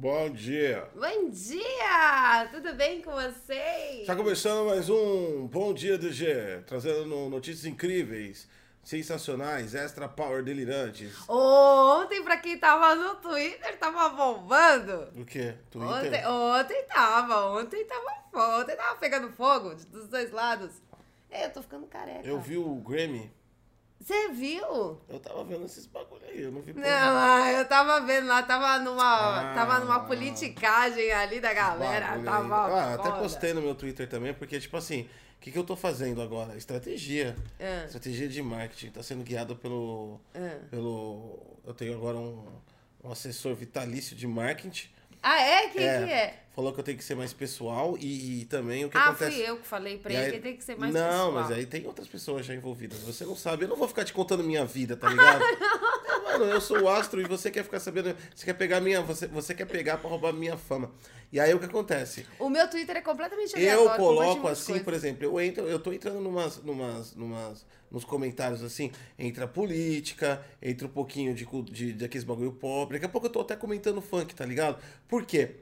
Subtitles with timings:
[0.00, 0.88] Bom dia.
[0.94, 2.48] Bom dia!
[2.52, 4.02] Tudo bem com vocês?
[4.02, 8.48] Está começando mais um Bom Dia DG, trazendo no- notícias incríveis,
[8.84, 11.16] sensacionais, extra power delirantes.
[11.28, 15.08] Ontem, pra quem tava no Twitter, tava bombando.
[15.20, 15.54] O quê?
[15.68, 15.90] Twitter?
[15.90, 18.60] Ontem, ontem tava, ontem tava.
[18.60, 20.70] Ontem tava pegando fogo dos dois lados.
[21.28, 22.26] É, eu tô ficando careca.
[22.26, 23.32] Eu vi o Grammy.
[24.08, 24.98] Você viu?
[25.06, 27.42] Eu tava vendo esses bagulho aí, eu não vi Não, porra.
[27.42, 29.54] ah, eu tava vendo lá, tava numa, Ah.
[29.54, 32.18] tava numa politicagem ali da galera.
[32.24, 35.62] Tava Ah, até postei no meu Twitter também, porque, tipo assim, o que, que eu
[35.62, 36.56] tô fazendo agora?
[36.56, 37.36] Estratégia.
[37.60, 37.84] Ah.
[37.84, 38.92] Estratégia de marketing.
[38.92, 40.18] Tá sendo guiado pelo.
[40.34, 40.56] Ah.
[40.70, 42.46] pelo eu tenho agora um,
[43.04, 44.88] um assessor vitalício de marketing.
[45.22, 45.68] Ah, é?
[45.68, 46.34] Quem É, que é?
[46.54, 49.36] Falou que eu tenho que ser mais pessoal e, e também o que Ah, acontece.
[49.36, 51.32] fui eu que falei pra ele aí- que tem que ser mais Não, pessoal.
[51.32, 52.98] mas aí tem outras pessoas já envolvidas.
[53.00, 53.64] Você não sabe.
[53.64, 55.40] Eu não vou ficar te contando minha vida, tá ligado?
[56.28, 58.14] É, mano, eu sou o astro e você quer ficar sabendo.
[58.36, 59.00] Você quer pegar minha.
[59.00, 60.90] Você, você quer pegar pra roubar minha fama.
[61.32, 62.26] E aí o que acontece?
[62.38, 65.78] O meu Twitter é completamente Eu aleatório, de coloco assim, por exemplo, eu entro, eu
[65.78, 71.92] tô entrando numas, numas, numas, nos comentários assim, entra política, entra um pouquinho de, de,
[71.92, 72.92] de aqueles bagulho pop.
[72.92, 74.82] Daqui a pouco eu tô até comentando funk, tá ligado?
[75.06, 75.56] Por quê?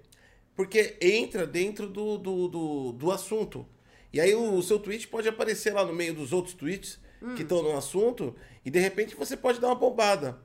[0.55, 3.67] Porque entra dentro do, do, do, do assunto.
[4.13, 7.35] E aí o, seu tweet pode aparecer lá no meio dos outros tweets Hum.
[7.35, 10.39] que estão no assunto, e de repente você pode dar uma bombada.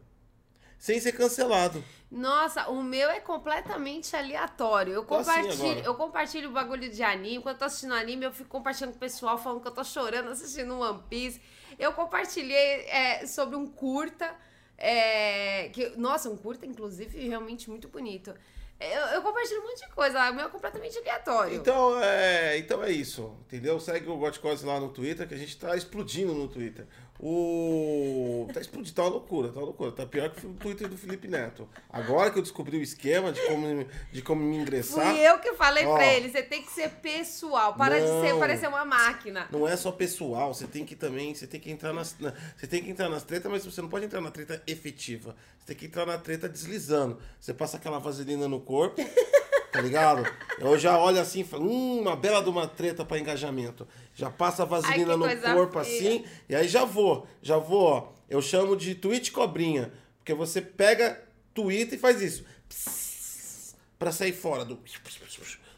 [0.77, 1.83] Sem ser cancelado.
[2.09, 4.93] Nossa, o meu é completamente aleatório.
[4.93, 5.85] Eu assim compartilho, agora.
[5.85, 7.43] eu compartilho o bagulho de anime.
[7.43, 9.83] Quando eu tô assistindo anime, eu fico compartilhando com o pessoal falando que eu tô
[9.83, 11.39] chorando assistindo One Piece.
[11.81, 14.33] Eu compartilhei é, sobre um curta.
[14.77, 18.33] é, que, nossa, um curta, inclusive, realmente muito bonito.
[18.79, 20.31] Eu, eu compartilho um monte de coisa.
[20.31, 21.55] O meu é completamente aleatório.
[21.55, 23.79] Então é, então é isso, entendeu?
[23.79, 26.87] Segue o Gotcose lá no Twitter, que a gente tá explodindo no Twitter.
[27.23, 28.47] O.
[28.53, 29.91] Tá explodindo, tá uma loucura, tá uma loucura.
[29.91, 31.67] Tá pior que o Twitter do Felipe Neto.
[31.89, 35.11] Agora que eu descobri o esquema de como, de como me ingressar.
[35.13, 35.93] Fui eu que falei Ó.
[35.95, 38.39] pra ele, você tem que ser pessoal, para de ser Não.
[38.39, 39.47] parecer uma máquina.
[39.51, 42.67] Não é só pessoal, você tem que também, você tem que entrar nas, na- você
[42.67, 45.35] tem que entrar nas tretas, mas você não pode entrar na treta efetiva.
[45.59, 47.19] Você tem que entrar na treta deslizando.
[47.39, 49.01] Você passa aquela vaselina no corpo,
[49.71, 50.23] tá ligado?
[50.59, 53.87] Eu já olho assim, e falo, hum, uma bela de uma treta pra engajamento.
[54.13, 58.07] Já passa a vaselina Ai, no corpo assim, e aí já vou, já vou, ó.
[58.29, 61.21] Eu chamo de tweet cobrinha, porque você pega,
[61.53, 62.45] tweet e faz isso.
[62.67, 64.79] Psss, Pra sair fora do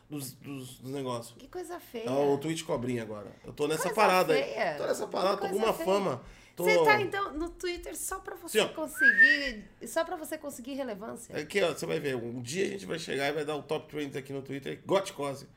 [0.10, 1.36] dos, dos, dos negócios.
[1.38, 2.08] Que coisa feia.
[2.08, 3.32] É o Twitch cobrinha agora.
[3.44, 4.72] Eu tô nessa parada feia.
[4.72, 4.78] aí.
[4.78, 5.86] Tô nessa parada, tô com uma feia.
[5.86, 6.22] fama.
[6.56, 6.64] Tô...
[6.66, 9.66] Você tá então no Twitter só pra você Sim, conseguir.
[9.88, 11.36] Só pra você conseguir relevância.
[11.36, 12.16] Aqui, ó, você vai ver.
[12.16, 14.80] Um dia a gente vai chegar e vai dar o top trends aqui no Twitter.
[14.86, 15.48] Gotcose.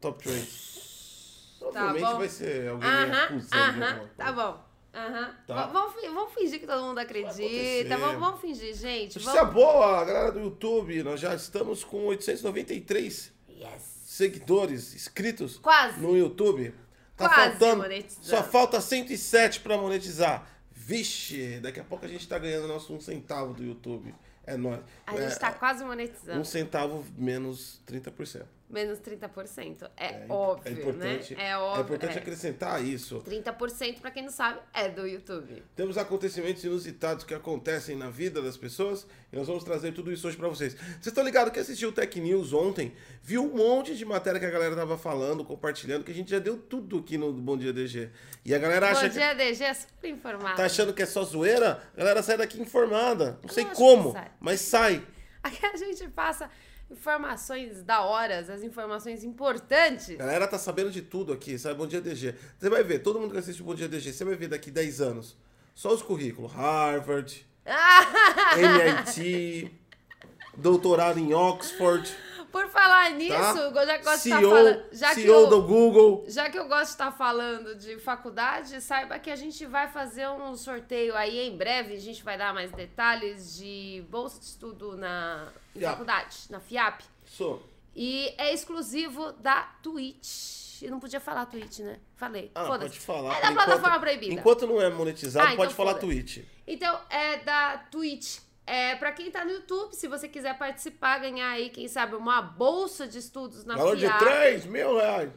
[0.00, 1.56] Top trends.
[1.58, 4.66] Provavelmente Tá vai ser alguém Aham, acusando de aham, tá bom.
[5.46, 5.66] Tá.
[5.66, 7.98] Vamos, fi- vamos fingir que todo mundo acredita.
[7.98, 9.16] Vamos, vamos fingir, gente.
[9.18, 9.52] Notícia Vamos...
[9.54, 11.02] boa, galera do YouTube.
[11.02, 13.82] Nós já estamos com 893 Yes.
[14.06, 16.00] seguidores inscritos Quase.
[16.00, 16.72] no YouTube.
[17.16, 17.82] Tá Quase faltando.
[17.82, 18.26] monetizando.
[18.26, 20.46] Só falta 107 pra monetizar.
[20.70, 24.14] Vixe, daqui a pouco a gente tá ganhando nosso um centavo do YouTube.
[24.46, 24.80] É nóis.
[25.06, 26.38] A é, gente tá quase monetizando.
[26.38, 28.44] Um centavo menos 30%.
[28.68, 29.88] Menos 30%.
[29.96, 31.50] É, É, óbvio, é importante, né?
[31.50, 31.80] É óbvio.
[31.80, 32.20] É importante é.
[32.20, 33.22] acrescentar isso.
[33.22, 35.62] 30%, pra quem não sabe, é do YouTube.
[35.76, 40.26] Temos acontecimentos inusitados que acontecem na vida das pessoas e nós vamos trazer tudo isso
[40.26, 40.74] hoje pra vocês.
[40.74, 42.92] Vocês estão ligados que assistiu o Tech News ontem?
[43.22, 46.40] Viu um monte de matéria que a galera tava falando, compartilhando, que a gente já
[46.40, 48.10] deu tudo aqui no Bom Dia DG.
[48.44, 50.56] E a galera acha Bom que dia, DG, é super informado.
[50.56, 53.38] tá achando que é só zoeira, a galera sai daqui informada.
[53.42, 54.30] Não sei Lógico como, que sai.
[54.40, 55.06] mas sai.
[55.42, 56.50] Aqui a gente passa
[56.90, 60.10] informações da horas, as informações importantes.
[60.10, 61.76] A galera tá sabendo de tudo aqui, sabe?
[61.76, 62.34] Bom Dia DG.
[62.58, 64.70] Você vai ver, todo mundo que assiste o Bom Dia DG, você vai ver daqui
[64.70, 65.36] 10 anos.
[65.74, 66.52] Só os currículos.
[66.52, 67.46] Harvard,
[68.56, 69.70] MIT,
[70.56, 72.08] doutorado em Oxford,
[72.52, 73.42] Por falar nisso, tá?
[73.44, 74.84] já que eu gosto de estar CEO, falando.
[74.92, 76.24] Já que, CEO do eu, Google.
[76.28, 80.28] já que eu gosto de estar falando de faculdade, saiba que a gente vai fazer
[80.28, 81.94] um sorteio aí em breve.
[81.94, 85.48] A gente vai dar mais detalhes de bolsa de estudo na
[85.80, 87.02] faculdade, na FIAP.
[87.24, 87.62] Sou.
[87.94, 90.82] E é exclusivo da Twitch.
[90.82, 91.98] Eu não podia falar Twitch, né?
[92.16, 92.50] Falei.
[92.54, 93.38] Ah, pode falar.
[93.38, 94.34] É da enquanto- plataforma proibida.
[94.34, 95.94] Enquanto não é monetizado, Ah, então pode falar.
[95.94, 96.44] Twitch.
[96.66, 98.40] Então, é da Twitch.
[98.66, 102.42] É, pra quem tá no YouTube, se você quiser participar, ganhar aí, quem sabe, uma
[102.42, 104.18] bolsa de estudos na Valor de FIAP.
[104.18, 105.30] 3 mil reais.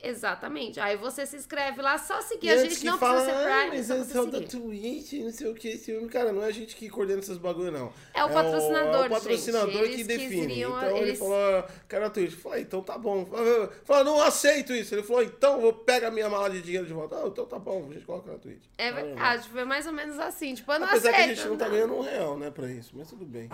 [0.00, 0.78] Exatamente.
[0.78, 2.46] Aí você se inscreve lá, só seguir.
[2.46, 4.40] E a gente que não fala, precisa ser "Ai, Prime, mas só é só da.
[4.40, 6.08] Twitch, não sei o que, esse filme.
[6.08, 7.92] Cara, não é a gente que coordena esses bagulho, não.
[8.14, 9.86] É o patrocinador, É o patrocinador gente.
[9.88, 10.46] que Eles define.
[10.46, 12.32] queriam- então ele eles- falou, "Ah, quero a Twitch.
[12.32, 13.26] Eu falei, então tá bom.
[13.84, 14.94] Falou, não aceito isso.
[14.94, 17.16] Ele falou, então vou pegar minha mala de dinheiro de volta.
[17.16, 18.62] Ah, então tá bom, a gente coloca na Twitch.
[18.78, 20.54] É verdade, foi mais ou menos assim.
[20.54, 21.24] Tipo, eu não Apesar aceito.
[21.26, 21.72] que a gente não tá não.
[21.72, 22.92] ganhando um real, né, pra isso.
[22.94, 23.48] Mas tudo bem.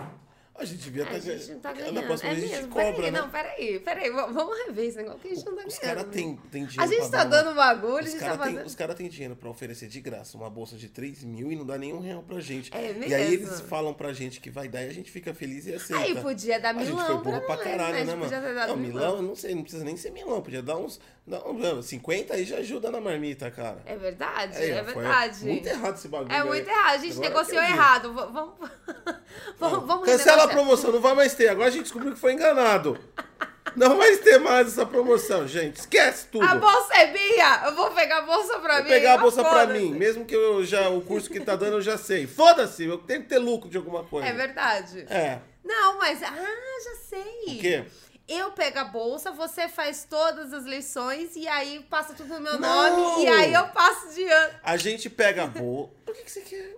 [0.57, 2.03] A gente devia A estar gente não tá Na ganhando.
[2.03, 2.73] próxima É vez a gente mesmo?
[2.73, 3.19] cobra, peraí, né?
[3.21, 4.09] não, peraí, peraí.
[4.09, 5.97] Vamos rever esse negócio que a gente não tá Os ganhando.
[5.97, 8.25] caras têm têm dinheiro A gente tá dar uma- dando bagulho, a Os gente tá
[8.25, 8.65] caras fazendo.
[8.65, 11.65] os cara têm dinheiro pra oferecer de graça uma bolsa de 3 mil e não
[11.65, 12.71] dá nenhum real pra gente.
[12.73, 13.47] É E aí mesmo?
[13.47, 16.01] eles falam pra gente que vai dar e a gente fica feliz e aceita.
[16.01, 18.05] Aí podia dar A gente foi milão burro pra pra caralho, né?
[18.05, 18.55] Né, gente podia ter mano?
[18.55, 19.07] dado Não, milão.
[19.11, 20.41] milão, não sei, não precisa nem ser milão.
[20.41, 20.99] Podia dar uns.
[21.27, 23.81] Um, 50 aí já ajuda na marmita, cara.
[23.85, 25.43] É verdade, é, foi verdade.
[25.45, 26.31] Muito errado esse bagulho.
[26.31, 28.13] É muito errado, a gente negociou errado.
[28.13, 28.53] Vamos,
[29.59, 31.47] vamos Cancela promoção, não vai mais ter.
[31.47, 32.99] Agora a gente descobriu que foi enganado.
[33.75, 35.77] Não vai ter mais essa promoção, gente.
[35.77, 36.45] Esquece tudo.
[36.45, 37.63] A bolsa é minha!
[37.65, 38.89] Eu vou pegar a bolsa pra Vou mim.
[38.89, 39.79] pegar a ah, bolsa pra foda-se.
[39.79, 42.25] mim, mesmo que eu já o curso que tá dando eu já sei.
[42.25, 44.27] Foda-se, eu tenho que ter lucro de alguma coisa.
[44.27, 45.05] É verdade.
[45.09, 45.39] É.
[45.63, 46.23] Não, mas.
[46.23, 47.57] Ah, já sei.
[47.57, 47.85] O quê?
[48.27, 52.59] Eu pego a bolsa, você faz todas as lições e aí passa tudo no meu
[52.59, 52.97] Não!
[52.97, 54.53] nome e aí eu passo de ano.
[54.63, 55.91] A gente pega a bolsa.
[56.05, 56.75] Por que, que você quer?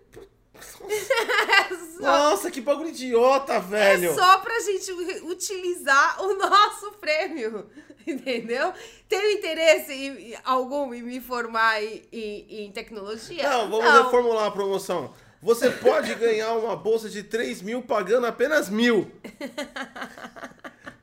[0.60, 4.12] É só, Nossa, que bagulho idiota, velho.
[4.12, 4.92] é só pra gente
[5.24, 7.70] utilizar o nosso prêmio.
[8.08, 8.72] Entendeu?
[9.10, 13.44] Tem interesse em- em- algum em me formar em, em- em tecnologia?
[13.50, 15.14] Não, vamos reformular a promoção.
[15.42, 19.12] Você pode ganhar uma bolsa de 3 mil pagando apenas mil.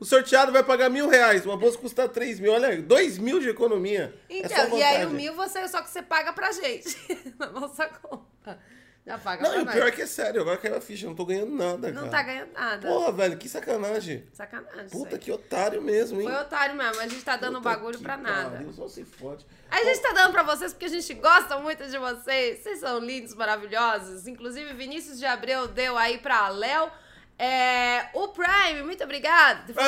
[0.00, 1.46] O sorteado vai pagar mil reais.
[1.46, 2.52] Uma bolsa custa 3 mil.
[2.52, 4.14] Olha, 2 mil de economia.
[4.28, 6.96] é só Então, e aí o mil você, só que você paga pra gente.
[7.38, 8.58] na nossa conta.
[9.06, 10.40] Já paga Não, e o pior é que é sério.
[10.40, 11.06] Agora caiu a ficha.
[11.06, 12.10] Não tô ganhando nada, Não cara.
[12.10, 12.88] tá ganhando nada.
[12.88, 14.26] Porra, velho, que sacanagem.
[14.32, 14.88] Sacanagem.
[14.88, 16.26] Puta que otário mesmo, hein?
[16.26, 18.50] Foi otário mesmo, a gente tá dando Puta bagulho pra nada.
[18.56, 19.44] pariu, só se fode.
[19.70, 22.62] A gente tá dando pra vocês porque a gente gosta muito de vocês.
[22.62, 24.26] Vocês são lindos, maravilhosos.
[24.26, 26.90] Inclusive, Vinícius de Abreu deu aí pra Léo.
[27.38, 29.74] É, o Prime, muito obrigado.
[29.74, 29.84] Foi,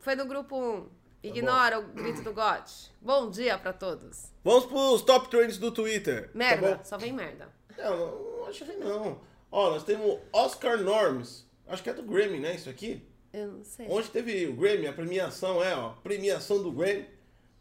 [0.00, 0.99] foi no grupo 1.
[1.22, 2.90] Ignora o grito do GOT.
[3.00, 4.32] Bom dia pra todos.
[4.42, 6.30] Vamos pros top trends do Twitter.
[6.34, 7.48] Merda, Tá só vem merda.
[7.76, 9.20] Não, não, não acho que não.
[9.52, 11.46] Ó, nós temos Oscar Norms.
[11.68, 12.54] Acho que é do Grammy, né?
[12.54, 13.06] Isso aqui.
[13.32, 13.86] Eu não sei.
[13.88, 15.90] Onde teve o Grammy, a premiação é, ó.
[16.02, 17.06] Premiação do Grammy.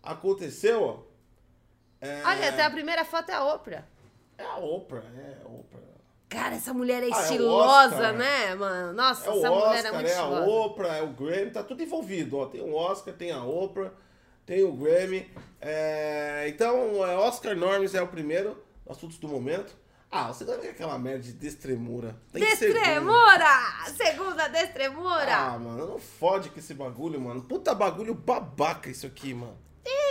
[0.01, 1.00] Aconteceu, ó.
[2.00, 3.85] É, Olha, até a primeira foto é a Oprah.
[4.38, 5.88] É a Oprah, é a Oprah.
[6.29, 8.13] Cara, essa mulher é Ah, é estilosa, Oscar.
[8.13, 8.93] né, mano?
[8.93, 10.45] Nossa, É essa mulher é Oscar, muito é a estilosa.
[10.49, 12.45] Oprah, é o Grammy, tá tudo envolvido, ó.
[12.45, 13.91] Tem o Oscar, tem a Oprah,
[14.45, 15.27] tem o Grammy.
[15.59, 19.75] É, Então, é, Oscar Norms é o primeiro, assuntos do momento.
[20.11, 22.15] Ah, você deve ver aquela merda de destremura.
[22.31, 22.41] Tem.
[22.43, 23.45] Destremura!
[23.95, 25.35] Segunda Destremura!
[25.35, 27.41] Ah, mano, não fode com esse bagulho, mano.
[27.43, 29.55] Puta bagulho babaca isso aqui, mano.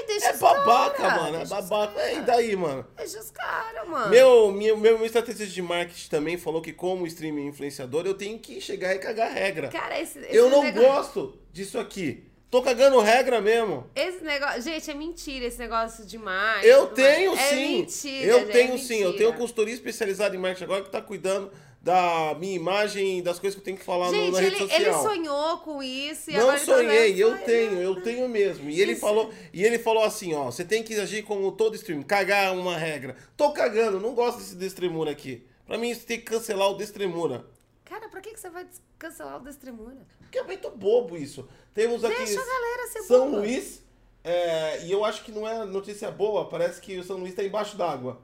[0.08, 1.42] Deixa É os babaca, cara, mano.
[1.42, 2.00] É babaca.
[2.00, 2.84] É, e daí, mano?
[2.96, 4.08] Deixa os caras, mano.
[4.08, 8.60] Meu, meu, meu estrategista de marketing também falou que, como streaming influenciador, eu tenho que
[8.60, 9.68] chegar e cagar regra.
[9.68, 10.88] Cara, esse, esse Eu não negócio...
[10.88, 12.24] gosto disso aqui.
[12.50, 13.86] Tô cagando regra mesmo.
[13.94, 14.62] Esse negócio...
[14.62, 16.66] Gente, é mentira esse negócio de marketing.
[16.66, 17.48] Eu tenho mais.
[17.48, 17.54] sim.
[17.56, 18.94] É mentira, eu gente, tenho é sim.
[19.00, 19.18] Eu mentira.
[19.18, 21.52] tenho consultoria especializada em marketing agora que tá cuidando
[21.88, 24.58] da minha imagem, das coisas que eu tenho que falar no- Gente, na rede ele,
[24.68, 24.80] social.
[24.80, 28.68] ele sonhou com isso e Não agora ele tá sonhei, eu tenho, eu tenho mesmo.
[28.68, 29.00] E ele Isso.
[29.00, 32.76] falou, e ele falou assim, ó, você tem que agir como todo stream, cagar uma
[32.76, 33.16] regra.
[33.38, 35.42] Tô cagando, não gosto desse Destremura aqui.
[35.66, 37.46] Pra mim isso tem que cancelar o Destremura.
[37.86, 38.66] Cara, pra que, que você vai
[38.98, 39.96] cancelar o Destremura?
[40.20, 41.48] Porque é muito bobo isso.
[41.72, 43.38] Temos aqui Deixa a galera ser São boba.
[43.38, 43.82] Luís,
[44.22, 47.42] é, e eu acho que não é notícia boa, parece que o São Luís tá
[47.42, 48.20] embaixo d'água.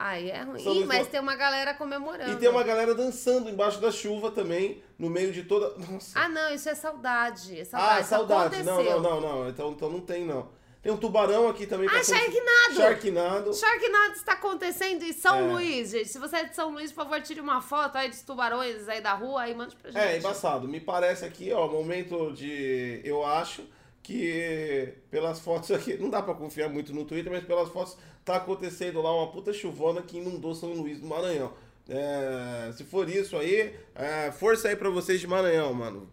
[0.00, 0.62] Ai, é ruim.
[0.62, 2.30] Ih, mas tem uma galera comemorando.
[2.30, 5.74] E tem uma galera dançando embaixo da chuva também, no meio de toda.
[5.76, 6.16] Nossa.
[6.16, 7.58] Ah, não, isso é saudade.
[7.58, 7.96] É saudade.
[7.96, 8.62] Ah, isso saudade.
[8.62, 9.48] Não, não, não, não.
[9.48, 10.48] Então, então não tem, não.
[10.80, 11.88] Tem um tubarão aqui também.
[11.88, 12.74] Ah, Sharknado!
[12.76, 13.54] Sharknado.
[13.54, 15.52] Sharknado está acontecendo em São É.
[15.52, 16.08] Luís, gente.
[16.08, 19.00] Se você é de São Luís, por favor, tire uma foto aí dos tubarões aí
[19.00, 20.00] da rua e mande pra gente.
[20.00, 20.68] É, embaçado.
[20.68, 23.00] Me parece aqui, ó, momento de.
[23.02, 23.64] Eu acho
[24.00, 25.96] que pelas fotos aqui.
[25.98, 29.52] Não dá pra confiar muito no Twitter, mas pelas fotos tá acontecendo lá uma puta
[29.52, 31.52] chuvona que inundou São Luís do Maranhão.
[31.88, 36.10] É, se for isso aí, é, força aí pra vocês de Maranhão, mano.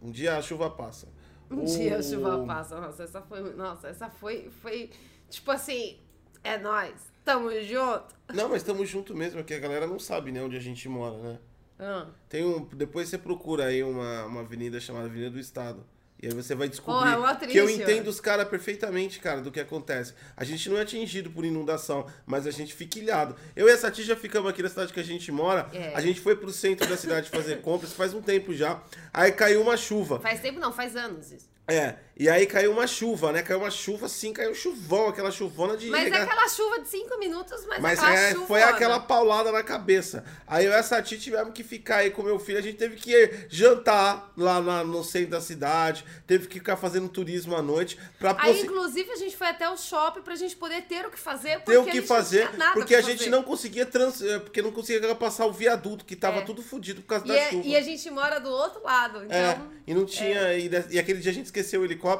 [0.00, 1.08] Um dia a chuva passa.
[1.50, 2.80] Um O- dia a chuva passa.
[2.80, 3.52] Nossa, essa foi.
[3.54, 4.50] Nossa, essa foi.
[4.62, 4.90] Foi.
[5.28, 5.98] Tipo assim,
[6.42, 7.12] é nós.
[7.24, 8.14] Tamo junto.
[8.34, 10.88] Não, mas estamos junto mesmo, é que a galera não sabe, né, onde a gente
[10.88, 11.38] mora, né?
[11.78, 12.06] Ah.
[12.28, 15.84] Tem um, depois você procura aí uma, uma avenida chamada Avenida do Estado.
[16.22, 19.58] E aí você vai descobrir Porra, que eu entendo os caras perfeitamente, cara, do que
[19.58, 20.14] acontece.
[20.36, 23.34] A gente não é atingido por inundação, mas a gente fica ilhado.
[23.56, 25.68] Eu e essa tia já ficamos aqui na cidade que a gente mora.
[25.72, 25.92] É.
[25.96, 28.80] A gente foi pro centro da cidade fazer compras faz um tempo já.
[29.12, 30.20] Aí caiu uma chuva.
[30.20, 31.50] Faz tempo não, faz anos isso.
[31.66, 33.42] É, E aí caiu uma chuva, né?
[33.42, 35.88] Caiu uma chuva, sim, caiu chuvão, aquela chuvona de.
[35.88, 38.46] Mas é rega- aquela chuva de cinco minutos, mas, Mas aquela é, chuva.
[38.46, 40.24] foi aquela paulada na cabeça.
[40.46, 42.58] Aí eu e essa tia tivemos que ficar aí com meu filho.
[42.58, 43.12] A gente teve que
[43.48, 46.04] jantar lá na- no centro da cidade.
[46.24, 47.98] Teve que ficar fazendo turismo à noite.
[48.20, 51.10] Pra Aí, possi- inclusive, a gente foi até o shopping pra gente poder ter o
[51.10, 51.56] que fazer.
[51.58, 53.30] Porque ter o a que gente fazer, porque a gente fazer.
[53.30, 56.42] não conseguia trans, eh, porque não conseguia passar o viaduto, que tava É.
[56.42, 57.66] tudo fodido por causa E, da é- chuva.
[57.66, 59.36] e a gente mora do outro lado, então.
[59.36, 60.54] É, e não tinha.
[60.54, 62.11] E, de- e aquele dia a gente esqueceu o helicóptero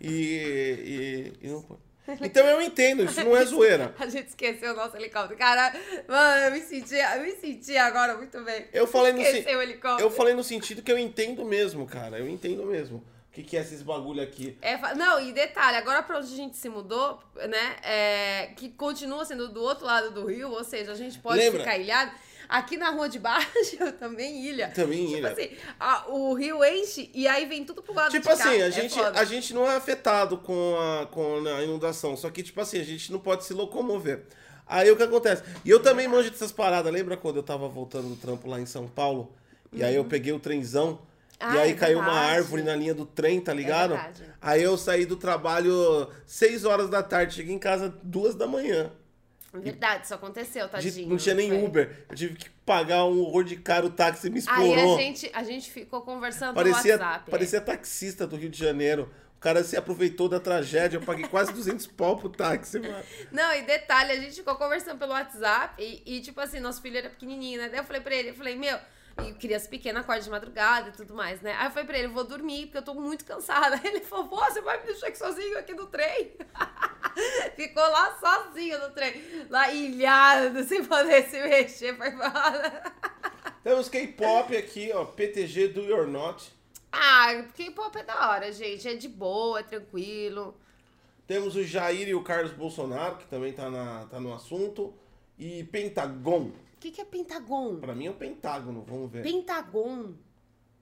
[0.00, 1.32] e.
[1.42, 1.76] e, e não foi.
[2.22, 3.94] Então eu entendo, isso não é zoeira.
[3.98, 5.38] A gente esqueceu o nosso helicóptero.
[5.38, 5.72] Cara,
[6.08, 8.66] mano, eu me senti, eu me senti agora muito bem.
[8.72, 10.08] Eu falei no, Esqueceu o helicóptero.
[10.08, 12.18] eu falei no sentido que eu entendo mesmo, cara.
[12.18, 12.98] Eu entendo mesmo.
[12.98, 14.58] O que, que é esses bagulho aqui?
[14.60, 17.76] É, não, e detalhe, agora pra onde a gente se mudou, né?
[17.84, 21.60] É, que continua sendo do outro lado do rio, ou seja, a gente pode Lembra?
[21.60, 22.10] ficar ilhado.
[22.50, 23.48] Aqui na rua de baixo,
[24.00, 24.68] também ilha.
[24.74, 25.30] Também tipo ilha.
[25.30, 28.48] assim, a- o rio enche e aí vem tudo pro lado Tipo de cá.
[28.50, 29.20] assim, a É gente, foda.
[29.20, 32.16] a gente não é afetado com a, com a inundação.
[32.16, 34.24] Só que, tipo assim, a gente não pode se locomover.
[34.66, 35.42] Aí o que acontece?
[35.64, 36.92] E eu também manjo dessas paradas.
[36.92, 39.32] Lembra quando eu tava voltando do trampo lá em São Paulo?
[39.72, 40.98] E aí eu peguei o trenzão.
[41.40, 41.50] e Uhum.
[41.52, 43.90] Ah, aí é caiu uma árvore na linha do trem, tá ligado?
[43.94, 44.24] verdade.
[44.42, 48.90] aí eu saí do trabalho 6 horas da tarde, cheguei em casa 2 da manhã.
[49.52, 51.08] Verdade, isso aconteceu, De- tadinho.
[51.08, 51.62] não tinha nem foi.
[51.64, 52.04] Uber.
[52.08, 54.96] Eu tive que pagar um horror de caro, o táxi me Aí explorou.
[54.96, 57.24] a gente, a gente ficou conversando Parecia, no WhatsApp.
[57.26, 57.30] é.
[57.30, 59.10] parecia taxista do Rio de Janeiro.
[59.36, 60.98] O cara se aproveitou da tragédia.
[60.98, 63.02] Eu paguei quase 200 pau pro táxi, mano.
[63.32, 66.98] Não, e detalhe, a gente ficou conversando pelo WhatsApp e, e, tipo assim, nosso filho
[66.98, 67.68] era pequenininho, né?
[67.70, 68.78] Daí eu falei pra ele, eu falei, meu,
[69.24, 71.54] e criança pequena acorda de madrugada e tudo mais, né?
[71.58, 73.80] Aí eu falei pra ele, vou dormir porque eu tô muito cansada.
[73.84, 76.32] Ele falou, pô, você vai me deixar aqui sozinho aqui no trem?
[77.56, 82.82] Ficou lá sozinho no trem, lá ilhado, sem poder se mexer, foi embora.
[83.62, 85.04] Temos K-pop aqui, ó.
[85.04, 86.50] PTG Do Your Not.
[86.90, 88.88] Ah, K-pop é da hora, gente.
[88.88, 90.56] É de boa, é tranquilo.
[91.26, 94.94] Temos o Jair e o Carlos Bolsonaro, que também tá, na, tá no assunto.
[95.38, 96.50] E Pentagon.
[96.80, 97.76] O que, que é Pentagon?
[97.76, 99.22] Pra mim é o Pentágono, vamos ver.
[99.22, 100.14] Pentagon.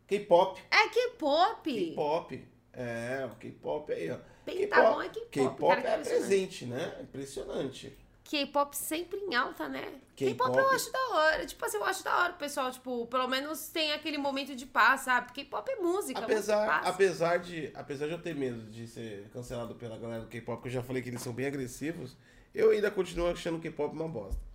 [0.07, 0.62] K-pop.
[0.71, 1.75] É K-pop.
[1.75, 2.49] K-pop.
[2.73, 4.19] É, o K-pop aí, ó.
[4.45, 7.00] Pentagon é K-pop, K-pop que é presente, né?
[7.02, 7.99] Impressionante.
[8.23, 9.95] K-pop sempre em alta, né?
[10.14, 10.57] K-pop.
[10.57, 11.45] Eu acho da hora.
[11.45, 14.67] Tipo assim, eu acho da hora o pessoal, tipo, pelo menos tem aquele momento de
[14.67, 15.33] paz, sabe?
[15.33, 16.87] K-pop é música, música Apesar, de paz.
[16.87, 20.69] apesar, de, apesar de eu ter medo de ser cancelado pela galera do K-pop, porque
[20.69, 22.17] eu já falei que eles são bem agressivos,
[22.55, 24.47] eu ainda continuo achando o K-pop uma bosta.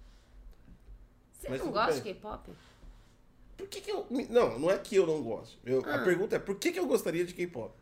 [1.44, 2.02] Você mas não gosta bem.
[2.02, 2.52] de K-pop?
[3.58, 4.08] Por que, que eu.
[4.30, 5.58] Não, não é que eu não gosto.
[5.66, 6.04] Eu- A Ah.
[6.04, 7.74] pergunta é por que, que eu gostaria de K-pop?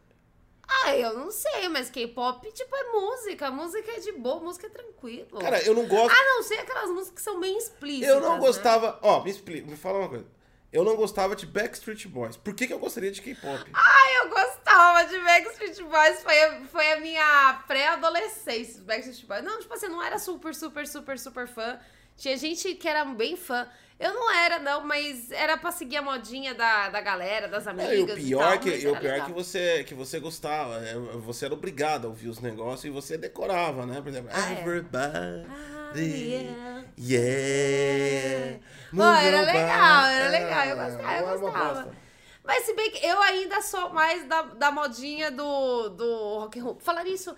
[0.84, 3.52] Ah, eu não sei, mas K-pop, tipo, é música.
[3.52, 5.40] Música é de boa, música é tranquilo.
[5.40, 6.12] Cara, eu não gosto.
[6.16, 8.10] Ah, não sei aquelas músicas que são bem explícitas.
[8.10, 8.40] eu não né?
[8.40, 8.98] gostava.
[9.02, 10.26] Ó, me explica, me fala uma coisa.
[10.72, 12.38] Eu não gostava de Backstreet Boys.
[12.38, 13.70] Por que, que eu gostaria de K-pop?
[13.74, 16.24] Ai, eu gostava de Backstreet Boys.
[16.24, 19.44] Foi, a- foi a minha pré-adolescência, Backstreet Boys.
[19.44, 21.78] Não, tipo assim, eu não era super, super, super, super fã.
[22.18, 23.68] Tinha gente que era bem fã.
[24.00, 27.70] Eu não era, não, mas era pra seguir a modinha da, da galera, das É,
[27.70, 28.18] amigas.
[28.20, 29.28] e o pior, tal, que, mas e o pior é legal.
[29.28, 30.78] que você, que você gostava.
[30.86, 34.02] é, Você era obrigado a ouvir os negócios e você decorava, né?
[34.02, 34.62] Por exemplo, Ah, é.
[34.62, 35.46] Everybody.
[35.48, 36.84] Ah, yeah.
[36.98, 38.60] Yeah.
[38.96, 41.96] Pô, era legal, era legal, eu É, gostava, eu gostava.
[42.44, 46.64] Mas se bem que eu ainda sou mais da, da modinha do, do rock and
[46.64, 46.80] roll.
[46.80, 47.36] Falar isso, é,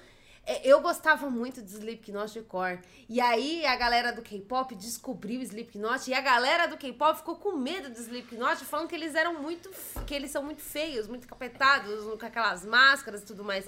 [0.64, 2.80] eu gostava muito de Slipknot e Core.
[3.08, 7.56] E aí a galera do K-pop descobriu Slipknot e a galera do K-pop ficou com
[7.56, 9.70] medo do Slipknot, falando que eles eram muito,
[10.06, 13.66] que eles são muito feios, muito capetados, com aquelas máscaras e tudo mais.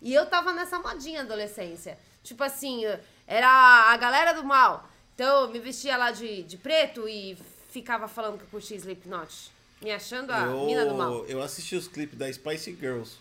[0.00, 1.98] E eu tava nessa modinha na adolescência.
[2.22, 2.82] Tipo assim,
[3.26, 3.48] era
[3.92, 4.88] a galera do mal.
[5.14, 7.36] Então eu me vestia lá de, de preto e
[7.70, 9.50] ficava falando que eu curtia Slipknot.
[9.80, 11.12] Me achando a mina do mal.
[11.12, 13.16] Eu, eu assisti os clipes da Spice Girls.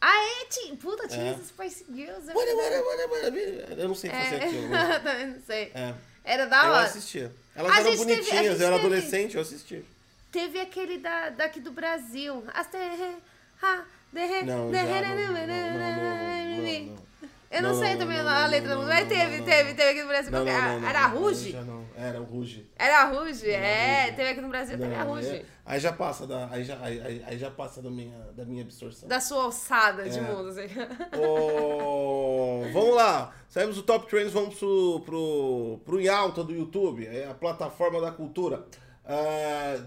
[0.00, 0.44] Ah, é?
[0.46, 1.32] Tinha, puta, tinha É.
[1.32, 2.30] esses Spice Girls.
[2.30, 3.28] é bora, bora, bora.
[3.76, 4.44] Eu não sei fazer É.
[4.44, 4.68] aquilo.
[4.68, 4.98] né?
[5.00, 5.72] Também não sei.
[5.74, 5.94] É.
[6.24, 6.86] Era da Eu hora.
[6.86, 7.32] assistia.
[7.56, 9.84] Elas A eram teve- bonitinhas, gente eu era teve- adolescente, eu assistia.
[10.30, 12.44] Teve aquele da, daqui do Brasil.
[12.54, 13.16] As terre...
[13.62, 14.42] Ha, derre...
[14.42, 17.07] Não, derre- já não, não, não, não, não, não.
[17.50, 20.08] Eu não, Não, sei também não, a letra não, mas teve, teve, teve aqui no
[20.08, 20.30] Brasil.
[20.30, 20.78] Não, não, era?
[20.78, 21.56] não, Era Ruge?
[21.96, 22.70] Era o Ruge.
[22.76, 24.12] Era a Ruge, é.
[24.12, 25.28] Teve aqui no Brasil, teve a Ruge.
[25.28, 28.62] é- aí já passa da, aí já, aí, aí- já passa da minha, da minha
[28.62, 29.08] absorção.
[29.08, 30.20] Da sua alçada de É.
[30.22, 30.88] música.
[31.18, 37.06] Ô, vamos lá, saímos do Top Trends, vamos pro, pro, pro em alta do YouTube,
[37.06, 38.66] é a plataforma da cultura.
[39.06, 39.80] Ah,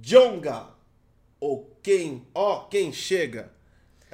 [0.00, 0.66] Jonga,
[1.38, 3.52] ou quem, ó, quem chega,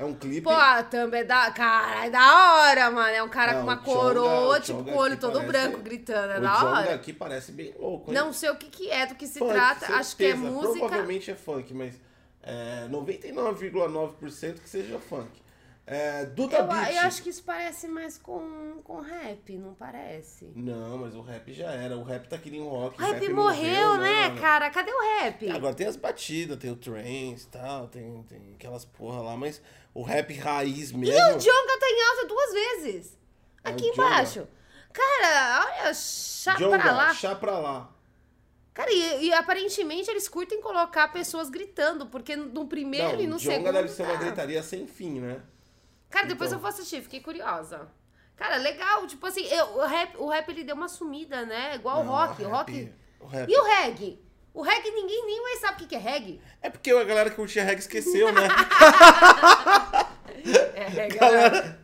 [0.00, 0.40] é um clipe.
[0.42, 1.50] Pô, a thumb é da.
[1.50, 3.08] Cara, é da hora, mano.
[3.14, 5.78] É um cara Não, com uma coroa, o tipo, com o olho todo parece- branco,
[5.82, 6.32] gritando.
[6.32, 6.94] É o da Jonga hora.
[6.94, 8.16] aqui parece bem louco, hein?
[8.16, 9.92] Não sei o que, que é, do que se Funk, trata.
[9.94, 10.78] Acho que é certeza, música.
[10.78, 11.94] Provavelmente é funk, mas
[12.42, 15.28] é, 99,9% que seja funk.
[15.86, 16.92] É, Duda Eu, Beat.
[16.94, 20.44] eu acho que isso parece mais com, com rap, não parece?
[20.54, 21.96] Não, mas o rap já era.
[21.96, 23.00] O rap tá nem um rock.
[23.02, 24.40] O rap, morreu, né, mano?
[24.40, 24.70] cara?
[24.70, 25.50] Cadê o rap?
[25.50, 29.60] Agora tem as batidas, tem o trance e tal, tem, tem aquelas porra lá, mas
[29.92, 31.16] o rap raiz E mesmo.
[31.36, 33.18] o Jonga tá em alta duas vezes.
[33.64, 33.92] É Aqui Djonga.
[34.08, 34.48] embaixo.
[34.92, 37.14] Cara, olha, chá Jonga, pra lá.
[37.14, 37.90] chá pra lá.
[38.72, 43.38] Cara, e, e aparentemente eles curtem colocar pessoas gritando, porque no primeiro Não, e no
[43.38, 43.72] Jonga segundo.
[43.72, 44.18] deve ser uma tá.
[44.20, 45.40] gritaria sem fim, né?
[46.10, 46.58] Cara, depois Então.
[46.58, 47.88] eu vou assistir, fiquei curiosa.
[48.36, 51.74] Cara, legal, tipo assim, eu- o, rap, o rap ele deu uma sumida, né?
[51.76, 52.42] Igual o Não, rock.
[52.42, 52.92] O rap- rock.
[53.20, 53.50] o rap.
[53.50, 54.18] E o reggae?
[54.52, 56.40] O reggae ninguém nem mais sabe o que é reggae.
[56.60, 58.48] É porque a galera que curtia reggae esqueceu, né?
[60.74, 61.18] É, reggae.
[61.18, 61.78] galera...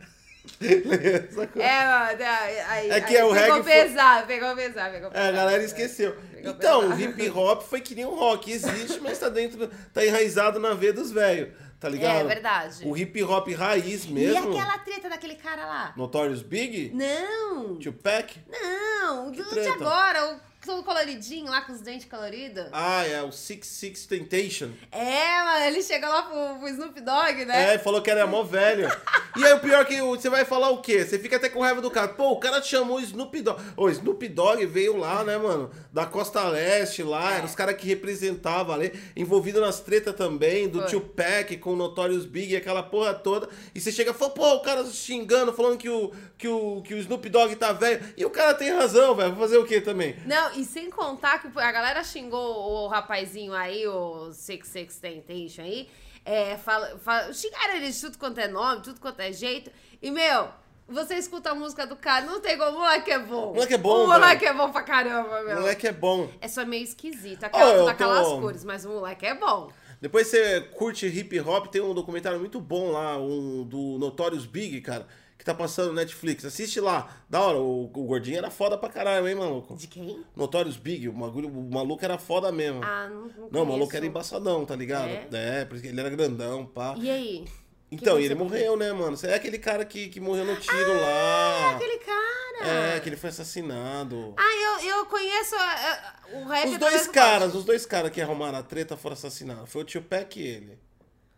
[0.59, 5.09] É, mano, é, aí, É que aí o pegou reggae foi- pesado, pegou pesado, pegou
[5.09, 5.29] É, pesado.
[5.29, 6.17] a galera esqueceu.
[6.33, 7.01] Pegou Então, o pesado.
[7.21, 8.51] hip hop foi que nem o rock.
[8.51, 9.69] Existe, mas tá dentro.
[9.93, 11.53] tá enraizado na veia dos velhos.
[11.79, 12.15] Tá ligado?
[12.21, 12.87] É verdade.
[12.87, 14.51] O hip hop raiz E mesmo.
[14.51, 15.93] aquela treta daquele cara lá?
[15.95, 16.91] Notorious Big?
[16.93, 17.75] Não!
[17.77, 18.39] Tupac?
[18.49, 22.65] Não, do de agora, o todo coloridinho lá com os dentes coloridos.
[22.71, 24.69] Ah, é o Six Six Temptation.
[24.91, 27.73] É, mano, ele chega lá pro, pro Snoop Dogg, né?
[27.73, 28.87] É, falou que era mó velho.
[29.35, 31.03] E aí o pior é que o- você vai falar o quê?
[31.05, 32.09] Você fica até com raiva do cara.
[32.09, 33.59] Pô, o cara te chamou Snoop Dogg.
[33.75, 35.71] O Snoop Dogg veio lá, né, mano?
[35.93, 40.81] Da Costa Leste lá, eram os caras que representavam ali, envolvido nas tretas também, do
[40.81, 40.89] Foi.
[40.91, 43.47] Tupac com o Notorious Big e aquela porra toda.
[43.73, 46.93] E você chega e fala, pô, o cara xingando, falando que o, que o, que
[46.93, 48.03] o Snoop Dogg tá velho.
[48.17, 49.35] E o cara tem razão, velho.
[49.35, 50.15] Fazer o quê também?
[50.25, 55.61] Não, e sem contar que a galera xingou o rapazinho aí, o Six Six Temptation
[55.61, 55.89] aí,
[56.25, 59.71] é, fala, fala, xingaram ele de tudo quanto é nome, tudo quanto é jeito.
[60.01, 60.49] E, meu,
[60.87, 63.51] você escuta a música do cara, não tem como, o moleque é bom.
[63.51, 65.55] O moleque é bom, O moleque é bom pra caramba, O meu.
[65.61, 66.29] moleque é bom.
[66.41, 69.71] É só meio esquisito, aquela, tudo aquelas tô- cores, mas o moleque é bom.
[69.99, 74.79] Depois você curte hip hop, tem um documentário muito bom lá, um do Notorious Big,
[74.81, 75.07] cara,
[75.47, 76.45] tá passando no Netflix.
[76.45, 77.09] Assiste lá.
[77.29, 79.75] Da hora, o, o gordinho era foda pra caralho, hein, maluco?
[79.75, 80.23] De quem?
[80.35, 82.81] Notorious Big, o, bagulho, o maluco era foda mesmo.
[82.83, 85.09] Ah, não, não não, o maluco era embaçadão, tá ligado?
[85.09, 85.27] É?
[85.61, 86.95] É, por isso que ele era grandão, pá.
[86.97, 87.45] E aí?
[87.89, 89.15] Então, e ele morreu, né, mano?
[89.15, 91.69] Você é aquele cara que, que morreu no tiro Ah, lá.
[91.71, 92.95] aquele cara.
[92.95, 94.33] É, que ele foi assassinado.
[94.37, 97.85] Ah, eu, eu conheço é, é, o rap Os através dois do caras, os dois
[97.85, 99.71] caras que arrumaram a treta foram assassinados.
[99.71, 100.79] Foi o Tupac e ele.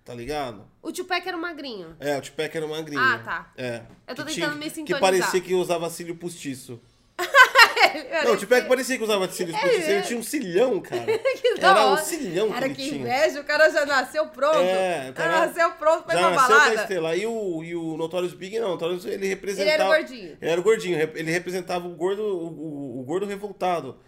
[0.10, 0.66] Tá ligado?
[0.82, 1.96] O Tupac era o magrinho.
[2.00, 3.00] É, o Tupac era magrinho.
[3.00, 3.52] Ah, tá.
[3.56, 3.84] É.
[4.08, 5.00] Eu tô Que tentando tinha- me Que sintonizar.
[5.00, 6.82] parecia que usava cílio postiço.
[8.26, 9.88] Não, o Tupac parecia que usava cílios postiço.
[9.88, 11.06] Ele tinha um cilhão, cara.
[11.60, 13.02] Que Era um cilhão que Cara, ele que tinha.
[13.02, 14.58] inveja, o cara já nasceu pronto.
[14.58, 16.74] É, o cara, cara nasceu pronto pra ir Já pra balada.
[16.74, 17.16] estrela.
[17.16, 18.70] E o, e o Notorious Big, não.
[18.70, 19.70] O Notorious, ele representava...
[19.76, 20.38] Ele era gordinho.
[20.42, 21.00] Ele era o gordinho.
[21.16, 24.00] Ele representava o gordo, o, o- o gordo revoltado.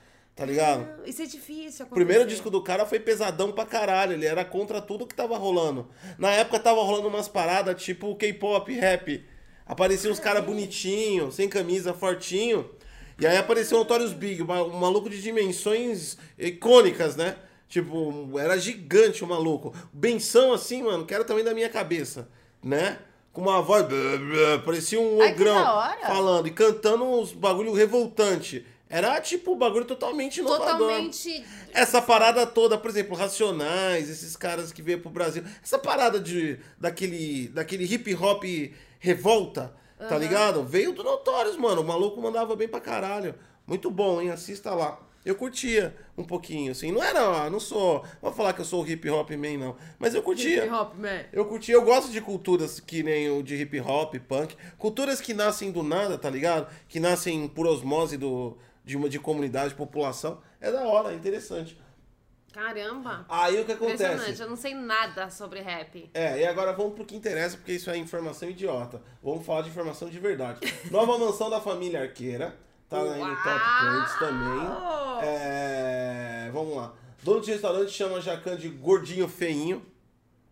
[0.42, 0.88] Tá ligado?
[0.98, 1.86] Não, Isso é difícil.
[1.86, 2.38] O primeiro acontecer.
[2.38, 4.14] disco do cara foi pesadão pra caralho.
[4.14, 5.88] Ele era contra tudo que tava rolando.
[6.18, 9.24] Na época tava rolando umas paradas tipo K-pop, rap.
[9.68, 12.68] Apareciam uns caras bonitinhos, sem camisa, fortinho.
[13.20, 17.36] E aí apareceu o Notorious Big, um maluco de dimensões icônicas, né?
[17.70, 19.72] Tipo, era gigante o maluco.
[19.94, 22.28] Benção assim, mano, que era também da minha cabeça,
[22.64, 22.98] né?
[23.32, 23.86] Com uma voz.
[24.66, 26.08] Parecia um Ai, ogrão hora.
[26.08, 28.66] falando e cantando uns bagulho revoltante.
[28.92, 30.78] Era tipo um bagulho totalmente inovador.
[30.78, 31.46] Totalmente.
[31.74, 35.44] Essa parada toda, por exemplo, Racionais, esses caras que veio pro Brasil.
[35.64, 38.44] Essa parada de, daquele, daquele hip hop
[39.00, 40.66] revolta, tá ligado?
[40.66, 41.82] Veio do Notorious, mano.
[41.82, 43.34] O maluco mandava bem pra caralho.
[43.66, 44.30] Muito bom, hein?
[44.30, 45.00] Assista lá.
[45.24, 46.92] Eu curtia um pouquinho, assim.
[46.92, 48.02] Não era, não sou.
[48.22, 49.76] Não vou falar que eu sou o hip hop man, não.
[50.00, 50.66] Mas eu curtia.
[50.66, 51.22] Hip hop, man.
[51.32, 54.56] Eu curti, eu gosto de culturas que nem o de hip hop, punk.
[54.80, 56.68] Culturas que nascem do nada, tá ligado?
[56.90, 60.42] Que nascem por osmose do, de uma de comunidade, de população.
[60.60, 61.78] É da hora, é interessante.
[62.52, 63.26] Caramba.
[63.30, 64.04] Aí o que acontece?
[64.04, 66.10] Impressionante, eu não sei nada sobre rap.
[66.14, 69.02] É, e agora vamos pro que interessa, porque isso é informação idiota.
[69.24, 70.60] Vamos falar de informação de verdade.
[70.92, 72.56] Nova mansão da família Arqueira.
[72.90, 74.68] Tá aí no Top Trends também.
[75.24, 76.94] É, vamos lá.
[77.24, 79.86] Dono de restaurante chama Jacan de gordinho feinho.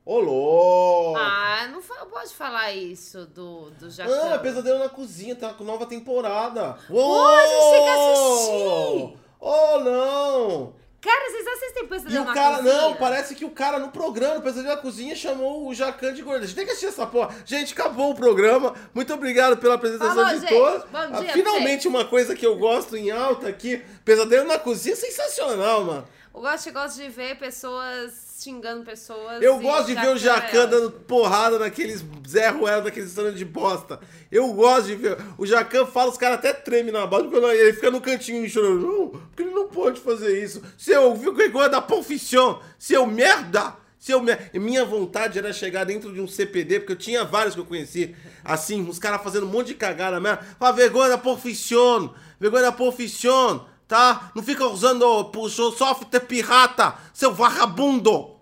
[0.05, 1.19] Ô, louco!
[1.19, 4.11] Ah, não pode falar isso do, do Jacan.
[4.31, 6.71] Ah, é Pesadelo na Cozinha, tá com nova temporada.
[6.71, 9.17] A gente tem que assistir.
[9.39, 10.73] Oh, não!
[11.01, 12.73] Cara, vocês assistem E Pesadelo o na cara, Cozinha?
[12.81, 16.43] não, parece que o cara no programa, Pesadelo na Cozinha, chamou o Jacan de gordo.
[16.43, 17.33] A gente tem que assistir essa porra.
[17.45, 18.73] Gente, acabou o programa.
[18.93, 20.49] Muito obrigado pela apresentação Falou, de gente.
[20.49, 20.83] todos.
[20.89, 23.77] Bom Ah, dia Finalmente uma coisa que eu gosto em alta aqui.
[24.03, 26.07] Pesadelo na Cozinha, sensacional, mano.
[26.33, 28.11] Eu gosto, eu gosto de ver pessoas
[28.43, 29.41] xingando pessoas.
[29.41, 33.99] Eu gosto de ver o Jacan dando porrada naqueles Zé Ruela, daqueles restaurantes de bosta.
[34.31, 35.17] Eu gosto de ver.
[35.37, 39.21] O Jacan fala, os caras até tremem na base, porque ele fica no cantinho chorando.
[39.29, 40.61] Porque ele não pode fazer isso.
[40.77, 43.75] Seu, viu que coisa da profissão, seu merda!
[43.99, 44.23] Se eu,
[44.53, 48.15] minha vontade era chegar dentro de um CPD, porque eu tinha vários que eu conheci,
[48.45, 50.39] assim, os caras fazendo um monte de cagada mesmo.
[50.57, 54.31] Fala, vergonha da profissão, vergonha da profissão, tá?
[54.35, 58.37] Não fica usando puxou software pirata, seu vagabundo!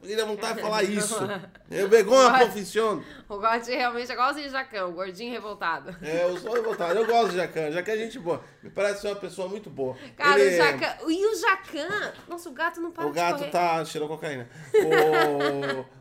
[0.00, 1.16] Ele dá vontade de falar isso.
[1.68, 3.02] Eu vergonha a profissão.
[3.28, 5.94] O Gotti realmente é igualzinho o Jacão, gordinho revoltado.
[6.00, 6.98] É, eu sou revoltado.
[6.98, 7.70] Eu gosto do Jacan.
[7.70, 8.42] Jacan é gente boa.
[8.62, 9.94] Me parece ser uma pessoa muito boa.
[10.16, 10.54] Cara, Ele...
[10.54, 11.10] o Jacan.
[11.10, 12.12] E o Jacan?
[12.26, 13.50] Nossa, o gato não para O gato de correr.
[13.50, 14.48] tá cheirando cocaína.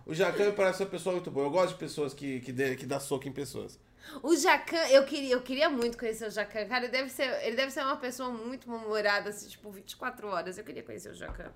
[0.06, 1.48] O, o Jacan me parece uma pessoa muito boa.
[1.48, 3.78] Eu gosto de pessoas que, que, dê, que dá soco em pessoas.
[4.24, 6.66] O Jacan, eu queria, eu queria muito conhecer o Jacan.
[6.66, 10.58] Cara, ele deve ser, ele deve ser uma pessoa muito humorada, assim, tipo, 24 horas.
[10.58, 11.52] Eu queria conhecer o Jacan.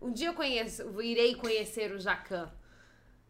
[0.00, 2.50] Um dia eu conheço, irei conhecer o Jacan.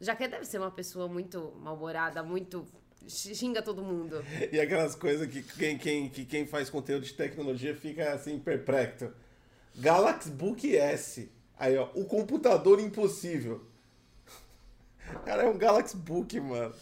[0.00, 2.66] Jacan deve ser uma pessoa muito mal-humorada, muito.
[3.08, 4.22] xinga todo mundo.
[4.52, 9.10] E aquelas coisas que quem, quem, que quem faz conteúdo de tecnologia fica assim, perplexo.
[9.76, 11.30] Galaxy Book S.
[11.58, 13.64] Aí, ó, o computador impossível.
[15.24, 16.74] Cara, é um Galaxy Book, mano.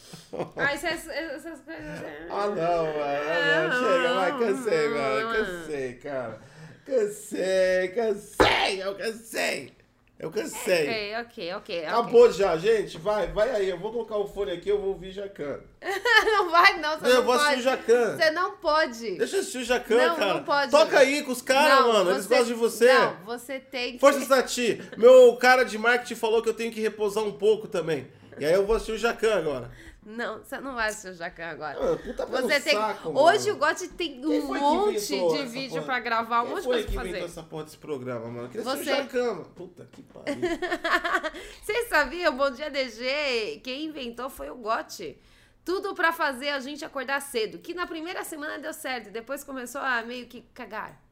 [0.57, 2.01] Ah, essas, essas coisas.
[2.31, 2.97] Ah, não, mano.
[2.99, 3.79] Ah, não.
[3.83, 5.35] Chega, vai, cansei, mano.
[5.35, 6.41] Cansei, cara.
[6.85, 9.73] Cansei, cansei, eu cansei.
[10.19, 11.15] Eu cansei.
[11.15, 11.85] Ok, ok, ok.
[11.85, 12.97] Acabou já, gente.
[12.97, 13.69] Vai, vai aí.
[13.69, 15.61] Eu vou colocar o fone aqui, eu vou ouvir Jacan.
[16.25, 16.99] não vai, não.
[16.99, 18.17] Você não, não eu vou assistir o Jacan.
[18.17, 19.19] Você não pode.
[19.19, 20.35] Deixa eu assistir o Jacan, não, cara.
[20.35, 20.71] Não pode.
[20.71, 22.11] Toca aí com os caras, mano.
[22.13, 22.93] Eles gostam de você.
[22.95, 23.99] Não, você tem que.
[23.99, 24.81] Força Tati.
[24.97, 28.11] Meu cara de marketing falou que eu tenho que repousar um pouco também.
[28.39, 29.71] E aí eu vou assistir o Jacan agora.
[30.09, 31.77] Não, você não vai assistir o Jacan agora.
[31.95, 35.83] Ah, puta você tem saco, Hoje o Gotti tem um monte de vídeo porra?
[35.85, 37.25] pra gravar, um Quem monte de coisa que pra fazer.
[37.25, 38.43] essa porra desse programa, mano?
[38.45, 38.83] Eu queria Você.
[38.83, 39.45] o Jacan, mano.
[39.47, 40.37] Puta que pariu.
[41.61, 42.37] Vocês sabiam?
[42.37, 45.19] Bom Dia DG, quem inventou foi o Gotti.
[45.65, 47.59] Tudo pra fazer a gente acordar cedo.
[47.59, 51.03] Que na primeira semana deu certo, depois começou a meio que cagar.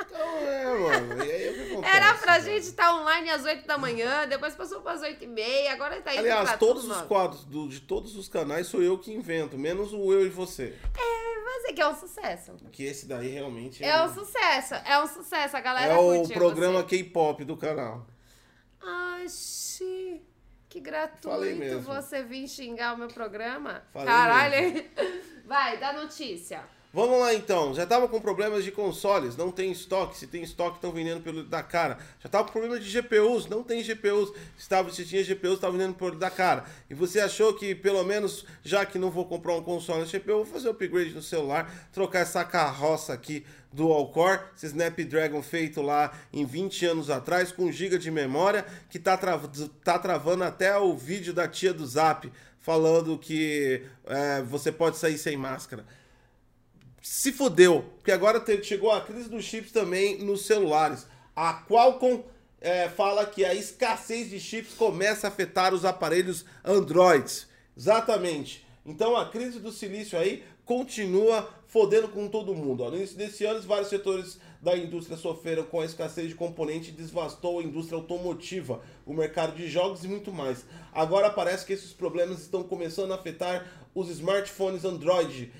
[0.00, 1.24] Então é, mano.
[1.24, 4.54] E aí o que acontece, Era pra gente estar online às 8 da manhã, depois
[4.54, 8.16] passou pras 8 e meia, agora tá indo Aliás, todos os quadros do- de todos
[8.16, 10.76] os canais sou eu que invento, menos o eu e você.
[11.44, 12.52] Mas é que é um sucesso.
[12.72, 15.56] Que esse daí realmente É um sucesso, é um sucesso.
[15.56, 16.82] A galera é o curtiu programa.
[16.84, 18.06] K-pop do canal.
[18.82, 20.22] Ai, xi,
[20.68, 21.82] que Falei gratuito mesmo.
[21.82, 23.82] você vir xingar o meu programa.
[23.92, 24.84] Falei Caralho.
[25.44, 26.62] Vai, dá notícia.
[26.92, 30.78] Vamos lá então, já tava com problemas de consoles, não tem estoque, se tem estoque
[30.78, 31.98] estão vendendo pelo da cara.
[32.18, 35.72] Já tava com problema de GPUs, não tem GPUs, se, tava, se tinha GPUs estava
[35.72, 36.64] vendendo pelo da cara.
[36.90, 40.38] E você achou que pelo menos, já que não vou comprar um console de GPU,
[40.38, 46.12] vou fazer upgrade no celular, trocar essa carroça aqui Dual Core, esse Snapdragon feito lá
[46.32, 49.40] em 20 anos atrás, com 1 GB de memória, que tá, tra
[49.84, 55.18] tá travando até o vídeo da tia do Zap, falando que é, você pode sair
[55.18, 55.84] sem máscara
[57.00, 61.06] se fodeu, porque agora chegou a crise dos chips também nos celulares.
[61.34, 62.22] A Qualcomm
[62.60, 67.48] é, fala que a escassez de chips começa a afetar os aparelhos Androids.
[67.76, 68.66] Exatamente.
[68.84, 72.88] Então a crise do silício aí continua fodendo com todo mundo.
[72.90, 76.92] No início desse ano, vários setores da indústria sofreram com a escassez de componente e
[76.92, 80.64] devastou a indústria automotiva, o mercado de jogos e muito mais.
[80.92, 85.50] Agora parece que esses problemas estão começando a afetar os smartphones Android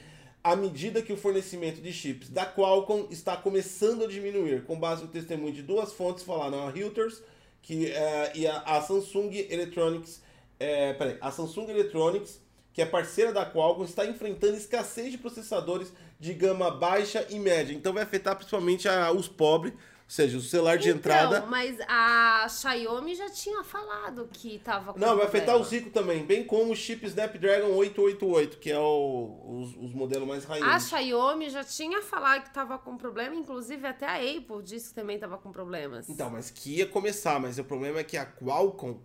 [0.42, 5.02] à medida que o fornecimento de chips da Qualcomm está começando a diminuir, com base
[5.02, 7.22] no testemunho de duas fontes falaram a Reuters
[7.62, 10.22] que, eh, e a, a Samsung Electronics,
[10.58, 12.40] eh, peraí, a Samsung Electronics,
[12.72, 17.74] que é parceira da Qualcomm, está enfrentando escassez de processadores de gama baixa e média.
[17.74, 19.74] Então vai afetar principalmente a- os pobres,
[20.12, 21.38] seja, o celular de entrada.
[21.38, 25.92] Então, mas a Xiaomi já tinha falado que tava com Não, vai afetar os ricos
[25.92, 30.64] também, bem como o chip Snapdragon 888, que é o, os, os modelos mais raiz.
[30.64, 34.94] A Xiaomi já tinha falado que tava com problema, inclusive até a Apple disse que
[34.96, 36.08] também tava com problemas.
[36.08, 38.98] Então, mas que ia começar, mas o problema é que a Qualcomm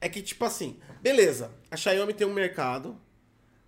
[0.00, 3.00] é que, tipo assim, beleza, a Xiaomi tem um mercado,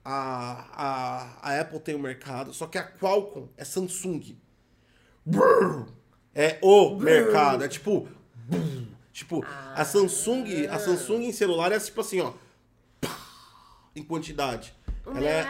[0.05, 4.37] a, a, a Apple tem um mercado, só que a Qualcomm é Samsung.
[5.25, 6.04] Brrr.
[6.35, 8.09] É o mercado, é tipo.
[9.13, 9.45] Tipo,
[9.75, 12.33] a Samsung, a Samsung em celular é tipo assim, ó.
[13.95, 14.75] Em quantidade.
[15.07, 15.47] Ela é é.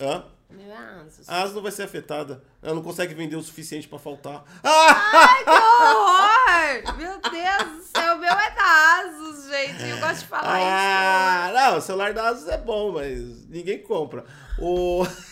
[0.00, 0.24] Hã?
[0.58, 1.28] É a Asus.
[1.28, 2.42] A Asus não vai ser afetada.
[2.62, 4.44] Ela não consegue vender o suficiente pra faltar.
[4.64, 5.10] Ah!
[5.12, 6.96] Ai, que horror!
[6.96, 9.88] Meu Deus do céu, o meu é da Asus, gente.
[9.88, 14.24] Eu gosto de falar Ah, não, o celular da Asus é bom, mas ninguém compra.
[14.58, 15.04] O.
[15.04, 15.30] isso.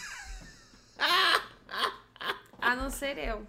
[2.61, 3.47] A não ser eu.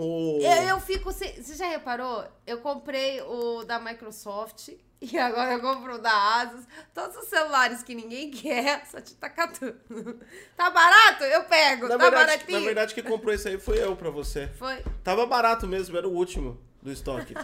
[0.00, 0.38] O...
[0.42, 1.12] Eu, eu fico.
[1.12, 2.24] sem- Você já reparou?
[2.46, 4.68] Eu comprei o da Microsoft
[5.00, 6.64] e agora eu compro o da Asus.
[6.94, 10.20] Todos os celulares que ninguém quer, só te tá catando.
[10.56, 11.24] Tá barato?
[11.24, 11.88] Eu pego.
[11.88, 12.58] na, tá verdade, baratinho?
[12.60, 14.48] na verdade, quem comprou isso aí foi eu pra você.
[14.58, 14.82] Foi.
[15.02, 17.34] Tava barato mesmo, era o último do estoque.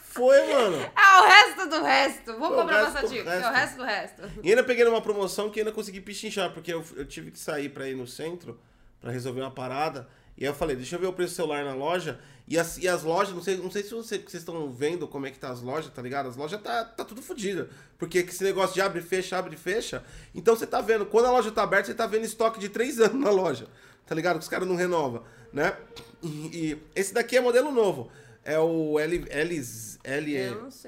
[0.00, 0.76] Foi, mano.
[1.12, 2.32] É o resto do resto.
[2.32, 3.28] O comprar Passatico.
[3.28, 3.52] É o resto.
[3.52, 4.22] resto do resto.
[4.42, 7.68] E ainda peguei numa promoção que ainda consegui pichinchar, porque eu, eu tive que sair
[7.68, 8.58] pra ir no centro
[9.00, 10.08] pra resolver uma parada.
[10.42, 12.18] E aí eu falei, deixa eu ver o preço do celular na loja.
[12.48, 15.24] E as, e as lojas, não sei, não sei se você- vocês estão vendo como
[15.24, 16.28] é que tá as lojas, tá ligado?
[16.28, 17.70] As lojas tá, tá tudo fodida.
[17.96, 20.02] Porque esse negócio de abre e fecha, abre e fecha.
[20.34, 22.98] Então você tá vendo, quando a loja tá aberta, você tá vendo estoque de três
[23.00, 23.68] anos na loja.
[24.04, 24.38] Tá ligado?
[24.38, 25.76] Que os caras não renovam, né?
[26.20, 28.10] E, e esse daqui é modelo novo.
[28.44, 29.62] É o L, L,
[30.02, 30.36] L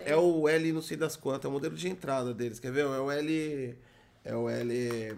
[0.05, 2.81] é o L não sei das quantas, é o modelo de entrada deles, quer ver?
[2.87, 3.79] É o L
[4.25, 5.17] é o L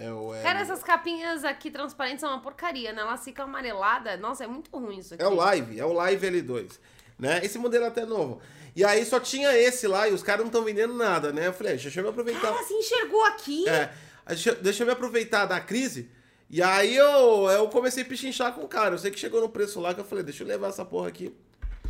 [0.00, 0.42] é o L.
[0.42, 3.02] Cara, essas capinhas aqui transparentes são uma porcaria, né?
[3.02, 4.18] Elas ficam amareladas.
[4.18, 5.22] Nossa, é muito ruim isso aqui.
[5.22, 6.78] É o Live, é o Live L2,
[7.18, 7.44] né?
[7.44, 8.40] Esse modelo é até novo.
[8.74, 11.48] E aí só tinha esse lá e os caras não estão vendendo nada, né?
[11.48, 12.40] Eu falei, deixa eu me aproveitar.
[12.40, 13.68] Cara, se enxergou aqui.
[13.68, 13.92] É,
[14.28, 16.10] deixa, deixa eu me aproveitar da crise.
[16.48, 18.94] E aí eu, eu comecei a pichinchar com o cara.
[18.94, 21.08] Eu sei que chegou no preço lá que eu falei, deixa eu levar essa porra
[21.08, 21.34] aqui,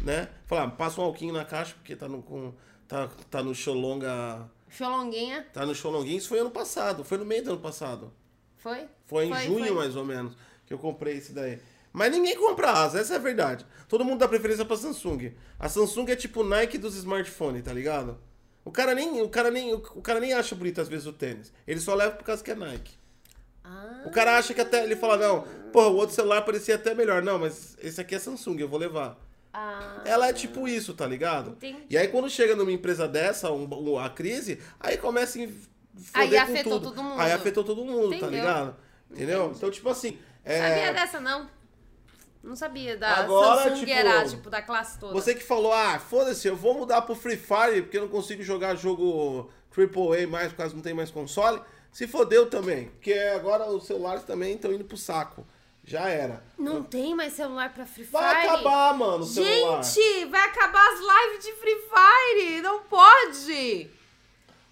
[0.02, 0.28] né?
[0.46, 2.52] Falar, passa um alquinho na caixa, porque tá no, com,
[2.88, 4.50] tá, tá no Xolonga.
[4.70, 5.46] Cholonguinha.
[5.52, 6.16] Tá no Xolonguinho.
[6.18, 8.12] Isso foi ano passado, foi no meio do ano passado.
[8.56, 8.86] Foi?
[9.06, 9.74] Foi em junho, foi.
[9.74, 10.34] mais ou menos,
[10.66, 11.58] que eu comprei esse daí.
[11.92, 13.66] Mas ninguém compra asa, essa é a verdade.
[13.88, 15.32] Todo mundo dá preferência pra Samsung.
[15.58, 18.16] A Samsung é tipo Nike dos smartphones, tá ligado?
[18.64, 21.52] O cara nem, o cara nem, o cara nem acha bonito às vezes o tênis.
[21.66, 22.92] Ele só leva por causa que é Nike.
[23.64, 26.94] Ah, O cara acha que até ele fala não, porra, o outro celular parecia até
[26.94, 27.22] melhor.
[27.22, 29.18] Não, mas esse aqui é Samsung, eu vou levar.
[29.52, 31.50] Ah, Ela é tipo isso, tá ligado?
[31.50, 31.84] Entendi.
[31.90, 35.58] E aí quando chega numa empresa dessa, um- a crise, aí começa a foder
[36.14, 36.88] Aí com afetou tudo.
[36.90, 37.20] todo mundo.
[37.20, 38.30] Aí afetou todo mundo, tá Entendeu?
[38.30, 38.76] ligado?
[39.10, 39.52] Entendeu?
[39.56, 40.18] Então, tipo assim.
[40.44, 41.48] é, Sabia dessa, não?
[42.42, 45.12] Não sabia da Agora, Samsung tipo, era, tipo, da classe toda.
[45.12, 48.42] Você que falou, ah, foda-se, eu vou mudar pro Free Fire porque eu não consigo
[48.42, 51.60] jogar jogo AAA mais, por causa que não tem mais console.
[51.92, 52.86] Se fodeu também.
[52.88, 55.44] Porque agora os celulares também estão indo pro saco.
[55.90, 56.40] Já era.
[56.56, 58.12] Não tem mais celular pra Free Fire?
[58.12, 59.82] Vai acabar, mano, o celular.
[59.82, 62.60] Gente, vai acabar as lives de Free Fire!
[62.60, 63.90] Não pode!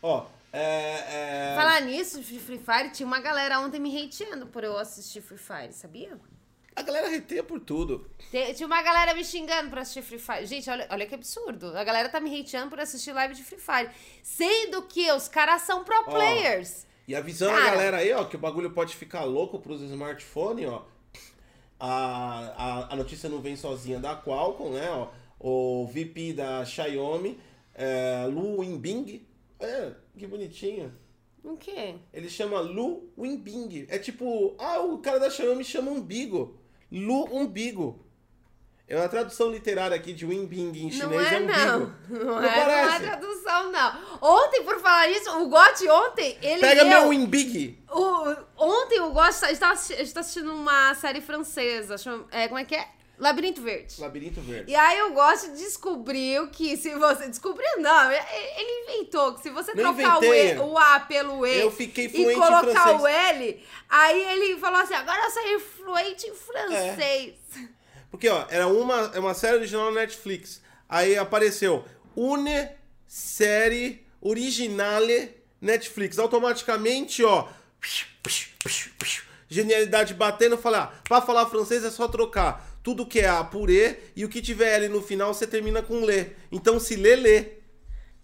[0.01, 1.51] Ó, é.
[1.51, 1.57] é...
[1.57, 5.37] Falar nisso, de Free Fire, tinha uma galera ontem me hateando por eu assistir Free
[5.37, 6.17] Fire, sabia?
[6.77, 8.09] A galera reteia por tudo.
[8.31, 10.47] Tinha uma galera me xingando por assistir Free Fire.
[10.47, 11.77] Gente, olha, olha que absurdo.
[11.77, 13.91] A galera tá me hateando por assistir live de Free Fire.
[14.23, 16.87] Sendo que os caras são pro players.
[17.09, 17.67] E avisando Cara.
[17.67, 20.87] a galera aí, ó, que o bagulho pode ficar louco pros smartphones, ó.
[21.79, 25.09] A, a, a notícia não vem sozinha da Qualcomm, né, ó.
[25.41, 27.39] O VP da Xiaomi,
[27.75, 29.25] é, Lu Winbing.
[29.61, 30.93] É, que bonitinho.
[31.45, 31.95] O quê?
[32.13, 33.87] Ele chama Lu Winbing.
[33.89, 36.59] É tipo, ah, o cara da Xiaomi chama umbigo.
[36.91, 38.05] Lu Umbigo.
[38.89, 41.59] É uma tradução literária aqui de Winbing em Não chinês, é, é umbigo.
[41.59, 41.79] não.
[42.09, 43.01] Não, Não é, não é parece?
[43.05, 43.99] tradução, não.
[44.23, 46.89] Ontem, por falar isso, o Gotti ontem, ele Pega deu...
[46.89, 47.79] meu Winbig.
[47.91, 51.99] O, ontem o tá- está está assistindo uma série francesa.
[51.99, 52.89] Chama, é, como é que é?
[53.19, 54.01] Labirinto Verde.
[54.01, 54.71] Labirinto Verde.
[54.71, 57.29] E aí o Gotti descobriu que se você...
[57.29, 58.23] Descobriu não, ele
[58.57, 62.07] ele inventou que se você Não trocar o, e, o A pelo E Eu fiquei
[62.07, 66.35] e fluente em colocar o L, aí ele falou assim, agora eu saí fluente em
[66.35, 67.35] francês.
[68.11, 70.63] Porque, ó, era uma, é uma série original na Netflix.
[70.89, 71.85] Aí apareceu
[72.17, 72.69] Une
[73.07, 76.19] Série Originale Netflix.
[76.19, 77.49] Automaticamente, ó.
[79.49, 80.57] Genialidade batendo.
[80.57, 82.67] Falei, ah, pra falar francês é só trocar.
[82.83, 86.05] Tudo que é A E e o que tiver L no final você termina com
[86.05, 86.29] Lê.
[86.51, 87.58] Então se lê, lê.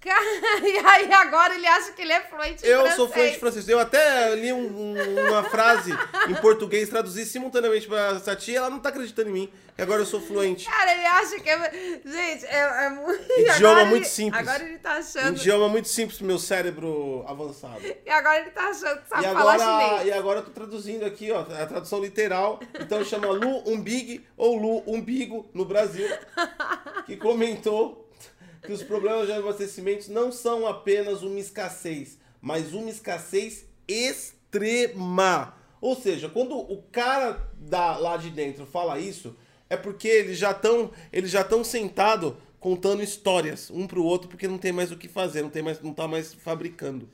[0.05, 0.25] Cara,
[0.69, 2.97] e aí agora ele acha que ele é fluente em Eu francês.
[2.97, 3.69] sou fluente em francês.
[3.69, 5.91] Eu até li um- um- uma frase
[6.29, 9.53] em português, traduzi simultaneamente pra essa tia, ela não tá acreditando em mim.
[9.77, 10.67] E agora eu sou fluente.
[10.67, 12.01] Cara, ele acha que é.
[12.05, 13.25] Gente, é, é muito.
[13.41, 14.41] Idioma agora muito ele- simples.
[14.49, 15.37] Agora ele tá achando.
[15.37, 17.81] idioma muito simples pro meu cérebro avançado.
[18.07, 20.07] E agora ele tá achando que sabe E falar agora, chinês.
[20.07, 22.61] e agora eu tô traduzindo aqui, ó, a tradução literal.
[22.79, 26.09] Então chama Lu Umbig ou Lu Umbigo no Brasil,
[27.07, 28.04] que comentou
[28.65, 35.55] que os problemas de abastecimentos não são apenas uma escassez, mas uma escassez extrema.
[35.81, 39.37] Ou seja, quando o cara da, lá de dentro fala isso,
[39.69, 44.49] é porque eles já estão eles já estão sentados contando histórias um pro outro porque
[44.49, 47.09] não tem mais o que fazer, não tem mais não tá mais fabricando.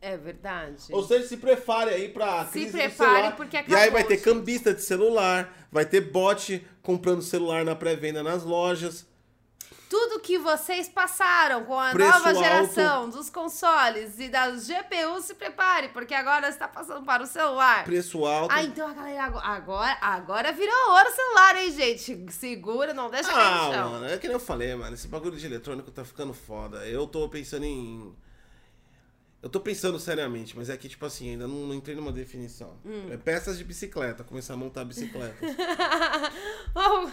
[0.00, 0.84] É verdade.
[0.90, 3.36] Ou seja, se prepare aí pra Se crise do prepare, celular.
[3.36, 7.74] porque E acabou, aí vai ter cambista de celular, vai ter bot comprando celular na
[7.74, 9.06] pré-venda nas lojas.
[9.88, 12.38] Tudo que vocês passaram com a Preço nova alto.
[12.40, 17.84] geração dos consoles e das GPUs, se prepare, porque agora está passando para o celular.
[17.84, 18.52] Preço alto.
[18.52, 22.32] Ah, então a galera agora, agora, virou ouro o celular, hein, gente?
[22.32, 23.90] Segura, não deixa cair no Ah, chão.
[23.92, 24.92] mano, é que nem eu falei, mano.
[24.94, 26.78] Esse bagulho de eletrônico tá ficando foda.
[26.86, 28.12] Eu tô pensando em.
[29.46, 32.76] Eu tô pensando seriamente, mas é que, tipo assim, ainda não, não entrei numa definição.
[32.84, 33.06] Hum.
[33.12, 35.36] É peças de bicicleta, começar a montar bicicleta.
[36.74, 37.08] Ou,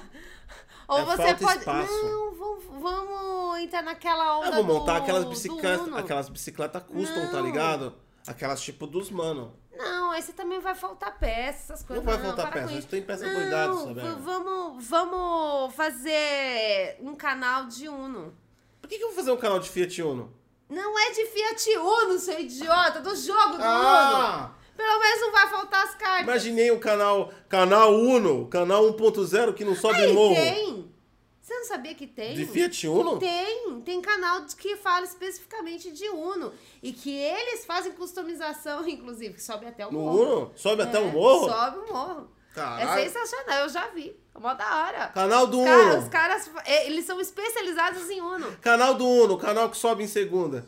[0.88, 1.60] ou É você pode.
[1.60, 2.04] espaço.
[2.04, 7.28] Não, vamos, vamos entrar naquela onda Eu vou montar do- aquelas bicicletas, aquelas bicicletas custom,
[7.28, 7.46] tá Não.
[7.46, 7.94] ligado?
[8.26, 9.54] Aquelas tipo dos mano.
[9.78, 12.04] Não, aí você também vai faltar peças, essas coisas.
[12.04, 12.88] vai faltar para com peça, isso.
[12.88, 14.02] tem peça Não, sabe?
[14.22, 18.34] Vamos, vamos fazer um canal de Uno.
[18.82, 20.34] Por que, que eu vou fazer um canal de Fiat Uno?
[20.74, 23.64] Não é de Fiat Uno, seu idiota, do jogo do Uno.
[23.64, 24.52] Ah!
[24.76, 26.24] Pelo menos não vai faltar as cartas.
[26.24, 30.34] Imaginei um canal, canal Uno, canal 1.0 que não sobe Aí morro.
[30.36, 30.92] tem.
[31.40, 32.34] Você não sabia que tem?
[32.36, 33.20] De Fiat Uno?
[33.20, 36.52] Tem, tem canal que fala especificamente de Uno.
[36.82, 40.22] E que eles fazem customização, inclusive, que sobe até o No morro.
[40.24, 40.52] Uno?
[40.56, 41.50] Sobe até É, o morro?
[41.50, 42.32] Sobe o morro.
[42.54, 43.00] Caralho.
[43.00, 44.16] É sensacional, eu já vi.
[44.36, 45.08] É mó da hora.
[45.08, 45.98] Canal do Uno.
[45.98, 46.50] os caras,
[46.86, 48.56] eles são especializados em Uno.
[48.62, 50.66] Canal do Uno, canal que sobe em segunda.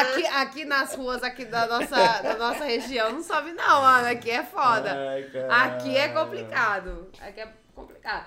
[0.00, 4.08] Aqui, aqui nas ruas aqui da nossa, da nossa região não sobe não, mano.
[4.08, 4.92] Aqui é foda.
[4.92, 5.30] Ai.
[5.48, 7.10] Aqui é complicado.
[7.20, 8.26] Aqui é complicado.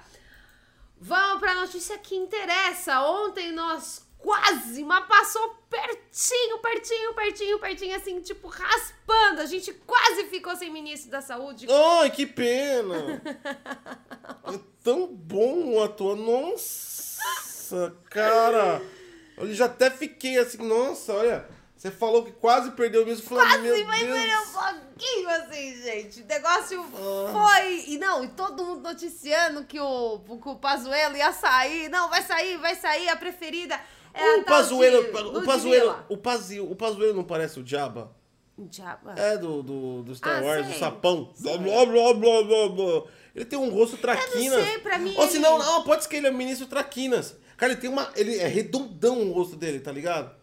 [0.99, 3.01] Vamos pra notícia que interessa.
[3.01, 9.41] Ontem nós quase, mas passou pertinho, pertinho, pertinho, pertinho, assim, tipo, raspando.
[9.41, 11.67] A gente quase ficou sem ministro da saúde.
[11.99, 13.21] Ai, que pena.
[14.53, 16.15] É tão bom o ator.
[16.15, 18.81] Nossa, cara.
[19.37, 21.47] Eu já até fiquei assim, nossa, olha.
[21.75, 23.27] Você falou que quase perdeu mesmo.
[23.27, 24.19] Falei, Quase, mas Deus.
[24.49, 26.21] foi um pouquinho assim, gente.
[26.21, 27.31] O negócio Ah.
[27.57, 27.85] foi.
[27.87, 31.89] E não, e todo mundo noticiando que o, que o Pazuelo ia sair.
[31.89, 33.09] Não, vai sair, vai sair.
[33.09, 33.81] A preferida
[34.13, 35.43] é O Pazuelo, o.
[35.43, 38.11] Pazuelo, o Pazuelo, o Pazuelo não parece o Diaba?
[38.57, 39.15] Diaba.
[39.17, 40.73] É do, do, do Star Ah, Wars, sei.
[40.75, 41.33] do sapão.
[41.39, 43.03] Blá, blá, blá, blá, blá.
[43.33, 44.63] Ele tem um rosto traquinas.
[44.63, 47.35] sei, pra mim Ou ele- se não, não, pode ser que ele é ministro traquinas.
[47.57, 48.11] Cara, ele tem uma.
[48.15, 50.35] Ele é redondão o rosto dele, tá ligado?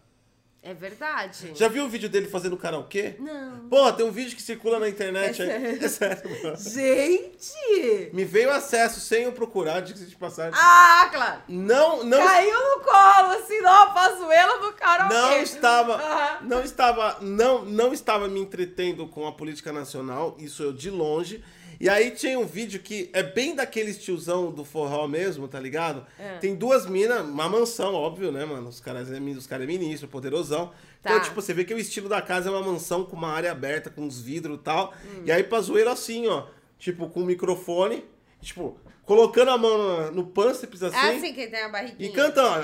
[0.61, 1.53] É verdade.
[1.55, 3.15] Já viu o vídeo dele fazendo karaokê?
[3.17, 3.69] Não.
[3.69, 5.79] Porra, tem um vídeo que circula na internet É aí.
[5.83, 6.57] É sério, mano.
[6.57, 8.09] Gente!
[8.13, 10.53] Me veio acesso sem eu procurar, diga de passagem.
[10.61, 11.41] Ah, claro!
[11.47, 12.17] Não, não.
[12.25, 15.13] Caiu no colo, assim, não, Pazuelo no karaokê.
[15.13, 20.73] Não estava, não estava, não, não estava me entretendo com a política nacional, isso eu
[20.73, 21.41] de longe.
[21.79, 26.05] E aí tinha um vídeo que é bem daquele tiozão do forró mesmo, tá ligado?
[26.19, 26.37] É.
[26.37, 28.67] Tem duas minas, uma mansão, óbvio, né, mano?
[28.67, 30.71] Os caras é, os caras é ministro, poderosão.
[30.99, 31.21] Então, Tá.
[31.21, 33.89] tipo, você vê que o estilo da casa é uma mansão com uma área aberta,
[33.89, 34.93] com uns vidros e tal.
[35.05, 35.21] Hum.
[35.25, 38.03] E aí pra zoeira assim, ó, tipo, com o microfone,
[38.41, 38.77] tipo,
[39.09, 40.95] colocando a mão no, no pâncreas assim.
[40.95, 42.09] É assim que tem a barriguinha.
[42.09, 42.63] E cantando.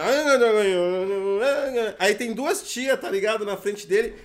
[1.97, 3.43] Aí tem duas tias, tá ligado?
[3.43, 4.15] Na frente dele.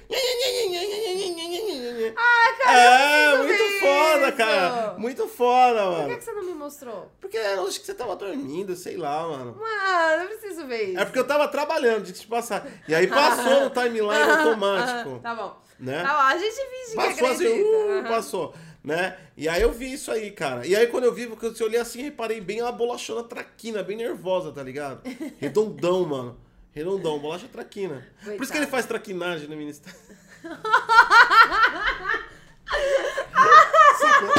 [2.17, 4.37] Ah, cara, É, muito ver foda, isso.
[4.37, 4.95] cara.
[4.99, 6.19] Muito foda, Por que, mano.
[6.19, 7.11] que você não me mostrou?
[7.21, 9.57] Porque eu acho que você tava dormindo, sei lá, mano.
[9.59, 11.01] Mano, eu preciso ver isso.
[11.01, 12.67] É porque eu tava trabalhando, de te passar.
[12.87, 15.21] E aí passou no timeline automático.
[15.21, 15.57] Tá bom.
[15.79, 16.03] Né?
[16.03, 17.71] Tá bom, a gente finge que Passou assim, acredita.
[17.71, 18.03] uh, Aham.
[18.05, 19.17] passou, né?
[19.37, 20.67] E aí eu vi isso aí, cara.
[20.67, 23.97] E aí quando eu vi, porque eu olhei assim, reparei bem uma bolachona traquina, bem
[23.97, 25.03] nervosa, tá ligado?
[25.39, 26.41] Redondão, mano.
[26.73, 28.07] Redondão, bolacha traquina.
[28.23, 28.71] Por isso que ele Coitado.
[28.71, 29.99] faz traquinagem no ministério.
[33.99, 34.35] Sacou?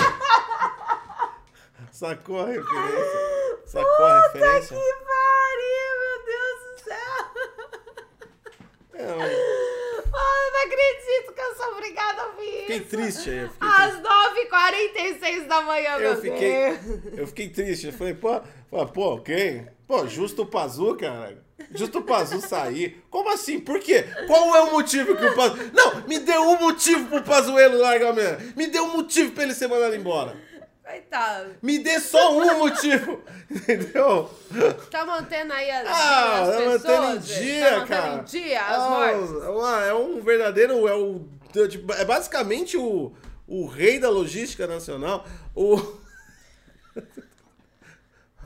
[1.92, 3.62] Sacou a referência?
[3.66, 4.78] Sacou a referência?
[4.78, 7.20] Que pariu, meu Deus do céu.
[8.94, 9.34] É, mas Mano,
[10.66, 12.90] não acredito que eu sou obrigada a ouvir fiquei isso.
[12.90, 13.40] triste aí.
[13.40, 13.82] Eu fiquei triste.
[13.82, 17.20] Às 9h46 da manhã, meu Eu fiquei, Deus.
[17.20, 17.88] eu fiquei triste.
[17.88, 18.42] Eu falei, pô,
[18.94, 19.68] pô, quem?
[19.88, 21.38] Pô, justo o Pazu, cara.
[21.74, 23.04] Justo o Pazu sair.
[23.10, 23.60] Como assim?
[23.60, 24.06] Por quê?
[24.28, 25.58] Qual é o motivo que o Pazu...
[25.74, 28.40] Não, me deu um motivo pro Pazuelo largar a mulher.
[28.56, 30.36] Me deu um motivo pra ele ser mandado embora.
[30.84, 31.56] Coitado.
[31.62, 33.22] Me dê só um motivo.
[33.50, 34.30] Entendeu?
[34.90, 36.84] Tá mantendo aí as, Ah, as tá pessoas?
[36.84, 38.14] mantendo em dia, tá mantendo cara.
[38.16, 39.88] em dia as Ah, mortes?
[39.88, 40.88] É um verdadeiro...
[40.88, 41.26] É, o,
[41.70, 43.14] tipo, é basicamente o,
[43.48, 45.26] o rei da logística nacional.
[45.56, 45.80] O...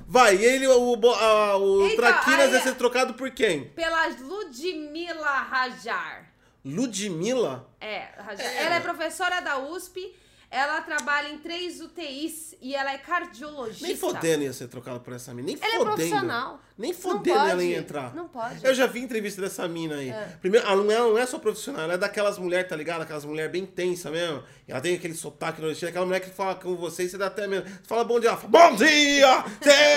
[0.07, 3.69] Vai, e ele, o, a- o Traquinas vai ser trocado por quem?
[3.69, 6.29] Pela Ludmila Rajar.
[6.63, 7.67] Ludmilla?
[7.81, 8.45] É, Rajar.
[8.45, 8.63] É.
[8.65, 10.15] Ela é professora da USP,
[10.49, 13.85] ela trabalha em três UTIs e ela é cardiologista.
[13.87, 15.47] Nem fodendo ia ser trocado por essa mina.
[15.47, 15.95] Nem Ela é fodendo.
[15.95, 16.59] profissional.
[16.77, 18.13] Nem fodendo ela pode, ia entrar.
[18.13, 18.65] não pode.
[18.65, 20.09] Eu já vi entrevista dessa mina aí.
[20.09, 20.37] É.
[20.41, 23.01] Primeiro, ela não é, não é só profissional, ela é daquelas mulheres, tá ligado?
[23.01, 24.43] Aquelas mulheres bem tensas mesmo.
[24.67, 27.47] Ela tem aquele sotaque nordestino, aquela mulher que fala com você e você dá até
[27.47, 27.67] medo.
[27.67, 29.45] Você fala bom dia, ela fala bom dia!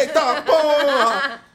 [0.01, 1.43] Eita porra!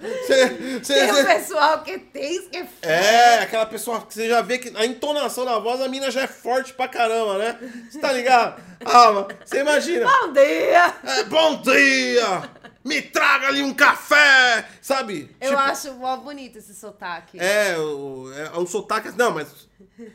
[0.00, 0.48] Você,
[0.82, 4.28] você, Tem o você- pessoal que tem, que é f- É, aquela pessoa que você
[4.28, 7.58] já vê que a entonação da voz, a mina já é forte pra caramba, né?
[7.90, 8.60] Você tá ligado?
[8.84, 10.06] Ah, você imagina.
[10.08, 10.94] Bom dia!
[11.04, 12.42] É, bom dia!
[12.82, 14.66] Me traga ali um café!
[14.80, 15.34] Sabe?
[15.40, 17.38] Eu Tipo, acho mó bonito esse sotaque.
[17.38, 19.10] É, o- é um sotaque.
[19.16, 19.68] Não, mas.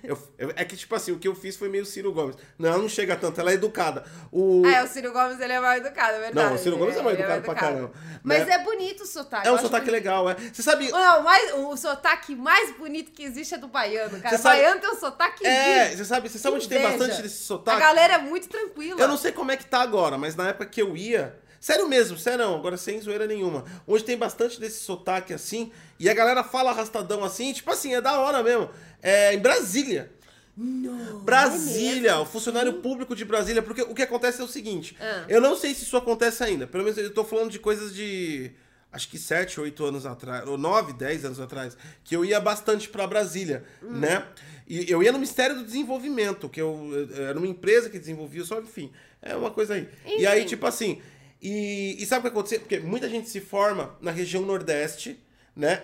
[0.04, 2.36] eu- eu- é que, tipo assim, o que eu fiz foi meio Ciro Gomes.
[2.58, 4.04] Não, não chega tanto, ela é educada.
[4.32, 6.48] O, É, o Ciro Gomes, ele é mal educado, é verdade.
[6.50, 7.92] Não, o Ciro Gomes é mal Ele educado pra caramba,
[8.24, 8.54] Mas né?
[8.56, 9.48] é bonito o sotaque.
[9.48, 9.92] é um sotaque bonito.
[9.92, 10.36] legal, é.
[10.52, 10.90] Você sabe.
[10.90, 14.36] Não, mais, o sotaque mais bonito que existe é do baiano, cara.
[14.36, 15.98] Você sabe- Baiano tem um sotaque É, lindo.
[15.98, 17.78] você sabe, você sabe Que onde tem bastante desse sotaque?
[17.78, 19.00] A galera é muito tranquila.
[19.00, 21.38] Eu não sei como é que tá agora, mas na época que eu ia.
[21.66, 23.66] Sério mesmo, sério não, agora sem zoeira nenhuma.
[23.88, 28.00] Onde tem bastante desse sotaque assim, e a galera fala arrastadão assim, tipo assim, é
[28.00, 28.70] da hora mesmo.
[29.02, 30.12] É em Brasília.
[30.56, 34.96] Não, Brasília, é o funcionário público de Brasília, porque o que acontece é o seguinte,
[35.02, 35.26] Ah.
[35.28, 38.52] eu não sei se isso acontece ainda, pelo menos eu tô falando de coisas de
[38.92, 42.88] acho que 7, 8 anos atrás, ou 9, 10 anos atrás, que eu ia bastante
[42.90, 43.92] pra Brasília, Hum.
[44.00, 44.24] né?
[44.68, 48.44] E eu ia no Ministério do Desenvolvimento, que eu, eu- era uma empresa que desenvolvia,
[48.46, 48.92] só enfim,
[49.22, 49.90] é uma coisa aí.
[50.06, 50.50] E aí, Enfim.
[50.50, 51.02] tipo assim,
[51.48, 52.60] e, e sabe o que aconteceu?
[52.60, 55.24] Porque muita gente se forma na região Nordeste,
[55.56, 55.84] né?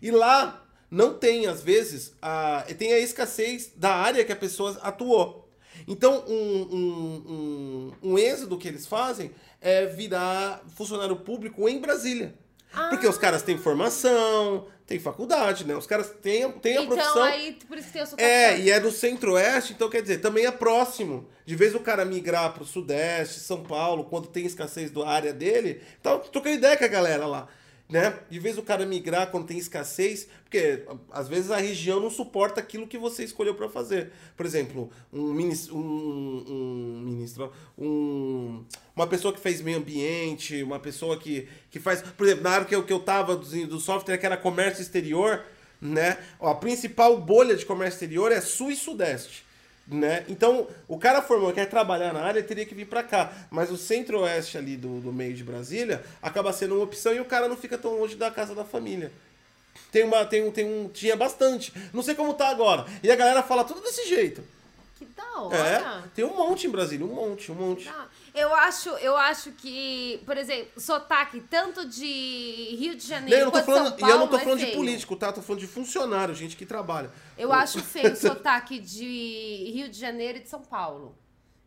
[0.00, 4.78] E lá não tem, às vezes, a, tem a escassez da área que a pessoa
[4.82, 5.52] atuou.
[5.88, 12.32] Então, um, um, um, um êxodo que eles fazem é virar funcionário público em Brasília.
[12.90, 15.74] Porque os caras têm formação, têm faculdade, né?
[15.76, 17.22] Os caras têm, têm a Então, profissão.
[17.22, 18.22] aí, por isso que tem o sotaque.
[18.22, 21.26] É, e é do centro-oeste, então quer dizer, também é próximo.
[21.46, 25.80] De vez o cara migrar pro sudeste, São Paulo, quando tem escassez da área dele,
[26.00, 27.48] então trocando ideia com a galera lá.
[27.94, 28.12] Né?
[28.28, 30.82] De vez o cara migrar quando tem escassez, porque
[31.12, 34.10] às vezes a região não suporta aquilo que você escolheu para fazer.
[34.36, 38.64] Por exemplo, um ministro, um, um ministro, um,
[38.96, 42.02] uma pessoa que fez meio ambiente, uma pessoa que, que faz.
[42.02, 44.82] Por exemplo, na área que eu, que eu tava do, do software, que era comércio
[44.82, 45.44] exterior,
[45.80, 46.18] né?
[46.40, 49.44] Ó, A principal bolha de comércio exterior é sul e sudeste.
[49.86, 50.24] Né?
[50.28, 53.30] Então, o cara formou, quer trabalhar na área, teria que vir pra cá.
[53.50, 57.24] Mas o centro-oeste ali do, do meio de Brasília acaba sendo uma opção e o
[57.24, 59.12] cara não fica tão longe da casa da família.
[59.92, 61.72] Tem uma, tem um, tem um, tinha bastante.
[61.92, 62.86] Não sei como tá agora.
[63.02, 64.42] E a galera fala tudo desse jeito.
[64.98, 65.56] Que da hora.
[65.56, 67.86] É, tem um monte em Brasília, um monte, um monte.
[67.86, 73.52] Não, Eu acho, eu acho que, por exemplo, sotaque tanto de Rio de Janeiro não
[73.52, 74.76] quanto falando, São e Paulo eu não tô é falando de feio.
[74.76, 75.32] político, tá?
[75.32, 77.12] Tô falando de funcionário, gente que trabalha.
[77.38, 81.16] Eu acho feio o sotaque de Rio de Janeiro e de São Paulo.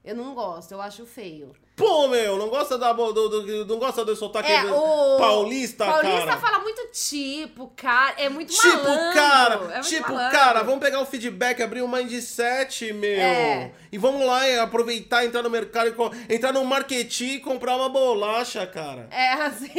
[0.04, 1.52] Eu não gosto, eu acho feio.
[1.76, 6.26] Pô, meu, não gosta da do, do- não gosta do sotaque É, o paulista, Paulista
[6.26, 6.38] cara.
[6.38, 9.14] fala muito tipo, cara, é muito Tipo, malandro.
[9.14, 10.32] cara, é muito tipo, malandro.
[10.40, 13.20] cara, vamos pegar o feedback, abrir o Mindset, meu.
[13.20, 13.72] É.
[13.92, 15.94] E vamos lá e aproveitar, entrar no mercado,
[16.28, 19.08] entrar no marketing e comprar uma bolacha, cara.
[19.12, 19.70] É, assim,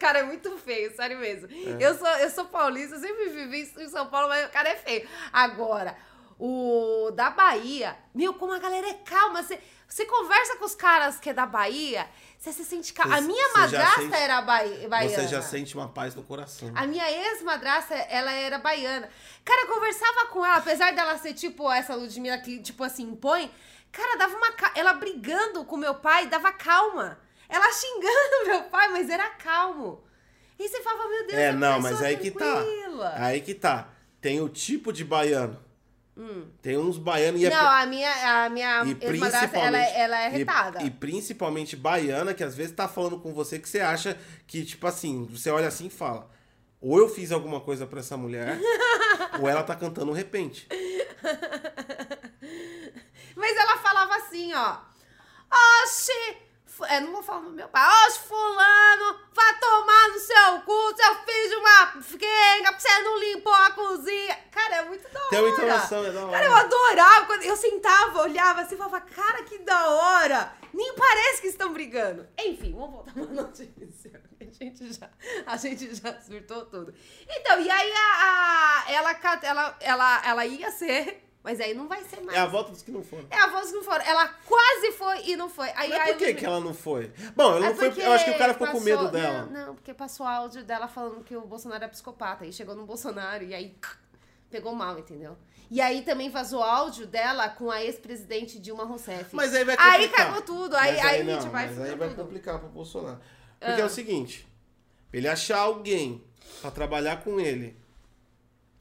[0.00, 1.46] cara é muito feio, sério mesmo.
[1.52, 1.76] É.
[1.86, 4.76] Eu, sou, eu sou paulista, eu sempre vivi em São Paulo, mas o cara é
[4.76, 5.06] feio.
[5.32, 5.94] Agora,
[6.38, 9.42] o da Bahia, meu, como a galera é calma.
[9.42, 9.58] Você,
[9.88, 12.08] você conversa com os caras que é da Bahia,
[12.38, 13.16] você se sente calma.
[13.16, 15.14] A minha madrasta sente- era baí- baiana.
[15.14, 16.70] Você já sente uma paz no coração.
[16.74, 19.08] A minha ex-madrasta, ela era baiana.
[19.44, 23.50] Cara, eu conversava com ela, apesar dela ser tipo essa Ludmilla que, tipo assim, impõe.
[23.92, 24.48] Cara, dava uma.
[24.74, 27.18] Ela brigando com meu pai, dava calma.
[27.48, 30.02] Ela xingando meu pai, mas era calmo.
[30.58, 32.38] E você falava, meu Deus, É, essa não, mas aí que tá.
[32.56, 33.14] tranquila.
[33.18, 33.88] Aí que tá.
[34.20, 35.62] Tem o tipo de baiano.
[36.62, 37.52] Tem uns baianos e é Hum.
[37.52, 40.82] Não, a minha, a minha E ex-madrasta, ela, é- ela é e- retada.
[40.82, 44.86] E, principalmente baiana, que às vezes tá falando com você que você acha que, tipo
[44.86, 46.30] assim, você olha assim e fala:
[46.80, 48.58] ou eu fiz alguma coisa pra essa mulher,
[49.40, 50.68] ou ela tá cantando repente.
[53.36, 54.76] Mas ela falava assim, ó.
[55.82, 56.36] Oxi!
[56.88, 57.86] É, não vou falar no meu pai.
[58.06, 61.86] Oxi, fulano, vai tomar no seu cu, seu filho de uma
[62.18, 64.38] quenga, porque você não limpou a cozinha.
[64.50, 65.30] Cara, é muito da hora.
[65.30, 66.32] Tem uma entonação, é da hora.
[66.32, 67.26] Cara, eu adorava.
[67.26, 70.52] Quando eu sentava, olhava assim e falava, cara, que da hora.
[70.72, 72.26] Nem parece que estão brigando.
[72.38, 74.22] Enfim, vamos voltar pra notícia.
[74.40, 75.10] A gente já,
[75.46, 76.94] a gente já surtou tudo.
[77.28, 79.10] Então, e aí a, a- ela,
[79.42, 82.36] ela, ela, ela ia ser, mas aí não vai ser mais.
[82.36, 83.26] É a volta dos que não foram.
[83.30, 84.04] É a voz que não foram.
[84.04, 85.68] Ela quase foi e não foi.
[85.76, 87.12] Aí, Mas aí por que, eu- que ela não foi?
[87.36, 88.02] Bom, ela É não foi.
[88.02, 89.46] Eu acho que o cara ficou com medo dela.
[89.52, 92.46] Não, não, porque passou áudio dela falando que o Bolsonaro é psicopata.
[92.46, 93.76] E chegou no Bolsonaro e aí
[94.50, 95.36] pegou mal, entendeu?
[95.70, 99.26] E aí também vazou áudio dela com a ex-presidente Dilma Rousseff.
[99.34, 100.26] Mas aí vai Aí complicar.
[100.26, 100.76] cagou tudo.
[100.76, 102.22] Aí, Mas aí, não, gente, vai mas aí vai tudo.
[102.22, 103.20] complicar pro Bolsonaro.
[103.60, 103.86] Porque é Ah.
[103.86, 104.46] o seguinte:
[105.10, 106.22] pra ele achar alguém
[106.60, 107.76] pra trabalhar com ele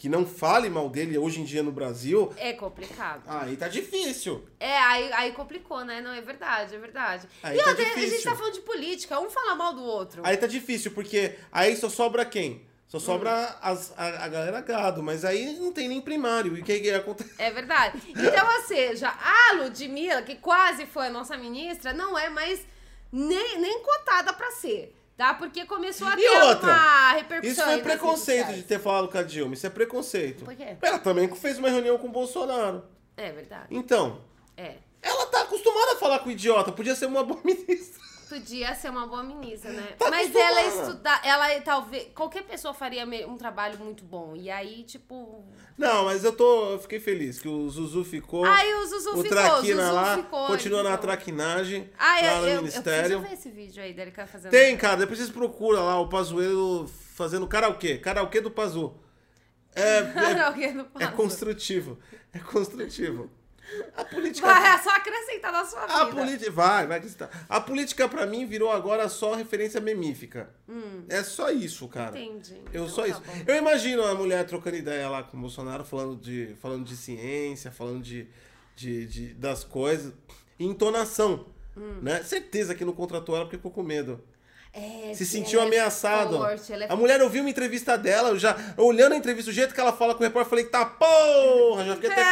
[0.04, 3.24] que não fale mal dele hoje em dia no Brasil, É complicado.
[3.26, 4.43] aí tá difícil.
[4.60, 6.01] É, aí, aí complicou, né?
[6.01, 7.26] Não, é verdade, é verdade.
[7.41, 8.30] Aí e tá outra, a gente difícil.
[8.30, 10.22] tá falando de política, um fala mal do outro.
[10.26, 12.66] Aí tá difícil, porque aí só sobra quem?
[12.86, 12.99] Só Hum.
[12.99, 16.58] sobra as- a, a galera gado, mas aí não tem nem primário.
[16.58, 17.36] E o que, que acontece?
[17.38, 17.97] É verdade.
[18.10, 22.60] Então, ou seja, a Ludmilla, que quase foi a nossa ministra, não é mais
[23.10, 24.93] nem, nem cotada pra ser.
[25.16, 25.34] Tá?
[25.36, 26.72] Porque começou a E ter outra?
[26.72, 27.51] uma repercussão.
[27.51, 29.53] Isso foi redes preconceito de ter falado com a Dilma.
[29.53, 30.43] Isso é preconceito.
[30.43, 30.76] Por quê?
[30.82, 32.84] Ela também fez uma reunião com o Bolsonaro.
[33.16, 33.68] É verdade.
[33.70, 34.22] Então,
[34.57, 34.76] É.
[35.01, 36.72] ela tá acostumada a falar com idiota.
[36.72, 38.01] Podia ser uma boa ministra.
[38.30, 39.93] Podia ser uma boa ministra, né?
[39.97, 40.59] Tá Mas acostumada.
[40.59, 42.07] ela estudar, ela talvez.
[42.15, 44.36] Qualquer pessoa faria um trabalho muito bom.
[44.36, 45.43] E aí, tipo.
[45.78, 46.71] Não, mas eu tô.
[46.71, 48.45] Eu fiquei feliz que o Zuzu ficou.
[48.45, 50.47] Aí o Zuzu o ficou, Traquina o Zuzu lá ficou.
[50.47, 53.19] continua ele na traquinagem Ah, lá eu, no eu, eu ministério.
[53.19, 54.51] preciso ver esse vídeo aí dele que tá fazendo.
[54.51, 57.97] Tem, cara, depois vocês procuram lá o Pazuello fazendo karaokê.
[57.97, 58.95] Karaokê do Pazu.
[59.76, 61.97] É, é, é construtivo.
[62.32, 63.30] É construtivo.
[63.95, 64.47] A política.
[64.47, 65.93] Vai, é só acrescentar na sua vida.
[66.01, 66.51] A política.
[66.51, 67.45] Vai, vai acreditar.
[67.49, 70.49] A política, pra mim, virou agora só referência memífica.
[71.09, 72.17] É só isso, cara.
[72.19, 72.55] Entendi.
[72.74, 73.21] Eu Então só tá isso.
[73.21, 73.34] bom.
[73.47, 77.71] Eu imagino a mulher trocando ideia lá com o Bolsonaro, falando de, falando de ciência,
[77.71, 78.28] falando de,
[78.76, 80.13] de, de- das coisas.
[80.59, 81.45] E entonação.
[81.76, 81.99] Hum.
[82.01, 82.21] Né?
[82.24, 84.24] Certeza que não contratou ela porque ficou com medo.
[84.76, 86.36] É, Se sentiu é ameaçado.
[86.38, 89.71] forte, é A mulher ouviu uma entrevista dela, eu já olhando a entrevista, o jeito
[89.71, 92.32] que ela fala com o repórter, eu falei, tá porra, já fiquei até com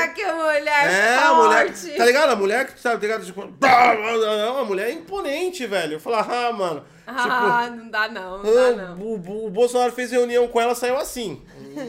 [0.00, 0.14] medo.
[0.14, 1.82] que mulher É, a forte.
[1.82, 1.96] mulher.
[1.98, 2.30] Tá ligado?
[2.30, 3.26] A mulher que tá ligado?
[3.26, 5.94] Tipo, a mulher é imponente, velho.
[5.94, 6.82] Eu falei, ah, mano.
[7.06, 8.98] Ah, não dá não, não dá Ah, não.
[8.98, 11.42] O, o- o Bolsonaro fez reunião com ela, saiu assim.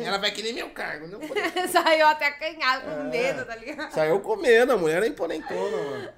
[0.03, 1.07] Ela vai querer meu cargo.
[1.07, 1.35] Não vou.
[1.71, 2.95] Saiu até acanhado, É.
[2.95, 3.91] com medo, tá ligado?
[3.91, 6.09] Saiu comendo, a mulher é imponentona, mano.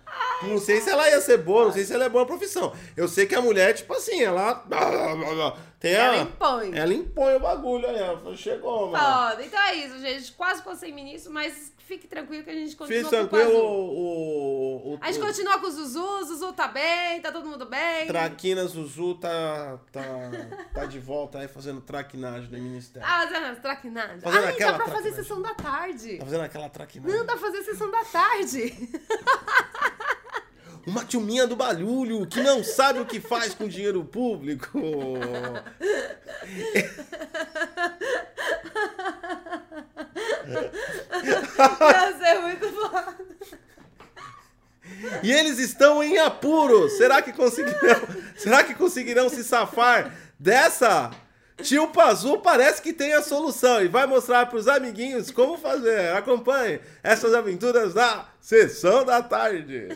[0.43, 2.74] Não sei se ela ia ser boa, não sei se ela é boa profissão.
[2.95, 4.66] Eu sei que a mulher, tipo assim, ela.
[5.80, 6.76] Tem a, Ela impõe.
[6.78, 9.03] Ela impõe o bagulho aí, ela falou, chegou, mano.
[9.30, 9.43] Foda.
[9.45, 10.32] Então é isso, gente.
[10.32, 14.93] Quase sem ministro, mas fique tranquilo que a gente continua Fiz com o tranquilo, o,
[14.93, 17.67] o, A gente o continua com o Zuzu, o Zuzu tá bem, tá todo mundo
[17.67, 18.07] bem.
[18.07, 20.03] Traquina Zuzu tá, tá,
[20.73, 23.07] tá de volta aí fazendo traquinagem no ministério.
[23.07, 24.23] Ah, fazendo as traquinagens.
[24.23, 25.23] Fazendo Ai, aquela dá pra fazer traquinagem.
[25.23, 26.17] sessão da tarde.
[26.17, 27.17] Tá fazendo aquela traquinagem.
[27.17, 28.89] Não, dá pra fazer sessão da tarde.
[30.88, 34.79] Uma tilminha do barulho que não sabe o que faz com dinheiro público.
[41.81, 43.25] Ia ser muito bom.
[45.23, 46.89] E eles estão em apuro.
[46.89, 48.01] Será que conseguirão?
[48.35, 51.11] será que conseguirão se safar dessa?
[51.61, 56.13] Tio Pazu parece que tem a solução e vai mostrar para os amiguinhos como fazer.
[56.13, 59.87] Acompanhe essas aventuras da sessão da tarde.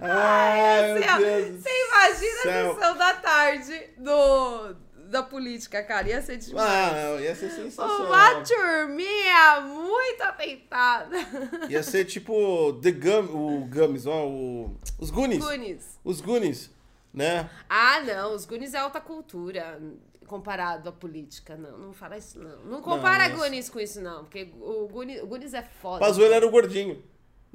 [0.00, 4.76] Ai, meu Você, Deus você imagina a sessão da tarde do,
[5.08, 6.08] da política, cara.
[6.08, 6.68] Ia ser demais.
[6.68, 8.06] Ah, ia ser sensacional.
[8.06, 11.16] Uma turminha muito atentada.
[11.68, 15.44] Ia ser tipo The Gum, o Gummies, ó, o, os Goonies.
[15.44, 15.98] Goonies.
[16.04, 16.70] Os Goonies,
[17.12, 17.48] né?
[17.68, 18.34] Ah, não.
[18.34, 19.80] Os Goonies é alta cultura
[20.26, 21.56] comparado à política.
[21.56, 22.64] Não, não fala isso, não.
[22.64, 24.24] Não compara Não, mas- Goonies com isso, não.
[24.24, 26.00] Porque o Goonies, o Goonies é foda.
[26.04, 27.02] Pazuello era o gordinho.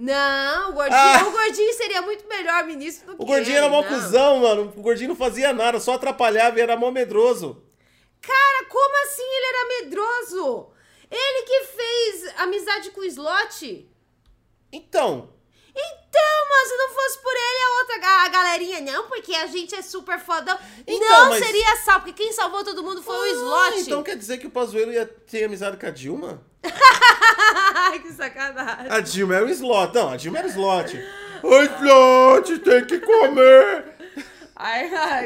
[0.01, 1.23] Não, o gordinho, Ah!
[1.27, 4.73] o gordinho seria muito melhor ministro do que O gordinho ele, era mó cuzão, mano.
[4.75, 7.63] O gordinho não fazia nada, só atrapalhava e era mó medroso.
[8.19, 10.71] Cara, como assim ele era medroso?
[11.11, 13.87] Ele que fez amizade com o Slot?
[14.73, 15.29] Então,
[15.75, 19.73] Então, mas se não fosse por ele, a outra a galerinha, não, porque a gente
[19.73, 20.57] é super fodão.
[20.85, 23.81] Então, não mas- seria sal, porque quem salvou todo mundo foi o Ah, Slot.
[23.81, 26.41] então quer dizer que o Pazuello ia ter amizade com a Dilma?
[28.01, 28.89] Que sacanagem.
[28.91, 29.93] A Dilma era o slot.
[29.93, 30.97] Não, a Dilma era o slot.
[31.43, 33.85] Oi, slot, tem que comer.
[34.55, 35.25] Ai, ai,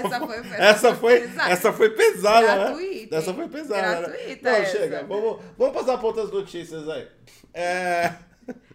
[0.00, 1.50] essa foi Essa foi, pesada.
[1.52, 3.22] essa foi pesada, Gratuita, né?
[3.22, 4.58] Essa foi pesada, Gratuita né?
[4.58, 4.78] Não, essa.
[4.78, 5.04] chega.
[5.04, 7.08] Vamos, vamos passar para outras notícias aí.
[7.52, 8.12] É...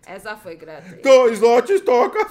[0.05, 0.97] Essa foi gratuita.
[0.99, 2.27] Então, slot toca.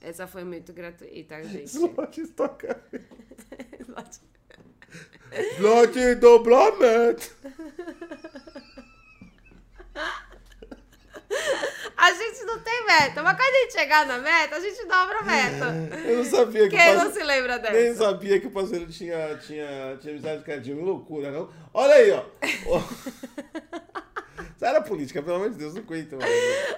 [0.00, 1.64] Essa foi muito gratuita, gente.
[1.64, 2.80] Slot toca.
[3.80, 4.20] Slot.
[5.58, 7.30] Slot dobramento.
[11.96, 15.18] A gente não tem meta, mas quando a gente chegar na meta, a gente dobra
[15.18, 15.98] a meta.
[16.08, 18.04] Eu não sabia que Quem o não se lembra Nem dessa?
[18.04, 20.82] sabia que o Pazuello tinha, tinha, tinha amizade com a Dilma.
[20.82, 21.52] Loucura, não?
[21.74, 22.24] Olha aí, ó.
[24.56, 26.32] Sai da política, pelo amor de Deus, não aguento mais.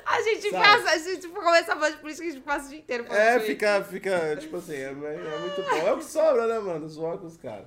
[0.07, 0.65] A gente Sabe?
[0.65, 3.21] passa, a gente começa a falar de política, a gente passa o dia inteiro falando
[3.21, 5.89] É, fica, fica, tipo assim, é, é muito bom.
[5.89, 6.89] É o que sobra, né, mano?
[6.89, 7.67] Zoar com os caras.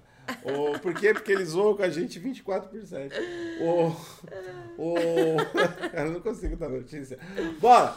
[0.81, 1.13] Por quê?
[1.13, 3.13] Porque eles zoam com a gente 24 por 7.
[3.61, 3.95] O,
[4.77, 4.95] o,
[5.93, 7.19] eu não consigo dar notícia.
[7.59, 7.95] Bora!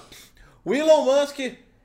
[0.65, 1.39] O Elon Musk,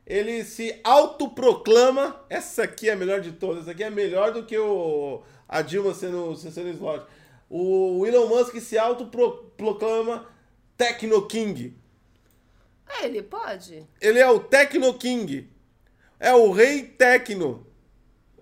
[0.06, 2.26] ele se autoproclama.
[2.30, 3.64] Essa aqui é a melhor de todas.
[3.64, 7.06] Essa aqui é melhor do que o, a Dilma sendo, sendo slot.
[7.54, 10.26] O Elon Musk se autoproclama
[10.78, 11.76] Tecno King.
[12.88, 13.86] É, Ele pode?
[14.00, 15.50] Ele é o Tecno King.
[16.18, 17.68] É o rei Tecno.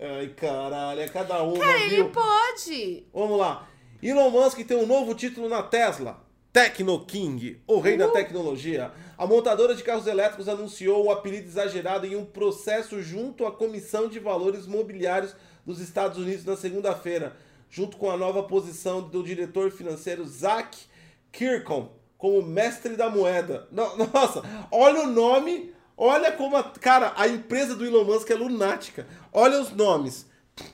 [0.00, 2.10] Ai, caralho, é cada uma, Cara, ele viu?
[2.10, 3.04] pode.
[3.12, 3.68] Vamos lá.
[4.00, 6.24] Elon Musk tem um novo título na Tesla.
[6.52, 8.92] Tecno King, o rei da tecnologia.
[9.18, 14.08] A montadora de carros elétricos anunciou o apelido exagerado em um processo junto à Comissão
[14.08, 15.34] de Valores Mobiliários
[15.66, 17.36] dos Estados Unidos na segunda-feira,
[17.70, 20.76] junto com a nova posição do diretor financeiro Zach
[21.32, 23.66] Kirkham como mestre da moeda.
[23.70, 28.34] No- Nossa, olha o nome, olha como a, cara, a empresa do Elon Musk é
[28.34, 29.06] lunática.
[29.32, 30.26] Olha os nomes.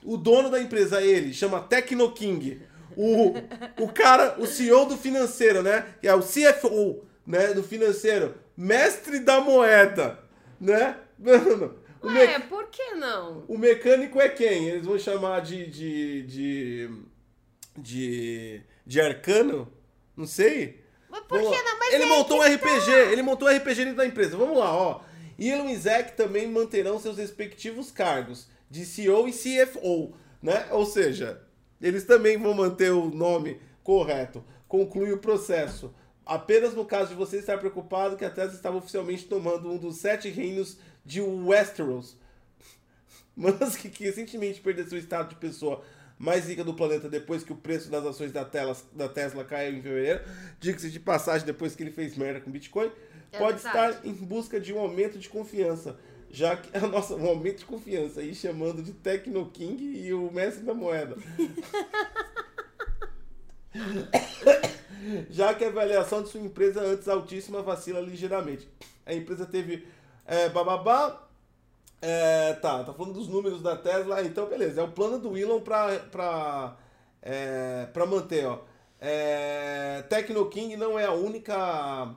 [0.02, 2.62] O dono da empresa, ele, chama Tecno King.
[2.96, 3.34] O,
[3.84, 5.86] o cara, o CEO do financeiro, né?
[6.00, 7.52] Que é o CFO, né?
[7.52, 8.34] Do financeiro.
[8.56, 10.18] Mestre da moeda,
[10.58, 10.96] né?
[11.18, 11.74] Mano,
[12.06, 13.44] o, me- Ué, por que não?
[13.48, 14.68] o mecânico é quem?
[14.68, 15.66] Eles vão chamar de.
[15.66, 16.22] de.
[16.22, 16.90] de.
[17.76, 19.70] de, de arcano?
[20.16, 20.82] Não sei.
[21.10, 21.70] Mas por Vamos que lá.
[21.70, 21.78] não?
[21.78, 23.12] Mas ele é montou um RPG, tá.
[23.12, 24.36] ele montou um RPG dentro da empresa.
[24.36, 25.00] Vamos lá, ó.
[25.38, 30.66] Elon e Zack também manterão seus respectivos cargos de CEO e CFO, né?
[30.70, 31.42] Ou seja,
[31.80, 34.42] eles também vão manter o nome correto.
[34.66, 35.94] Conclui o processo.
[36.24, 39.96] Apenas no caso de você estar preocupado que a Tesla estava oficialmente tomando um dos
[39.98, 42.16] sete reinos de Westeros.
[43.36, 45.82] Musk, que recentemente perdeu seu estado de pessoa
[46.18, 49.76] mais rica do planeta depois que o preço das ações da, Tesla, da Tesla caiu
[49.76, 50.24] em fevereiro,
[50.58, 52.90] diga-se de passagem depois que ele fez merda com Bitcoin,
[53.32, 53.96] É pode verdade.
[53.96, 55.98] estar em busca de um aumento de confiança,
[56.30, 60.64] já que nossa, um aumento de confiança aí chamando de Tecno King e o mestre
[60.64, 61.16] da moeda.
[65.30, 68.68] já que a avaliação de sua empresa antes altíssima vacila ligeiramente.
[69.04, 69.86] A empresa teve
[70.26, 71.26] é, bababá,
[72.00, 75.60] é, tá, tá falando dos números da Tesla, então beleza, é o plano do Elon
[75.60, 76.76] pra, pra,
[77.22, 78.58] é, pra manter, ó.
[79.00, 82.14] É, Tecno King não é a única,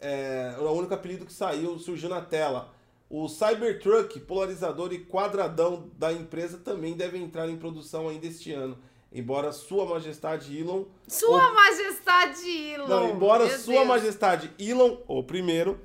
[0.00, 2.72] é, o único apelido que saiu, surgiu na tela.
[3.08, 8.76] O Cybertruck, polarizador e quadradão da empresa também deve entrar em produção ainda este ano.
[9.12, 10.84] Embora Sua Majestade Elon.
[11.06, 12.88] Sua Majestade Elon.
[12.88, 13.86] Não, embora Sua Deus.
[13.86, 15.80] Majestade Elon, o primeiro.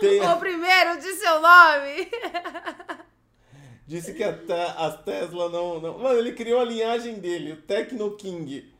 [0.00, 2.10] tenha- O primeiro de seu nome.
[3.86, 5.98] Disse que a te- as Tesla não, não.
[5.98, 8.72] Mano, ele criou a linhagem dele, o Tecno King.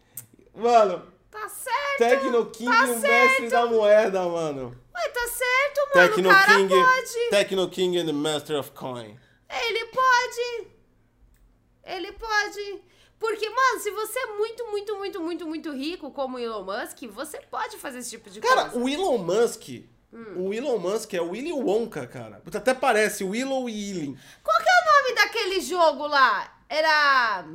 [0.55, 1.99] Mano, Tá certo.
[1.99, 4.77] Tecno King, tá o mestre da moeda, mano.
[4.95, 6.09] Ué, tá certo, mano.
[6.09, 6.69] Tecno o cara King.
[6.75, 7.31] pode.
[7.31, 9.19] Tecno King and the Master of Coin.
[9.49, 10.69] Ele pode.
[11.85, 12.83] Ele pode.
[13.19, 17.03] Porque, mano, se você é muito, muito, muito, muito, muito rico, como o Elon Musk,
[17.11, 18.79] você pode fazer esse tipo de Cara, coisa.
[18.85, 19.69] o Elon Musk.
[20.37, 22.37] O Elon Musk é o Willy Wonka, cara.
[22.41, 24.19] Puta, Até parece Willow e Ealing.
[24.43, 26.63] Qual que é o nome daquele jogo lá?
[26.69, 27.47] Era.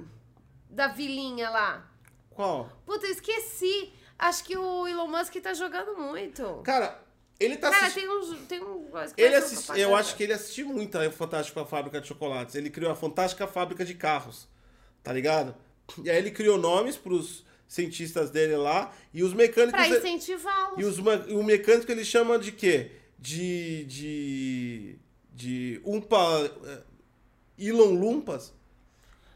[0.70, 1.88] Da vilinha lá.
[2.32, 2.70] Qual?
[2.86, 3.94] Puta, eu esqueci.
[4.18, 6.62] Acho que o Elon Musk tá jogando muito.
[6.64, 7.00] Cara,
[7.40, 8.10] ele tá Cara, assistindo.
[8.10, 8.46] tem um.
[8.46, 9.80] Tem um Ele uma assisti...
[9.80, 12.56] Eu acho que ele assistiu muito a Fantástica Fábrica de Chocolates.
[12.56, 14.48] Ele criou a Fantástica Fábrica de Carros.
[15.04, 15.56] Tá ligado?
[16.04, 18.94] E aí ele criou nomes pros cientistas dele lá.
[19.14, 19.80] E os mecânicos.
[19.80, 20.80] Pra incentivá-los.
[20.80, 20.98] E os,
[21.28, 22.92] e o mecânico ele chama de quê?
[23.20, 23.84] De.
[23.86, 25.00] De.
[25.34, 25.82] De.
[25.86, 26.52] Umpa.
[26.66, 26.84] eh,
[27.60, 28.54] Elon Lumpas?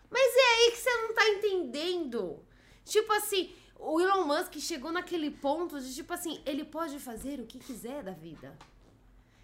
[0.09, 2.39] Mas é aí que você não tá entendendo.
[2.85, 7.45] Tipo assim, o Elon Musk chegou naquele ponto de, tipo assim, ele pode fazer o
[7.45, 8.55] que quiser da vida.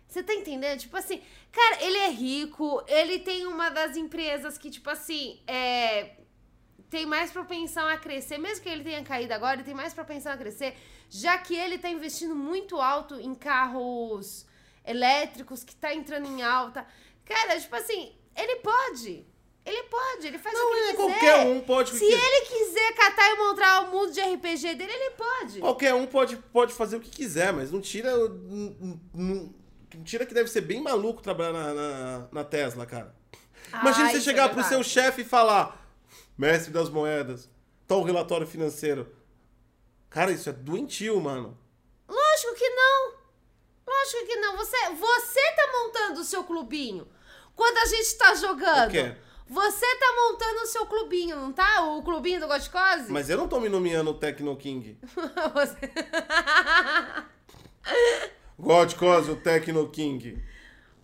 [0.07, 0.79] Você tá entendendo?
[0.79, 1.21] Tipo assim,
[1.51, 6.16] cara, ele é rico, ele tem uma das empresas que, tipo assim, é.
[6.89, 10.31] Tem mais propensão a crescer, mesmo que ele tenha caído agora, ele tem mais propensão
[10.31, 10.73] a crescer,
[11.09, 14.45] já que ele tá investindo muito alto em carros
[14.85, 16.85] elétricos, que tá entrando em alta.
[17.25, 19.25] Cara, tipo assim, ele pode.
[19.65, 20.95] Ele pode, ele faz o Não, que é quiser.
[20.95, 21.89] qualquer um pode.
[21.91, 25.59] Se ele quiser catar e montar o mundo de RPG dele, ele pode.
[25.59, 28.15] Qualquer um pode, pode fazer o que quiser, mas não tira.
[28.15, 29.53] Não, não-
[29.93, 33.13] não tira que deve ser bem maluco trabalhar na, na, na Tesla, cara.
[33.73, 35.77] Imagina Ah, você isso é chegar pro seu chefe e falar:
[36.37, 37.49] Mestre das moedas,
[37.87, 39.11] tá o relatório financeiro.
[40.09, 41.57] Cara, isso é doentio, mano.
[42.07, 43.13] Lógico que não.
[43.87, 44.57] Lógico que não.
[44.57, 47.07] Você, você tá montando o seu clubinho.
[47.55, 48.89] Quando a gente tá jogando.
[48.89, 49.15] O quê?
[49.49, 51.81] Você tá montando o seu clubinho, não tá?
[51.85, 53.09] O clubinho do Goticose?
[53.11, 54.99] Mas eu não tô me nomeando o Tecno King.
[55.53, 55.91] Você-
[58.59, 60.43] God Cause, o Tecno King.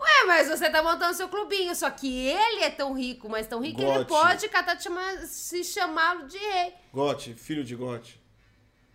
[0.03, 1.73] Ué, mas você tá montando o seu clubinho.
[1.75, 4.09] Só que ele é tão rico, mas tão rico que ele Gote.
[4.09, 6.73] pode catar te chamar- se chamá-lo de rei.
[6.93, 8.21] Gote, filho de Gote.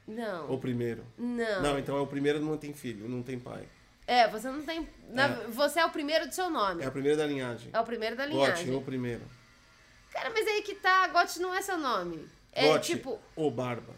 [0.07, 0.51] Não.
[0.53, 1.05] O primeiro.
[1.17, 1.63] Não.
[1.63, 3.69] Não, então é o primeiro não tem filho, não tem pai.
[4.07, 4.89] É, você não tem.
[5.11, 5.47] na- É.
[5.49, 6.83] Você é o primeiro do seu nome.
[6.83, 7.71] É a primeira da linhagem.
[7.73, 8.75] É o primeiro da Gote, linhagem.
[8.75, 9.23] o primeiro.
[10.11, 12.27] Cara, mas aí que tá, Gote não é seu nome.
[12.53, 13.95] É Gote, tipo, o Barba.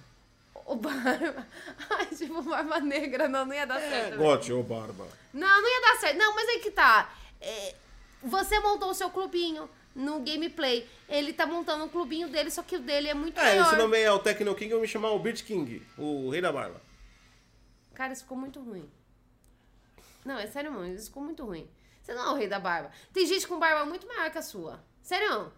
[0.72, 1.46] O Barba.
[1.90, 4.10] Ai, tipo, Barba Negra, não, não ia dar certo.
[4.12, 4.16] né?
[4.16, 5.06] Gote, o Barba.
[5.32, 6.16] Não, não ia dar certo.
[6.16, 7.12] Não, mas aí que tá.
[7.40, 7.74] É,
[8.22, 10.88] você montou o seu clubinho, no gameplay.
[11.08, 13.66] Ele tá montando um clubinho dele, só que o dele é muito É, maior.
[13.66, 16.40] esse nome é o Techno King, eu vou me chamar o Beat King, o rei
[16.40, 16.80] da barba.
[17.94, 18.88] Cara, isso ficou muito ruim.
[20.24, 21.68] Não, é sério, mano, isso ficou muito ruim.
[22.02, 22.90] Você não é o rei da barba.
[23.12, 24.82] Tem gente com barba muito maior que a sua.
[25.02, 25.52] Sério.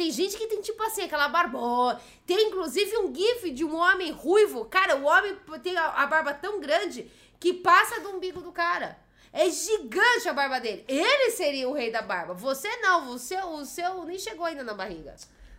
[0.00, 2.00] Tem gente que tem, tipo assim, aquela barbona.
[2.24, 4.64] Tem, inclusive, um gif de um homem ruivo.
[4.64, 8.96] Cara, o homem tem a, barba tão grande que passa do umbigo do cara.
[9.30, 10.86] É gigante a barba dele.
[10.88, 12.32] Ele seria o rei da barba.
[12.32, 13.10] Você não.
[13.10, 15.14] O seu, o seu nem chegou ainda na barriga.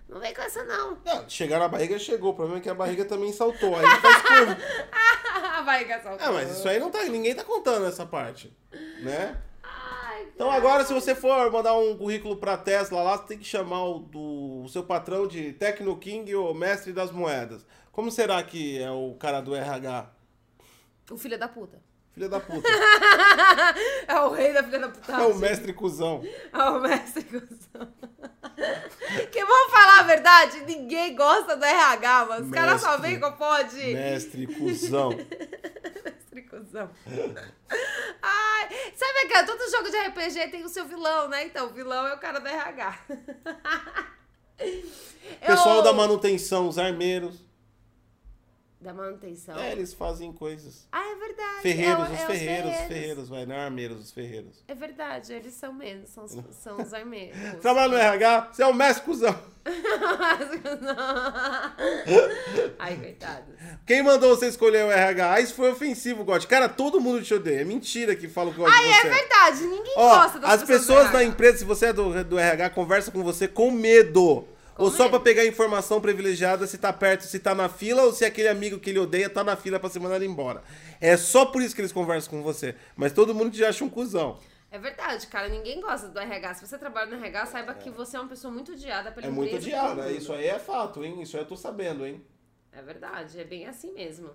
[0.09, 0.97] Não vem com essa, não.
[1.05, 4.21] Não, chegar na barriga chegou, o problema é que a barriga também saltou, aí faz
[4.23, 4.57] curva.
[5.59, 6.27] a barriga saltou.
[6.27, 8.51] É, mas isso aí não tá, ninguém tá contando essa parte,
[9.03, 9.39] né?
[10.33, 13.83] Então agora, se você for mandar um currículo pra Tesla lá, você tem que chamar
[13.85, 17.65] o, do, o seu patrão de Tecno King ou Mestre das Moedas.
[17.91, 20.09] Como será que é o cara do RH?
[21.09, 21.81] O filho da puta.
[22.13, 22.67] Filha da puta.
[24.07, 25.13] é o rei da filha da puta.
[25.13, 26.21] É o mestre cuzão.
[26.53, 27.93] É o mestre cuzão.
[29.31, 32.45] que vamos falar a verdade, ninguém gosta do RH, mano.
[32.45, 33.93] Os caras só vêm com pode.
[33.93, 35.11] Mestre cuzão.
[36.31, 36.89] Mestre cuzão.
[38.23, 41.45] Ai, sabe que todo jogo de RPG tem o seu vilão, né?
[41.45, 42.99] Então, o vilão é o cara do RH.
[45.45, 47.35] Pessoal Eu- da manutenção, os armeiros.
[48.81, 49.55] Da manutenção.
[49.59, 50.87] É, eles fazem coisas.
[50.91, 51.61] Ah, é verdade.
[51.61, 54.63] Ferreiros, é, os é ferreiros, os ferreiros, vai, não é armeiros, os ferreiros.
[54.67, 57.37] É verdade, eles são mesmo, são, os- são os armeiros.
[57.61, 59.39] Trabalha no RH, você é o mestre cuzão.
[62.79, 63.53] Ai, coitados.
[63.85, 65.33] Quem mandou você escolher o RH?
[65.33, 66.43] Ah, isso foi ofensivo, God.
[66.45, 67.61] Cara, todo mundo te odeia.
[67.61, 69.09] É mentira que falam que gosta Ai, de é você.
[69.09, 72.39] verdade, ninguém Ó, gosta das as pessoas, pessoas da empresa, se você é do, do
[72.39, 74.47] RH, conversa com você com medo.
[74.83, 75.11] Ou só medo.
[75.11, 78.79] pra pegar informação privilegiada se tá perto, se tá na fila, ou se aquele amigo
[78.79, 80.63] que ele odeia tá na fila pra ser mandado embora.
[80.99, 82.75] É só por isso que eles conversam com você.
[82.95, 84.39] Mas todo mundo te acha um cuzão.
[84.71, 86.53] É verdade, cara, ninguém gosta do RH.
[86.55, 89.29] Se você trabalha no RH, saiba que você é uma pessoa muito odiada pela É
[89.29, 89.51] empresa.
[89.51, 90.03] muito pelo né?
[90.07, 90.17] mundo.
[90.17, 91.21] Isso aí é fato, hein?
[91.21, 92.23] Isso aí eu tô sabendo, hein?
[92.71, 94.29] É verdade, é bem assim mesmo.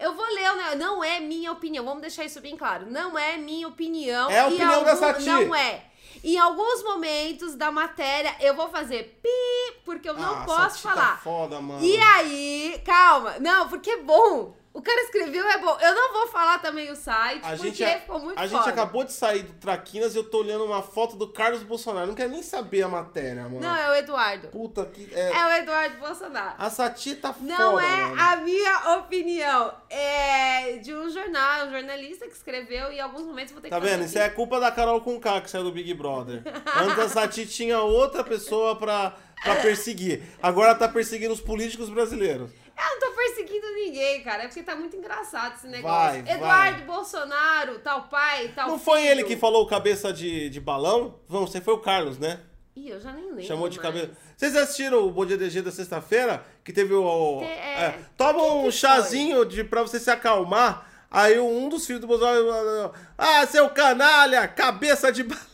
[0.00, 0.74] Eu vou ler, né?
[0.76, 2.86] não é minha opinião, vamos deixar isso bem claro.
[2.90, 4.28] Não é minha opinião.
[4.30, 5.24] É a opinião da algum- Sati.
[5.26, 5.84] Não é.
[6.24, 10.90] Em alguns momentos da matéria, eu vou fazer pi, porque eu não Ah, posso tá
[10.90, 11.20] falar.
[11.22, 11.84] foda, mano.
[11.84, 13.38] E aí, calma.
[13.38, 14.54] Não, porque é bom.
[14.78, 15.76] O cara escreveu, é bom.
[15.80, 18.48] Eu não vou falar também o site, A porque gente, ficou muito a foda.
[18.48, 22.06] gente acabou de sair do Traquinas e eu tô olhando uma foto do Carlos Bolsonaro.
[22.06, 23.58] Não quero nem saber a matéria, mano.
[23.60, 24.48] Não, é o Eduardo.
[24.48, 25.08] Puta que.
[25.12, 25.30] É...
[25.32, 26.54] É o Eduardo Bolsonaro.
[26.58, 28.20] A Sati tá Não foda, é mano.
[28.22, 29.74] a minha opinião.
[29.90, 33.70] É de um jornal, um jornalista que escreveu e em alguns momentos eu vou ter
[33.70, 34.04] Tá que fazer vendo?
[34.06, 34.20] Isso pi.
[34.20, 36.42] é culpa da Carol Conká que saiu do Big Brother.
[36.76, 39.12] Antes a Sati tinha outra pessoa pra,
[39.42, 40.22] pra perseguir.
[40.40, 42.50] Agora tá perseguindo os políticos brasileiros.
[42.78, 44.44] Eu não tô perseguindo ninguém, cara.
[44.44, 46.22] É porque tá muito engraçado esse negócio.
[46.22, 49.10] Vai, Eduardo Bolsonaro, tal pai, tal Não foi filho.
[49.10, 51.18] ele que falou cabeça de, de balão?
[51.26, 52.40] Vamos, você foi o Carlos, né?
[52.76, 53.42] Ih, eu já nem lembro.
[53.42, 53.92] Chamou de mais.
[53.92, 54.12] cabeça.
[54.36, 56.44] Vocês assistiram o Bom Dia DG da sexta-feira?
[56.62, 57.42] Que teve o.
[57.42, 60.86] É, é, toma quem um que chazinho de, pra você se acalmar.
[61.10, 62.92] Aí um dos filhos do Bolsonaro.
[63.16, 64.46] Ah, seu canalha!
[64.46, 65.47] Cabeça de balão!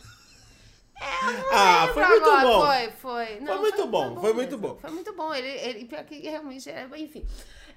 [0.99, 2.47] Ah, Lembro foi muito agora.
[2.47, 2.65] bom.
[2.65, 2.91] Foi,
[3.25, 3.39] foi.
[3.41, 4.57] Não, muito bom, foi muito mesmo.
[4.75, 4.77] bom.
[4.79, 5.33] Foi muito bom.
[5.33, 7.25] Ele, ele pior que realmente é, enfim.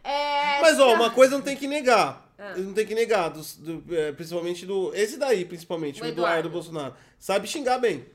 [0.04, 2.32] É, Mas, ó, uma coisa não tem que negar.
[2.38, 2.54] Ah.
[2.56, 4.94] Não tem que negar, dos- do- é, principalmente do.
[4.94, 6.50] Esse daí, principalmente, O o Eduardo Eduardo.
[6.50, 6.94] Bolsonaro.
[7.18, 8.06] Sabe xingar bem.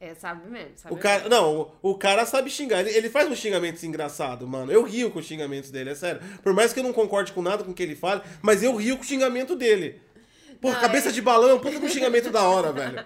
[0.00, 0.70] É, sabe mesmo.
[0.76, 2.80] Sabe O cara, não, o, o cara sabe xingar.
[2.80, 4.72] Ele, ele faz uns xingamentos engraçados, mano.
[4.72, 6.22] Eu rio com os xingamentos dele, é sério.
[6.42, 8.74] Por mais que eu não concorde com nada com o que ele fala, mas eu
[8.74, 10.00] rio com o xingamento dele.
[10.60, 12.96] Pô, cabeça é- de balão é puta um xingamento da hora, velho.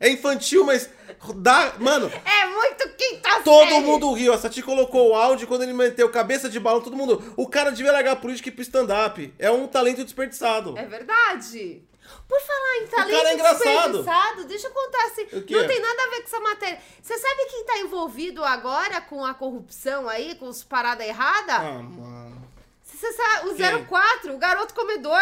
[0.00, 0.88] É infantil, mas
[1.36, 1.74] dá.
[1.78, 3.80] Mano, É muito quinta todo série.
[3.80, 4.32] mundo riu.
[4.32, 7.34] A Sati colocou o áudio quando ele meteu cabeça de balão, todo mundo.
[7.36, 9.34] O cara devia largar a política e ir pro stand-up.
[9.38, 10.76] É um talento desperdiçado.
[10.78, 11.82] É verdade.
[12.26, 15.26] Por falar em talento cara é desperdiçado, deixa eu contar assim.
[15.32, 16.78] Não tem nada a ver com essa matéria.
[17.02, 21.54] Você sabe quem tá envolvido agora com a corrupção aí, com os paradas erradas?
[21.56, 22.48] Ah, mano.
[22.82, 23.84] Você sabe, o Quem?
[23.84, 25.20] 04, o garoto comedor.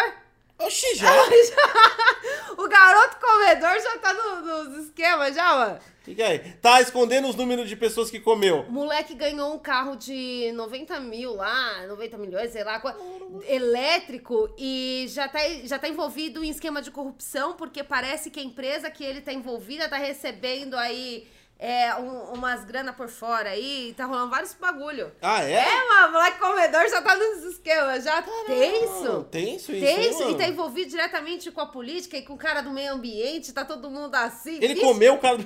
[0.59, 1.11] Oxi, já.
[2.57, 5.79] o garoto comedor já tá no- nos esquemas já, mano.
[6.03, 6.37] que, que é?
[6.61, 8.61] Tá escondendo os números de pessoas que comeu.
[8.67, 12.81] O moleque ganhou um carro de 90 mil lá, 90 milhões, sei lá,
[13.47, 18.43] elétrico e já tá, já tá envolvido em esquema de corrupção, porque parece que a
[18.43, 21.27] empresa que ele tá envolvida tá recebendo aí
[21.59, 25.11] é, um- umas grana por fora aí, tá rolando vários bagulho.
[25.21, 25.53] Ah, é?
[25.53, 29.23] É, mano, o moleque comedor já tá nos esquemas, já tenso.
[29.31, 32.61] Tenso isso, Tenso, hein, e tá envolvido diretamente com a política e com o cara
[32.61, 34.55] do meio ambiente, tá todo mundo assim.
[34.57, 35.45] Ele Vixe, comeu o cara do...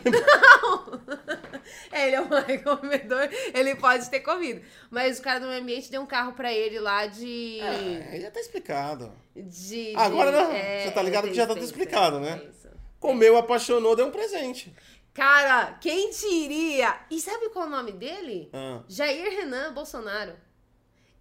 [1.92, 4.62] é, ele é um moleque comedor, ele pode ter comido.
[4.90, 7.60] Mas o cara do meio ambiente deu um carro pra ele lá de.
[7.62, 9.12] É, já tá explicado.
[9.36, 12.26] de Agora de- não, é, você tá ligado que já tá isso, tudo explicado, isso,
[12.26, 12.42] né?
[12.50, 12.68] isso.
[13.00, 14.74] Comeu, apaixonou, deu um presente.
[15.14, 16.96] Cara, quem diria?
[17.10, 18.50] E sabe qual é o nome dele?
[18.54, 18.80] Ah.
[18.88, 20.34] Jair Renan Bolsonaro.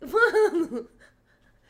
[0.00, 0.88] Mano,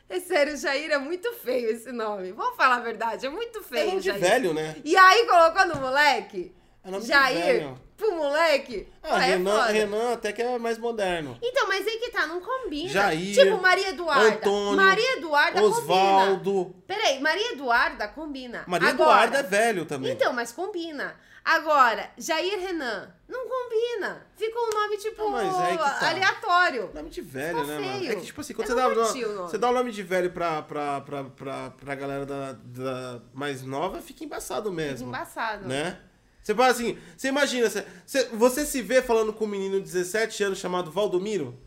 [0.07, 2.31] é sério, Jair é muito feio esse nome.
[2.31, 4.19] Vamos falar a verdade, é muito É feio, nome de Jair.
[4.21, 4.75] velho, né?
[4.85, 6.53] E aí colocou no moleque?
[6.83, 7.81] É nome de Jair, velho.
[7.97, 8.87] pro moleque?
[9.03, 9.65] Ah, é Renan.
[9.65, 11.37] Renan até que é mais moderno.
[11.41, 12.89] Então, mas aí que tá, não combina.
[12.89, 14.27] Jair, Tipo, Maria Eduarda.
[14.27, 15.77] Antônio, Maria Eduarda combina.
[15.81, 16.75] Osvaldo.
[16.87, 18.63] Peraí, Maria Eduarda combina.
[18.67, 20.11] Maria Agora, Eduarda é velho também.
[20.13, 21.15] Então, mas combina.
[21.43, 24.27] Agora, Jair Renan, não combina.
[24.35, 26.09] Ficou um nome, tipo, mas é tá.
[26.11, 26.91] aleatório.
[26.93, 27.99] Nome de velho, Ficou né, mano?
[27.99, 28.11] feio.
[28.11, 29.49] É que, tipo assim, quando você dá, curti o nome.
[29.49, 33.63] você dá o nome de velho pra, pra, pra, pra, pra galera da, da mais
[33.63, 35.07] nova, fica embaçado mesmo.
[35.07, 35.67] Embaçado.
[35.67, 35.99] Né?
[36.43, 37.85] Você fala assim, você imagina, você,
[38.33, 41.57] você, se vê falando com um menino de 17 anos chamado Valdomiro?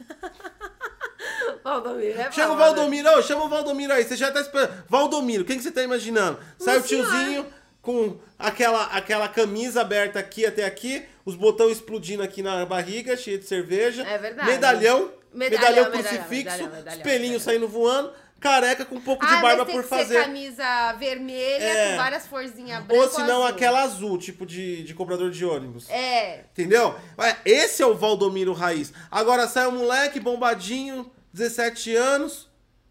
[1.64, 2.64] Valdomiro, é Chama o foda.
[2.64, 4.84] Valdomiro, ô, chama o Valdomiro aí, você já tá esperando.
[4.88, 6.38] Valdomiro, quem que você tá imaginando?
[6.58, 7.46] Sai o tiozinho
[7.82, 13.38] com aquela, aquela camisa aberta aqui até aqui, os botões explodindo aqui na barriga, cheio
[13.38, 14.02] de cerveja.
[14.06, 14.48] É verdade.
[14.50, 19.40] Medalhão, Medalhão, medalhão, crucifixo, medalhão, medalhão, espelhinho saindo voando, careca com um pouco de Ah,
[19.40, 20.14] barba mas tem por fazer.
[20.16, 21.90] ser camisa vermelha É.
[21.90, 23.04] com várias florzinhas brancas.
[23.06, 25.88] Ou se não, aquela azul, tipo de, de cobrador de ônibus.
[25.90, 26.44] É.
[26.52, 26.94] Entendeu?
[27.18, 28.92] Ué, Esse é o Valdomiro Raiz.
[29.10, 32.48] Agora sai um moleque bombadinho, 17 anos,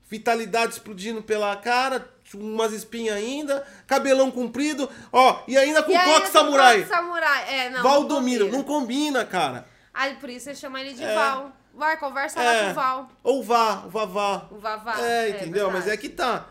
[0.09, 6.27] vitalidade explodindo pela cara, umas espinhas ainda, cabelão comprido, ó, e ainda com E coque
[6.29, 6.79] samurai.
[6.81, 7.53] coque samurai.
[7.53, 7.83] É, não.
[7.83, 9.19] Valdomiro, não não combina.
[9.21, 9.65] combina, cara.
[9.93, 11.13] Aí por isso você chama ele de É.
[11.15, 11.51] Val.
[11.73, 12.45] Vai, conversa É.
[12.45, 13.09] lá com o Val.
[13.23, 14.47] Ou vá, o vavá.
[14.51, 14.99] O Vavá.
[15.01, 15.71] É, entendeu?
[15.71, 16.45] Mas é que tá.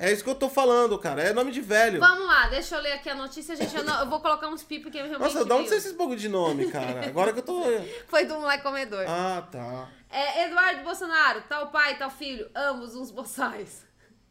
[0.00, 1.20] É isso que eu tô falando, cara.
[1.22, 1.98] É nome de velho.
[1.98, 3.74] Vamos lá, deixa eu ler aqui a notícia, gente.
[3.76, 5.90] Eu, não- eu vou colocar uns pipos que eu realmente Nossa, da onde são esses
[5.92, 7.04] bagulho de nome, cara?
[7.06, 7.62] Agora que eu tô.
[8.06, 9.04] Foi do moleque comedor.
[9.08, 9.88] Ah, tá.
[10.10, 13.87] É, Eduardo Bolsonaro, tal pai, tal filho, ambos uns boçais.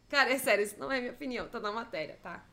[0.08, 2.44] Cara, é sério, isso não é minha opinião, tá na matéria, tá?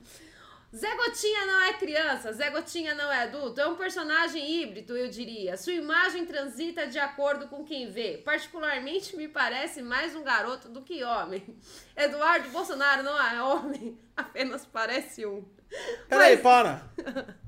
[0.76, 5.10] Zé Gotinha não é criança, Zé Gotinha não é adulto, é um personagem híbrido, eu
[5.10, 5.56] diria.
[5.56, 8.18] Sua imagem transita de acordo com quem vê.
[8.18, 11.44] Particularmente me parece mais um garoto do que homem.
[11.96, 15.46] Eduardo Bolsonaro não é homem, apenas parece um.
[16.10, 16.84] Peraí, Mas- para.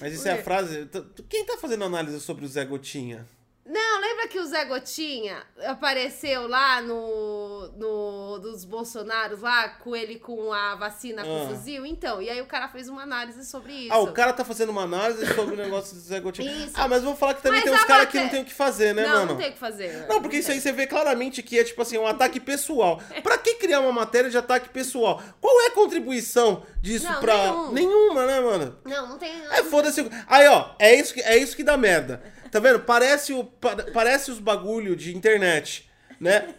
[0.00, 0.88] Mas isso é a frase.
[1.28, 3.26] Quem tá fazendo análise sobre o Zé Gotinha?
[3.66, 10.18] Não, lembra que o Zé Gotinha apareceu lá no, no dos Bolsonaros lá, com ele
[10.18, 11.48] com a vacina com Ah.
[11.48, 11.86] fuzil?
[11.86, 13.92] Então, e aí o cara fez uma análise sobre isso.
[13.94, 16.50] Ah, o cara tá fazendo uma análise sobre o negócio do Zé Gotinha.
[16.52, 16.72] Isso.
[16.74, 18.52] Ah, mas vou falar que também Mas tem uns caras que não tem o que
[18.52, 19.26] fazer, né, não, mano?
[19.28, 20.06] não tem o que fazer.
[20.08, 23.00] Não, porque isso aí você vê claramente que é, tipo assim, um ataque pessoal.
[23.22, 25.22] Pra que criar uma matéria de ataque pessoal?
[25.40, 27.34] Qual é a contribuição disso Não, pra...
[27.72, 27.72] nenhum.
[27.72, 28.78] Nenhuma, né, mano?
[28.84, 29.30] Não, não tem.
[29.50, 30.06] É, foda-se.
[30.26, 32.22] Aí, ó, é isso, que, é isso que dá merda.
[32.54, 32.78] Tá vendo?
[32.78, 35.90] Parece, o, pa- parece os bagulho de internet,
[36.20, 36.54] né?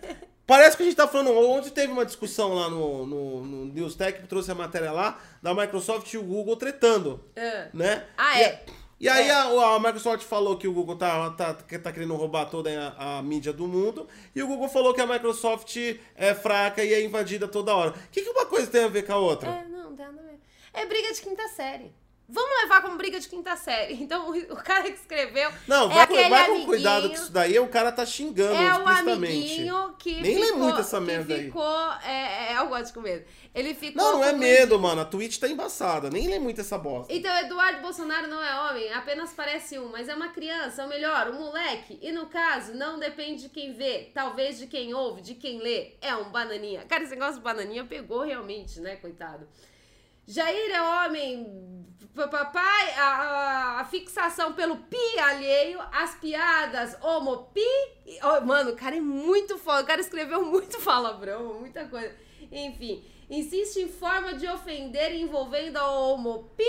[0.45, 1.31] Parece que a gente tá falando.
[1.37, 5.17] Ontem teve uma discussão lá no, no, no News Tech, que trouxe a matéria lá,
[5.41, 7.69] da Microsoft e o Google tretando, É.
[7.73, 8.03] né?
[8.17, 8.65] Ah, E- é.
[8.99, 9.31] E aí É.
[9.31, 9.43] a,
[9.75, 13.53] a Microsoft falou que o Google tá, tá, tá querendo roubar toda a, a mídia
[13.53, 14.05] do mundo.
[14.35, 15.77] E o Google falou que a Microsoft
[16.15, 17.91] é fraca e é invadida toda hora.
[17.91, 19.49] O que, que uma coisa tem a ver com a outra?
[19.49, 20.39] É, não, não tem nada a ver.
[20.73, 21.93] É briga de quinta série.
[22.27, 23.93] Vamos levar como briga de quinta série.
[24.01, 25.51] Então, o cara que escreveu.
[25.67, 28.55] Não, é vai, com- aquele vai com cuidado que isso daí o cara tá xingando
[28.55, 29.11] É o explicitamente.
[29.13, 31.45] amiguinho que Nem lê ficou, muito essa merda aí.
[31.45, 33.23] ficou, É, é, eu gosto com medo.
[33.53, 34.03] Ele ficou.
[34.03, 35.01] Não, não é medo, mano.
[35.01, 36.09] A Twitch tá embaçada.
[36.09, 37.13] Nem lê muito essa bosta.
[37.13, 41.29] Então, Eduardo Bolsonaro não é homem, apenas parece um, mas é uma criança, ou melhor,
[41.29, 41.97] um moleque.
[42.01, 45.91] E no caso, não depende de quem vê, talvez de quem ouve, de quem lê.
[46.01, 46.83] É um bananinha.
[46.85, 49.47] Cara, esse negócio de bananinha pegou realmente, né, coitado.
[50.27, 57.61] Jair é homem, papai, a, a- a fixação pelo pi alheio, as piadas homopi.
[58.23, 62.15] Oh, mano, o cara é muito foda, o cara escreveu muito palavrão, muita coisa.
[62.51, 66.63] Enfim, insiste em forma de ofender envolvendo a homopi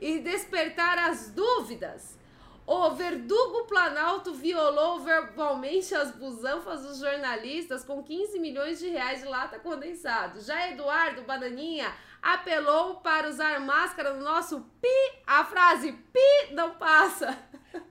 [0.00, 2.18] e despertar as dúvidas.
[2.66, 9.26] O verdugo Planalto violou verbalmente as busanfas dos jornalistas com 15 milhões de reais de
[9.26, 10.38] lata condensado.
[10.40, 11.90] Já Eduardo Bananinha
[12.22, 14.88] apelou para usar máscara no nosso pi.
[15.26, 17.36] A frase pi não passa.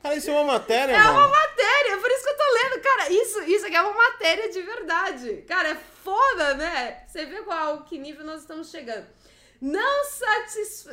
[0.01, 1.19] Cara, isso é uma matéria, É mano.
[1.19, 2.81] uma matéria, por isso que eu tô lendo.
[2.81, 5.43] Cara, isso, isso aqui é uma matéria de verdade.
[5.47, 7.03] Cara, é foda, né?
[7.07, 9.05] Você vê qual que nível nós estamos chegando.
[9.59, 10.03] Não,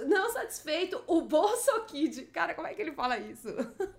[0.06, 2.22] não satisfeito, o Bolso Kid.
[2.26, 3.48] Cara, como é que ele fala isso?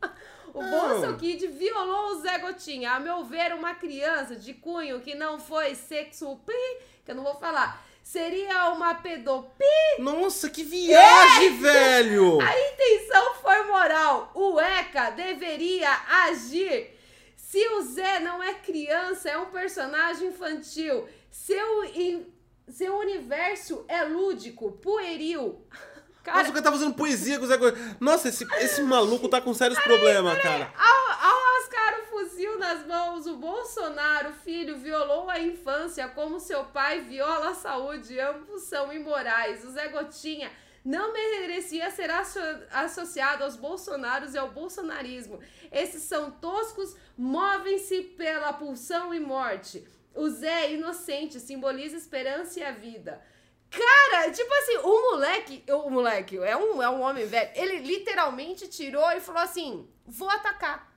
[0.54, 0.72] o Não.
[1.02, 2.94] Bolso Kid violou o Zé Gotinha.
[2.94, 7.24] A meu ver, uma criança de cunho que não foi sexo pi, que eu não
[7.24, 9.66] vou falar, seria uma pedopi.
[10.00, 12.38] Nossa, que viagem, velho!
[12.40, 14.32] A intenção foi moral.
[14.36, 15.90] O ECA deveria
[16.28, 16.92] agir.
[17.36, 21.08] Se o Zé não é criança, é um personagem infantil.
[21.32, 22.32] Seu, in-
[22.70, 25.66] seu universo é lúdico, pueril.
[26.26, 27.98] Cara- Nossa, o cara tá fazendo poesia com o Zé Gotinha.
[28.00, 30.74] Nossa, esse, esse maluco tá com sérios problemas, cara.
[30.76, 36.64] Ao, ao rascar o fuzil nas mãos, o Bolsonaro, filho, violou a infância como seu
[36.66, 38.20] pai viola a saúde.
[38.20, 39.64] Ambos são imorais.
[39.64, 40.52] O Zé Gotinha
[40.84, 42.40] não merecia ser asso-
[42.72, 45.40] associado aos Bolsonaros e ao bolsonarismo.
[45.72, 49.86] Esses são toscos, movem-se pela pulsão e morte.
[50.14, 53.22] O Zé inocente, simboliza esperança e a vida.
[53.70, 58.68] Cara, tipo assim, o moleque, o moleque é um, é um homem velho, ele literalmente
[58.68, 60.94] tirou e falou assim: vou atacar.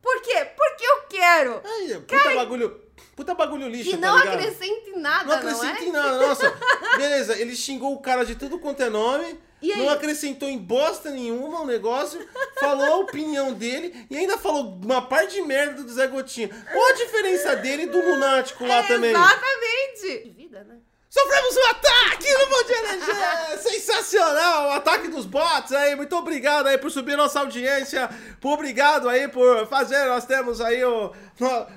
[0.00, 0.46] Por quê?
[0.56, 1.60] Porque eu quero.
[1.64, 2.90] Ai, puta bagulho.
[3.16, 4.34] Puta bagulho lixo, Que tá não ligado?
[4.38, 5.84] acrescenta em nada, Não não, acrescenta é?
[5.84, 6.58] em nada, nossa.
[6.96, 9.78] Beleza, ele xingou o cara de tudo quanto é nome, E aí?
[9.78, 12.26] não acrescentou em bosta nenhuma o negócio,
[12.58, 16.48] falou a opinião dele e ainda falou uma parte de merda do Zé Gotinha.
[16.72, 19.10] Qual a diferença dele e do lunático lá também?
[19.10, 20.24] Exatamente.
[20.24, 20.78] De vida, né?
[21.10, 23.62] Sofremos um ataque no Bom Dia LG!
[23.68, 24.68] Sensacional!
[24.68, 25.96] O ataque dos bots aí.
[25.96, 28.08] Muito obrigado aí por subir nossa audiência.
[28.40, 30.04] Por obrigado aí por fazer.
[30.06, 31.12] Nós temos aí o.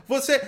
[0.07, 0.39] Você.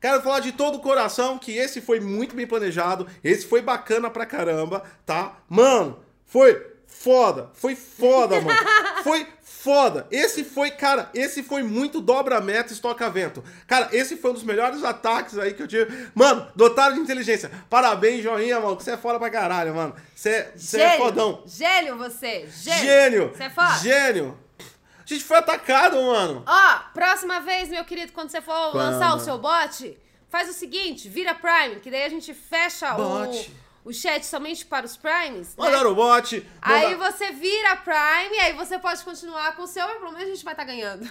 [0.00, 3.08] Quero falar de todo o coração que esse foi muito bem planejado.
[3.24, 5.38] Esse foi bacana pra caramba, tá?
[5.48, 7.50] Mano, foi foda.
[7.54, 8.58] Foi foda, mano.
[9.02, 9.26] Foi
[9.64, 10.06] foda.
[10.10, 13.42] Esse foi, cara, esse foi muito dobra-meta estoca-vento.
[13.66, 16.10] Cara, esse foi um dos melhores ataques aí que eu tive.
[16.14, 17.50] Mano, dotado de inteligência.
[17.70, 18.74] Parabéns, joinha, mano.
[18.74, 19.94] Você é foda pra caralho, mano.
[20.14, 21.42] Você você é fodão.
[21.46, 22.46] Gênio você.
[22.46, 22.84] Gênio.
[22.84, 23.32] Gênio.
[23.34, 23.78] Você é foda.
[23.78, 24.38] Gênio.
[24.58, 26.44] A gente foi atacado, mano.
[26.46, 28.76] Ó, próxima vez, meu querido, quando você for Quando?
[28.76, 29.98] lançar o seu bot,
[30.28, 33.50] faz o seguinte, vira Prime, que daí a gente fecha Bot.
[33.50, 35.48] o, o chat somente para os Primes.
[35.48, 35.54] né?
[35.58, 36.46] Mandaram o bot.
[36.62, 40.30] Aí você vira Prime, aí você pode continuar com o seu, mas pelo menos a
[40.30, 41.04] gente vai estar ganhando.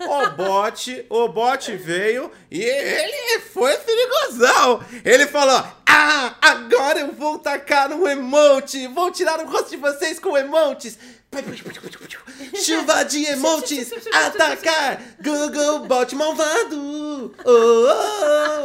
[0.00, 4.84] O bot, o bot veio e ele foi perigosão.
[5.04, 8.86] Ele falou: Ah, agora eu vou tacar no emote.
[8.88, 10.98] Vou tirar o rosto de vocês com emotes.
[12.64, 15.00] Chuva de emotes, atacar.
[15.22, 17.34] Google Bot malvado.
[17.44, 17.86] Oh, oh,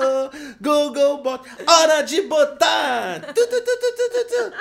[0.01, 0.30] oh.
[0.59, 3.34] Google Bot, hora de botar.
[3.34, 4.53] Tu, tu, tu.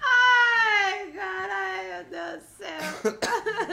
[0.00, 3.18] Ai, caralho, meu Deus do céu.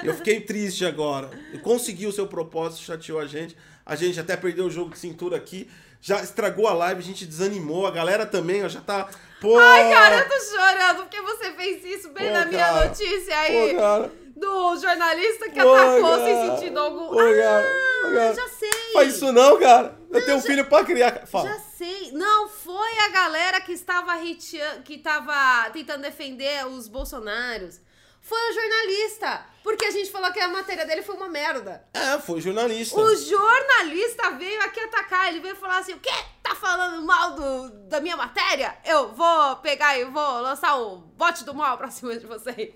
[0.04, 1.30] Eu fiquei triste agora.
[1.62, 3.56] Conseguiu o seu propósito, chateou a gente.
[3.86, 5.70] A gente até perdeu o jogo de cintura aqui.
[6.06, 7.88] Já estragou a live, a gente desanimou.
[7.88, 9.10] A galera também, ó, já tá.
[9.42, 9.58] Pô!
[9.58, 12.86] Ai, cara, eu tô chorando porque você fez isso bem Pô, na minha cara.
[12.86, 13.74] notícia aí.
[13.74, 14.12] Pô, cara.
[14.36, 16.58] Do jornalista que Pô, atacou sem cara.
[16.58, 17.08] sentido algum.
[17.08, 17.64] Pô, cara.
[18.04, 18.26] Pô, ah, cara.
[18.28, 18.94] eu já sei.
[18.94, 19.98] Faz isso não, cara.
[20.12, 21.26] Eu tenho um filho pra criar.
[21.26, 21.50] Fala.
[21.50, 22.12] Já sei.
[22.12, 27.82] Não, foi a galera que estava hateando, que estava tentando defender os bolsonaros.
[28.22, 29.44] Foi o jornalista.
[29.66, 31.84] Porque a gente falou que a matéria dele foi uma merda.
[31.92, 33.02] É, foi jornalista.
[33.02, 35.28] O jornalista veio aqui atacar.
[35.28, 36.14] Ele veio falar assim: o quê?
[36.44, 38.78] Tá falando mal do, da minha matéria?
[38.86, 42.76] Eu vou pegar e vou lançar o bote do mal pra cima de vocês.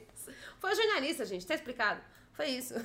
[0.60, 1.46] Foi o jornalista, gente.
[1.46, 2.02] Tá explicado.
[2.34, 2.74] Foi isso.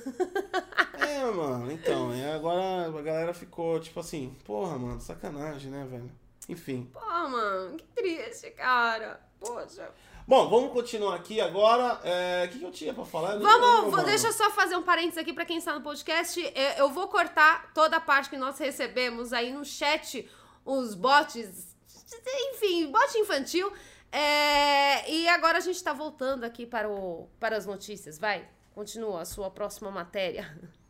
[0.97, 2.15] É, mano, então.
[2.15, 6.11] E agora a galera ficou tipo assim: porra, mano, sacanagem, né, velho?
[6.47, 6.89] Enfim.
[6.93, 9.19] Pô, mano, que triste, cara.
[9.39, 9.89] Poxa.
[10.27, 11.99] Bom, vamos continuar aqui agora.
[12.03, 13.37] É, O que, eu tinha pra falar?
[13.37, 16.39] Vamos, vou- deixa eu só fazer um parênteses aqui pra quem está no podcast.
[16.77, 20.27] Eu vou cortar toda a parte que nós recebemos aí no chat,
[20.63, 21.75] os bots,
[22.53, 23.71] enfim, bot infantil.
[24.11, 28.17] É, e agora a gente tá voltando aqui para, o, para as notícias.
[28.17, 30.57] Vai, continua a sua próxima matéria.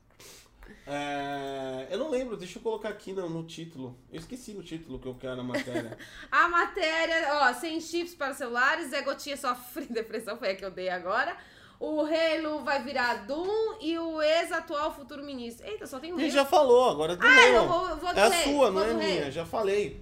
[0.88, 3.98] É, eu não lembro, deixa eu colocar aqui no, no título.
[4.12, 5.98] Eu esqueci o título que eu quero na matéria.
[6.32, 10.72] A matéria, ó, sem chips para celulares, Zé Gotinha sofre depressão, foi a que eu
[10.72, 11.36] dei agora.
[11.80, 15.68] O Halo vai virar Doom e o ex-atual futuro ministro.
[15.68, 16.30] Eita, só tem um Halo.
[16.30, 17.54] já falou, agora é do Ah, meu.
[17.54, 20.02] eu vou- vou É a sua, vou não é minha, já falei.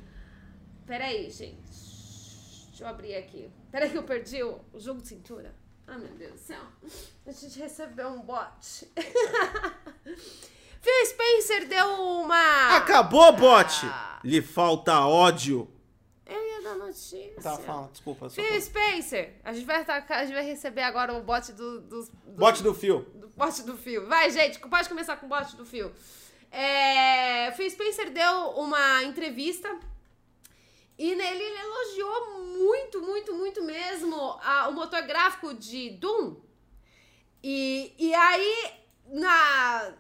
[0.86, 1.56] Peraí, gente.
[2.68, 3.50] Deixa eu abrir aqui.
[3.72, 5.54] Peraí que eu perdi o jogo de cintura.
[5.94, 6.62] Ai, meu Deus do céu.
[7.28, 8.48] A gente recebeu um bot.
[10.82, 12.78] Phil Spencer deu uma...
[12.78, 13.86] Acabou, bot!
[13.86, 14.20] Ah.
[14.24, 15.70] Lhe falta ódio.
[16.26, 17.36] Eu ia dar notícia.
[17.44, 18.28] Tá, fala, desculpa.
[18.28, 18.60] Phil fala.
[18.60, 19.36] Spencer.
[19.44, 21.82] A gente vai, atacar, a gente vai receber agora o bot do...
[21.82, 23.02] do, do Bot do fio.
[23.14, 24.08] do bot do Phil.
[24.08, 25.92] Vai, gente, pode começar com o bot do Phil.
[26.52, 29.70] É, Phil Spencer deu uma entrevista
[30.98, 36.36] e nele ele elogiou muito, muito, muito mesmo a- o motor gráfico de Doom.
[37.44, 38.72] E, e aí,
[39.08, 39.94] na,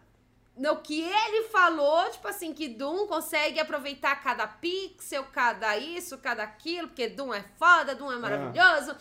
[0.55, 6.43] no que ele falou, tipo assim, que Doom consegue aproveitar cada pixel, cada isso, cada
[6.43, 8.95] aquilo, porque Doom é foda, Doom é maravilhoso.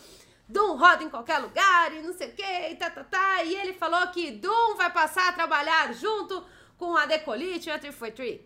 [0.48, 3.44] Doom roda em qualquer lugar e não sei o que, e tá, tá, tá.
[3.44, 6.44] E ele falou que Doom vai passar a trabalhar junto
[6.76, 8.40] com a Decolite e a 343.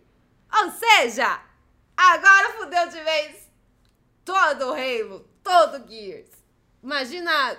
[0.63, 1.41] Ou seja,
[1.97, 3.51] agora fudeu de vez
[4.25, 6.31] todo o Halo, todo o Gears.
[6.83, 7.59] Imagina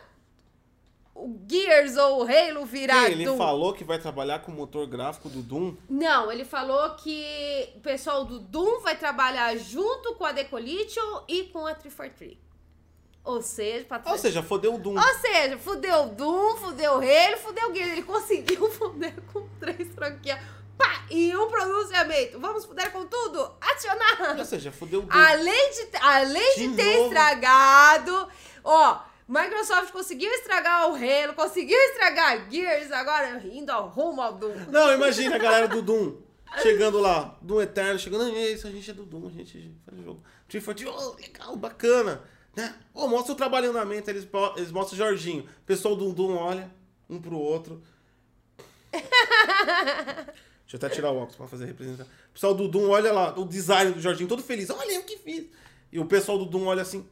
[1.15, 3.38] o Gears ou o Halo virar Ele Doom.
[3.38, 5.75] falou que vai trabalhar com o motor gráfico do Doom.
[5.89, 11.43] Não, ele falou que o pessoal do Doom vai trabalhar junto com a Decollision e
[11.45, 12.38] com a 343.
[13.23, 14.95] Ou seja, Ou seja, fodeu o Doom.
[14.95, 17.91] Ou seja, fudeu o Doom, fudeu o Halo, fudeu o Gears.
[17.91, 20.39] Ele conseguiu fuder com três franquias.
[20.78, 21.05] Pá!
[21.09, 22.39] E um pronunciamento.
[22.39, 23.51] Vamos fuder com tudo?
[23.61, 24.36] Acionar!
[24.38, 25.11] Ou seja, fodeu o Doom.
[25.17, 27.07] Além de, além de, De ter novo.
[27.07, 28.28] estragado,
[28.63, 34.53] ó, Microsoft conseguiu estragar o Halo, conseguiu estragar Gears, agora indo ao rumo ao Doom.
[34.69, 36.17] Não, imagina a galera do Doom
[36.61, 39.75] chegando lá, Doom Eterno, chegando, "Não, é isso, a gente é do Doom, a gente
[39.86, 40.23] faz jogo.
[40.47, 42.21] 340, oh, legal, bacana,
[42.55, 42.73] né?
[42.93, 44.25] Oh, mostra o trabalho em andamento, eles,
[44.55, 45.43] eles mostram o Jorginho.
[45.43, 46.71] O pessoal do Doom olha
[47.09, 47.82] um pro outro.
[50.68, 52.03] Deixa eu até tirar o óculos pra fazer representar.
[52.03, 55.18] O pessoal do Doom olha lá, o design do Jorginho todo feliz, olha eu que
[55.18, 55.45] fiz.
[55.91, 57.07] E o pessoal do Doom olha assim,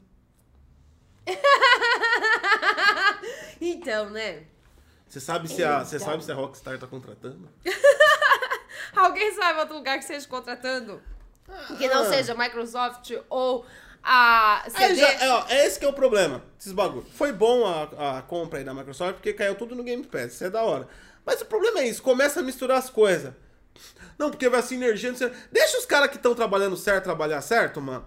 [3.62, 4.44] Então, né?
[5.08, 7.48] você sabe se a, você sabe se a Rockstar tá contratando?
[8.96, 11.02] Alguém sabe outro lugar que seja contratando?
[11.78, 12.10] Que não Ah.
[12.10, 13.66] seja Microsoft ou
[14.04, 14.96] a CD.
[14.96, 17.06] já, é, ó, é esse que é o problema, esses bagulho.
[17.14, 20.44] Foi bom a, a compra aí da Microsoft, porque caiu tudo no Game Pass, isso
[20.44, 20.88] é da hora.
[21.26, 23.34] Mas o problema é isso, começa a misturar as coisas.
[24.18, 25.32] Não, porque vai sinergia, não sei...
[25.52, 28.06] Deixa os caras que estão trabalhando certo trabalhar certo, mano.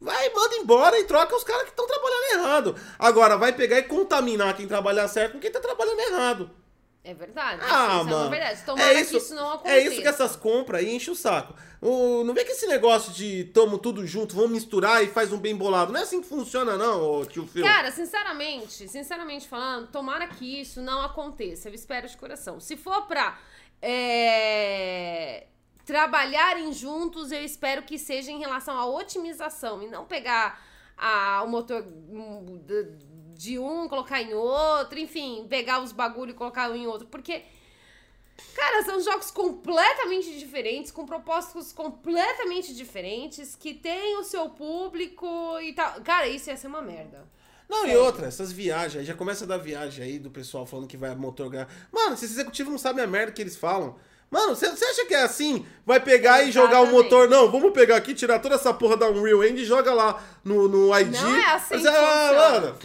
[0.00, 2.76] Vai, manda embora e troca os caras que estão trabalhando errado.
[2.98, 6.50] Agora, vai pegar e contaminar quem trabalhar certo com quem tá trabalhando errado.
[7.02, 7.60] É verdade.
[7.62, 8.30] Ah, isso é mano.
[8.30, 8.62] verdade.
[8.66, 9.76] Tomara é isso, que isso não aconteça.
[9.76, 11.54] É isso que essas compras aí enchem o saco.
[11.80, 15.38] O, não vê que esse negócio de tamo tudo junto, vamos misturar e faz um
[15.38, 15.92] bem bolado.
[15.92, 17.64] Não é assim que funciona, não, tio Phil.
[17.64, 21.68] Cara, sinceramente, sinceramente falando, tomara que isso não aconteça.
[21.68, 22.58] Eu espero de coração.
[22.58, 23.38] Se for pra
[23.82, 25.46] é,
[25.84, 30.60] trabalharem juntos, eu espero que seja em relação à otimização e não pegar
[30.96, 33.06] a- o motor de-
[33.36, 37.42] de um, colocar em outro, enfim, pegar os bagulho e colocar um em outro, porque
[38.54, 45.26] Cara, são jogos completamente diferentes, com propósitos completamente diferentes, que tem o seu público
[45.60, 46.02] e tal.
[46.02, 47.26] Cara, isso ia ser uma merda.
[47.68, 50.86] Não, e outra, essas viagens, aí já começa a dar viagem aí do pessoal falando
[50.86, 51.50] que vai motor
[51.92, 53.96] Mano, esses executivos não sabem a merda que eles falam.
[54.30, 55.64] Mano, você você acha que é assim?
[55.84, 57.04] Vai pegar e jogar o Exatamente.
[57.04, 57.28] motor?
[57.28, 60.68] Não, vamos pegar aqui, tirar toda essa porra da Unreal Engine e joga lá no,
[60.68, 61.12] no ID.
[61.12, 62.76] Não é assim que ah, mano,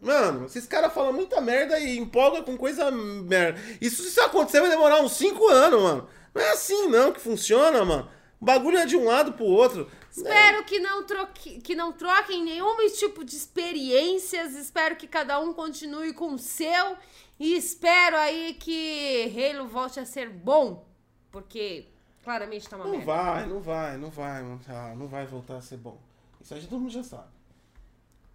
[0.00, 3.60] mano, esses caras falam muita merda e empolga com coisa merda.
[3.80, 6.08] Isso se isso acontecer vai demorar uns 5 anos, mano.
[6.34, 8.08] Não é assim não que funciona, mano.
[8.40, 9.90] O bagulho é de um lado pro outro.
[10.10, 14.54] Espero que não, troque, que não troquem nenhum tipo de experiências.
[14.54, 16.96] Espero que cada um continue com o seu.
[17.38, 20.86] E espero aí que Halo volte a ser bom.
[21.30, 21.86] Porque
[22.22, 23.06] claramente tá uma Não merda.
[23.06, 25.98] vai, não vai, não vai, não, tá, não vai voltar a ser bom.
[26.40, 27.28] Isso aí todo mundo já sabe.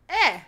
[0.07, 0.41] É,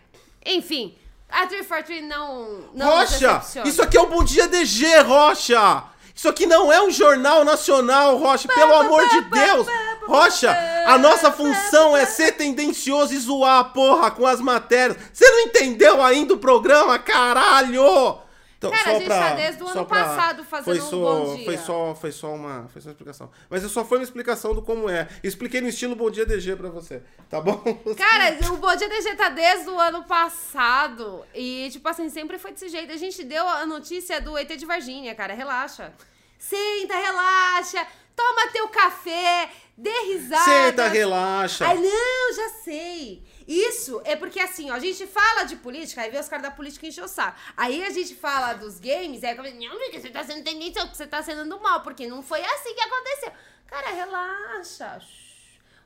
[0.45, 0.97] enfim.
[1.29, 2.69] A 343 não.
[2.73, 3.41] não Rocha!
[3.65, 5.94] Isso aqui é o Bom Dia DG, Rocha!
[6.15, 9.67] Isso aqui não é um jornal nacional, Rocha, pelo amor de Deus!
[10.07, 10.55] Rocha,
[10.85, 14.97] a nossa função é ser tendencioso e zoar a porra com as matérias.
[15.11, 18.24] Você não entendeu ainda o programa, caralho?
[18.67, 21.35] Então, Cara, a gente tá desde o só ano passado fazendo foi um só, Bom
[21.35, 21.45] Dia.
[21.45, 23.31] Foi só, foi só uma, foi só uma explicação.
[23.49, 25.07] Mas só foi uma explicação do como é.
[25.23, 27.61] Expliquei no estilo Bom Dia DG pra você, tá bom?
[27.97, 31.25] Cara, o Bom Dia DG tá desde o ano passado.
[31.33, 32.91] E, tipo assim, sempre foi desse jeito.
[32.91, 35.33] A gente deu a notícia do ET de Varginha, cara.
[35.33, 35.93] Relaxa.
[36.37, 37.85] Senta, relaxa.
[38.15, 39.49] Toma teu café.
[39.77, 40.43] Dê risada.
[40.43, 41.67] Senta, relaxa.
[41.67, 43.23] Ai, não, já sei.
[43.47, 46.51] Isso é porque, assim, ó, a gente fala de política, aí vê os caras da
[46.51, 47.37] política encher o saco.
[47.55, 51.05] Aí a gente fala dos games, aí começa, não, porque você tá sendo tendência, você
[51.05, 53.31] tá sendo do mal, porque não foi assim que aconteceu.
[53.67, 54.99] Cara, relaxa.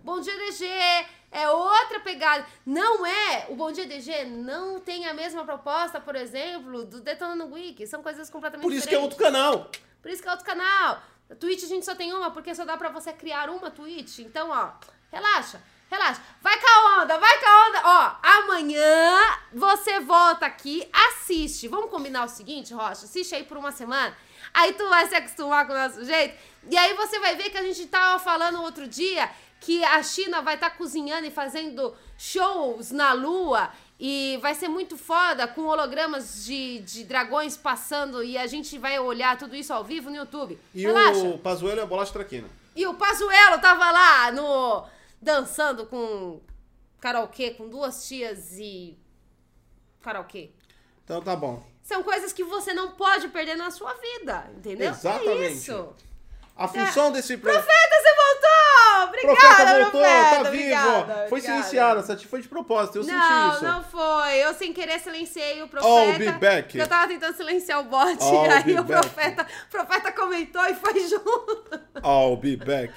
[0.01, 0.65] Bom Dia DG
[1.31, 2.45] é outra pegada.
[2.65, 7.53] Não é, o Bom Dia DG não tem a mesma proposta, por exemplo, do Detonando
[7.53, 7.85] Wiki.
[7.85, 9.19] São coisas completamente Por isso que é diferentes.
[9.19, 9.69] outro canal.
[10.01, 11.03] Por isso que é outro canal.
[11.29, 14.19] A Twitch a gente só tem uma, porque só dá pra você criar uma Twitch.
[14.19, 14.71] Então, ó,
[15.11, 16.21] relaxa, relaxa.
[16.41, 17.81] Vai com a onda, vai com a onda.
[17.83, 19.19] Ó, amanhã
[19.53, 21.67] você volta aqui, assiste.
[21.67, 23.05] Vamos combinar o seguinte, Rocha?
[23.05, 24.15] Assiste aí por uma semana.
[24.53, 26.35] Aí tu vai se acostumar com o nosso jeito.
[26.69, 29.29] E aí você vai ver que a gente tava falando outro dia
[29.59, 33.69] que a China vai estar cozinhando e fazendo shows na lua.
[33.99, 38.97] E vai ser muito foda com hologramas de, de dragões passando e a gente vai
[38.97, 40.57] olhar tudo isso ao vivo no YouTube.
[40.73, 41.19] E Relaxa.
[41.19, 42.47] o Pazuello é a bolacha traquina.
[42.75, 44.85] E o Pazuello tava lá no
[45.21, 46.41] dançando com
[46.99, 48.97] karaokê com duas tias e
[50.01, 50.51] karaokê.
[51.03, 51.63] Então tá bom.
[51.81, 54.89] São coisas que você não pode perder na sua vida, entendeu?
[54.89, 55.53] É Exatamente.
[55.53, 55.95] isso.
[56.55, 57.65] A função desse programa.
[57.65, 58.49] Profeta, você voltou!
[59.07, 61.29] obrigada, Profeta voltou, Profeta, tá obrigada, vivo.
[61.29, 61.41] Foi obrigada.
[61.41, 63.63] silenciado, essa foi de propósito, eu não, senti isso.
[63.63, 64.35] não foi.
[64.37, 66.17] Eu sem querer silenciei o I'll profeta.
[66.19, 66.77] be back.
[66.77, 68.21] Eu tava tentando silenciar o bot.
[68.21, 69.01] I'll e aí o back.
[69.01, 71.81] profeta, profeta comentou e foi junto.
[72.03, 72.93] I'll be back.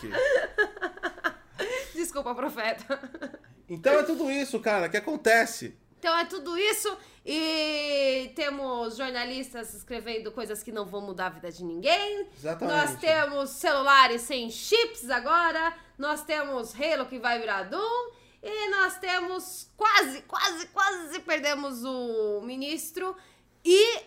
[2.13, 3.41] Desculpa, profeta.
[3.69, 5.75] Então é tudo isso, cara, que acontece.
[5.99, 6.95] Então é tudo isso.
[7.25, 12.29] E temos jornalistas escrevendo coisas que não vão mudar a vida de ninguém.
[12.37, 12.77] Exatamente.
[12.77, 15.75] Nós temos celulares sem chips agora.
[15.97, 18.11] Nós temos Halo que vai virar Doom.
[18.43, 23.17] E nós temos quase, quase, quase perdemos o ministro.
[23.65, 24.03] E,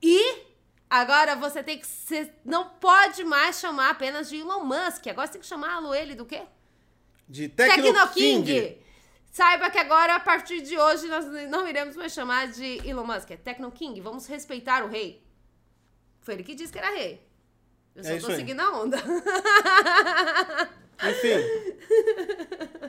[0.00, 0.42] e
[0.88, 5.08] agora você tem que ser, não pode mais chamar apenas de Elon Musk.
[5.08, 6.46] Agora você tem que chamá-lo ele do quê?
[7.28, 8.44] De Tecno, Tecno King.
[8.44, 8.78] King.
[9.30, 13.30] Saiba que agora, a partir de hoje, nós não iremos mais chamar de Elon Musk.
[13.30, 14.00] É Tecno King.
[14.00, 15.22] Vamos respeitar o rei.
[16.20, 17.22] Foi ele que disse que era rei.
[17.94, 18.96] Eu só É tô seguindo a onda.
[21.02, 21.38] Enfim.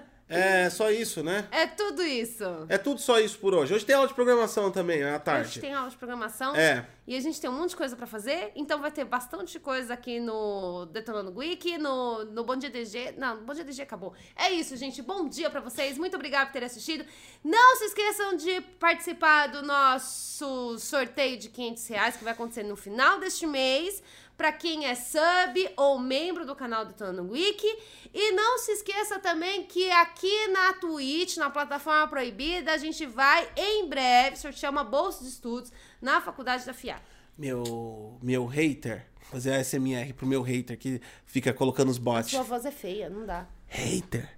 [0.30, 1.48] É só isso, né?
[1.52, 2.44] É tudo isso.
[2.70, 3.74] É tudo só isso por hoje.
[3.74, 5.48] Hoje tem aula de programação também, à A tarde.
[5.48, 6.56] gente tem aula de programação.
[6.56, 6.86] É.
[7.08, 8.52] E a gente tem um monte de coisa pra fazer.
[8.56, 13.16] Então vai ter bastante coisa aqui no Detonando Wiki, no, no Bom Dia DG.
[13.18, 14.14] Não, no Bom Dia DG acabou.
[14.36, 15.02] É isso, gente.
[15.02, 15.98] Bom dia pra vocês.
[15.98, 17.04] Muito obrigada por terem assistido.
[17.44, 22.76] Não se esqueçam de participar do nosso sorteio de 500 reais que vai acontecer no
[22.76, 24.04] final deste mês.
[24.40, 27.68] Pra quem é sub ou membro do canal Detonando Wiki.
[28.14, 33.49] E não se esqueça também que aqui na Twitch, na plataforma proibida, a gente vai
[33.57, 37.02] em breve sortear uma bolsa de estudos na faculdade da FIA.
[37.38, 42.32] Meu, meu hater, fazer a SMR pro meu hater que fica colocando os bots.
[42.32, 43.45] Sua voz é feia, não dá.
[43.68, 44.30] Hater,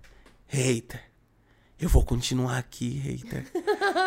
[0.48, 1.11] hater.
[1.82, 3.44] Eu vou continuar aqui, hater.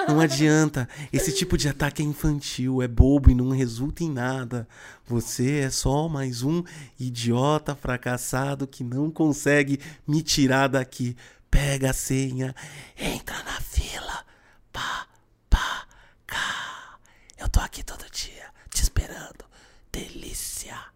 [0.06, 0.88] Não adianta.
[1.12, 4.68] Esse tipo de ataque é infantil, é bobo e não resulta em nada.
[5.04, 6.62] Você é só mais um
[7.00, 11.16] idiota fracassado que não consegue me tirar daqui.
[11.50, 12.54] Pega a senha,
[12.96, 14.24] entra na fila.
[14.72, 15.08] Pá,
[15.50, 15.84] pá,
[16.28, 16.98] cá.
[17.36, 19.44] Eu tô aqui todo dia, te esperando.
[19.90, 20.93] Delícia.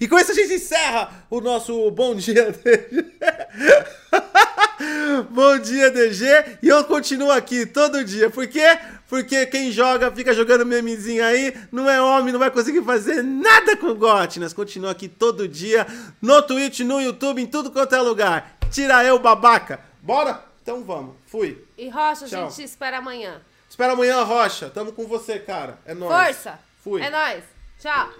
[0.00, 3.06] E com isso a gente encerra o nosso Bom Dia DG.
[5.30, 6.24] Bom dia, DG.
[6.62, 8.30] E eu continuo aqui todo dia.
[8.30, 8.78] Por quê?
[9.08, 13.76] Porque quem joga, fica jogando memezinho aí, não é homem, não vai conseguir fazer nada
[13.76, 14.38] com o GOT.
[14.38, 15.86] Nós continuamos aqui todo dia,
[16.20, 18.56] no Twitch, no YouTube, em tudo quanto é lugar.
[18.70, 19.80] Tira eu, babaca.
[20.02, 20.44] Bora?
[20.62, 21.16] Então vamos.
[21.26, 21.64] Fui.
[21.76, 22.44] E Rocha, a Tchau.
[22.44, 23.40] gente te espera amanhã.
[23.68, 24.68] Espera amanhã, Rocha.
[24.70, 25.78] Tamo com você, cara.
[25.86, 26.12] É nóis.
[26.26, 26.58] Força!
[26.84, 27.02] Fui.
[27.02, 27.44] É nóis.
[27.80, 28.10] Tchau.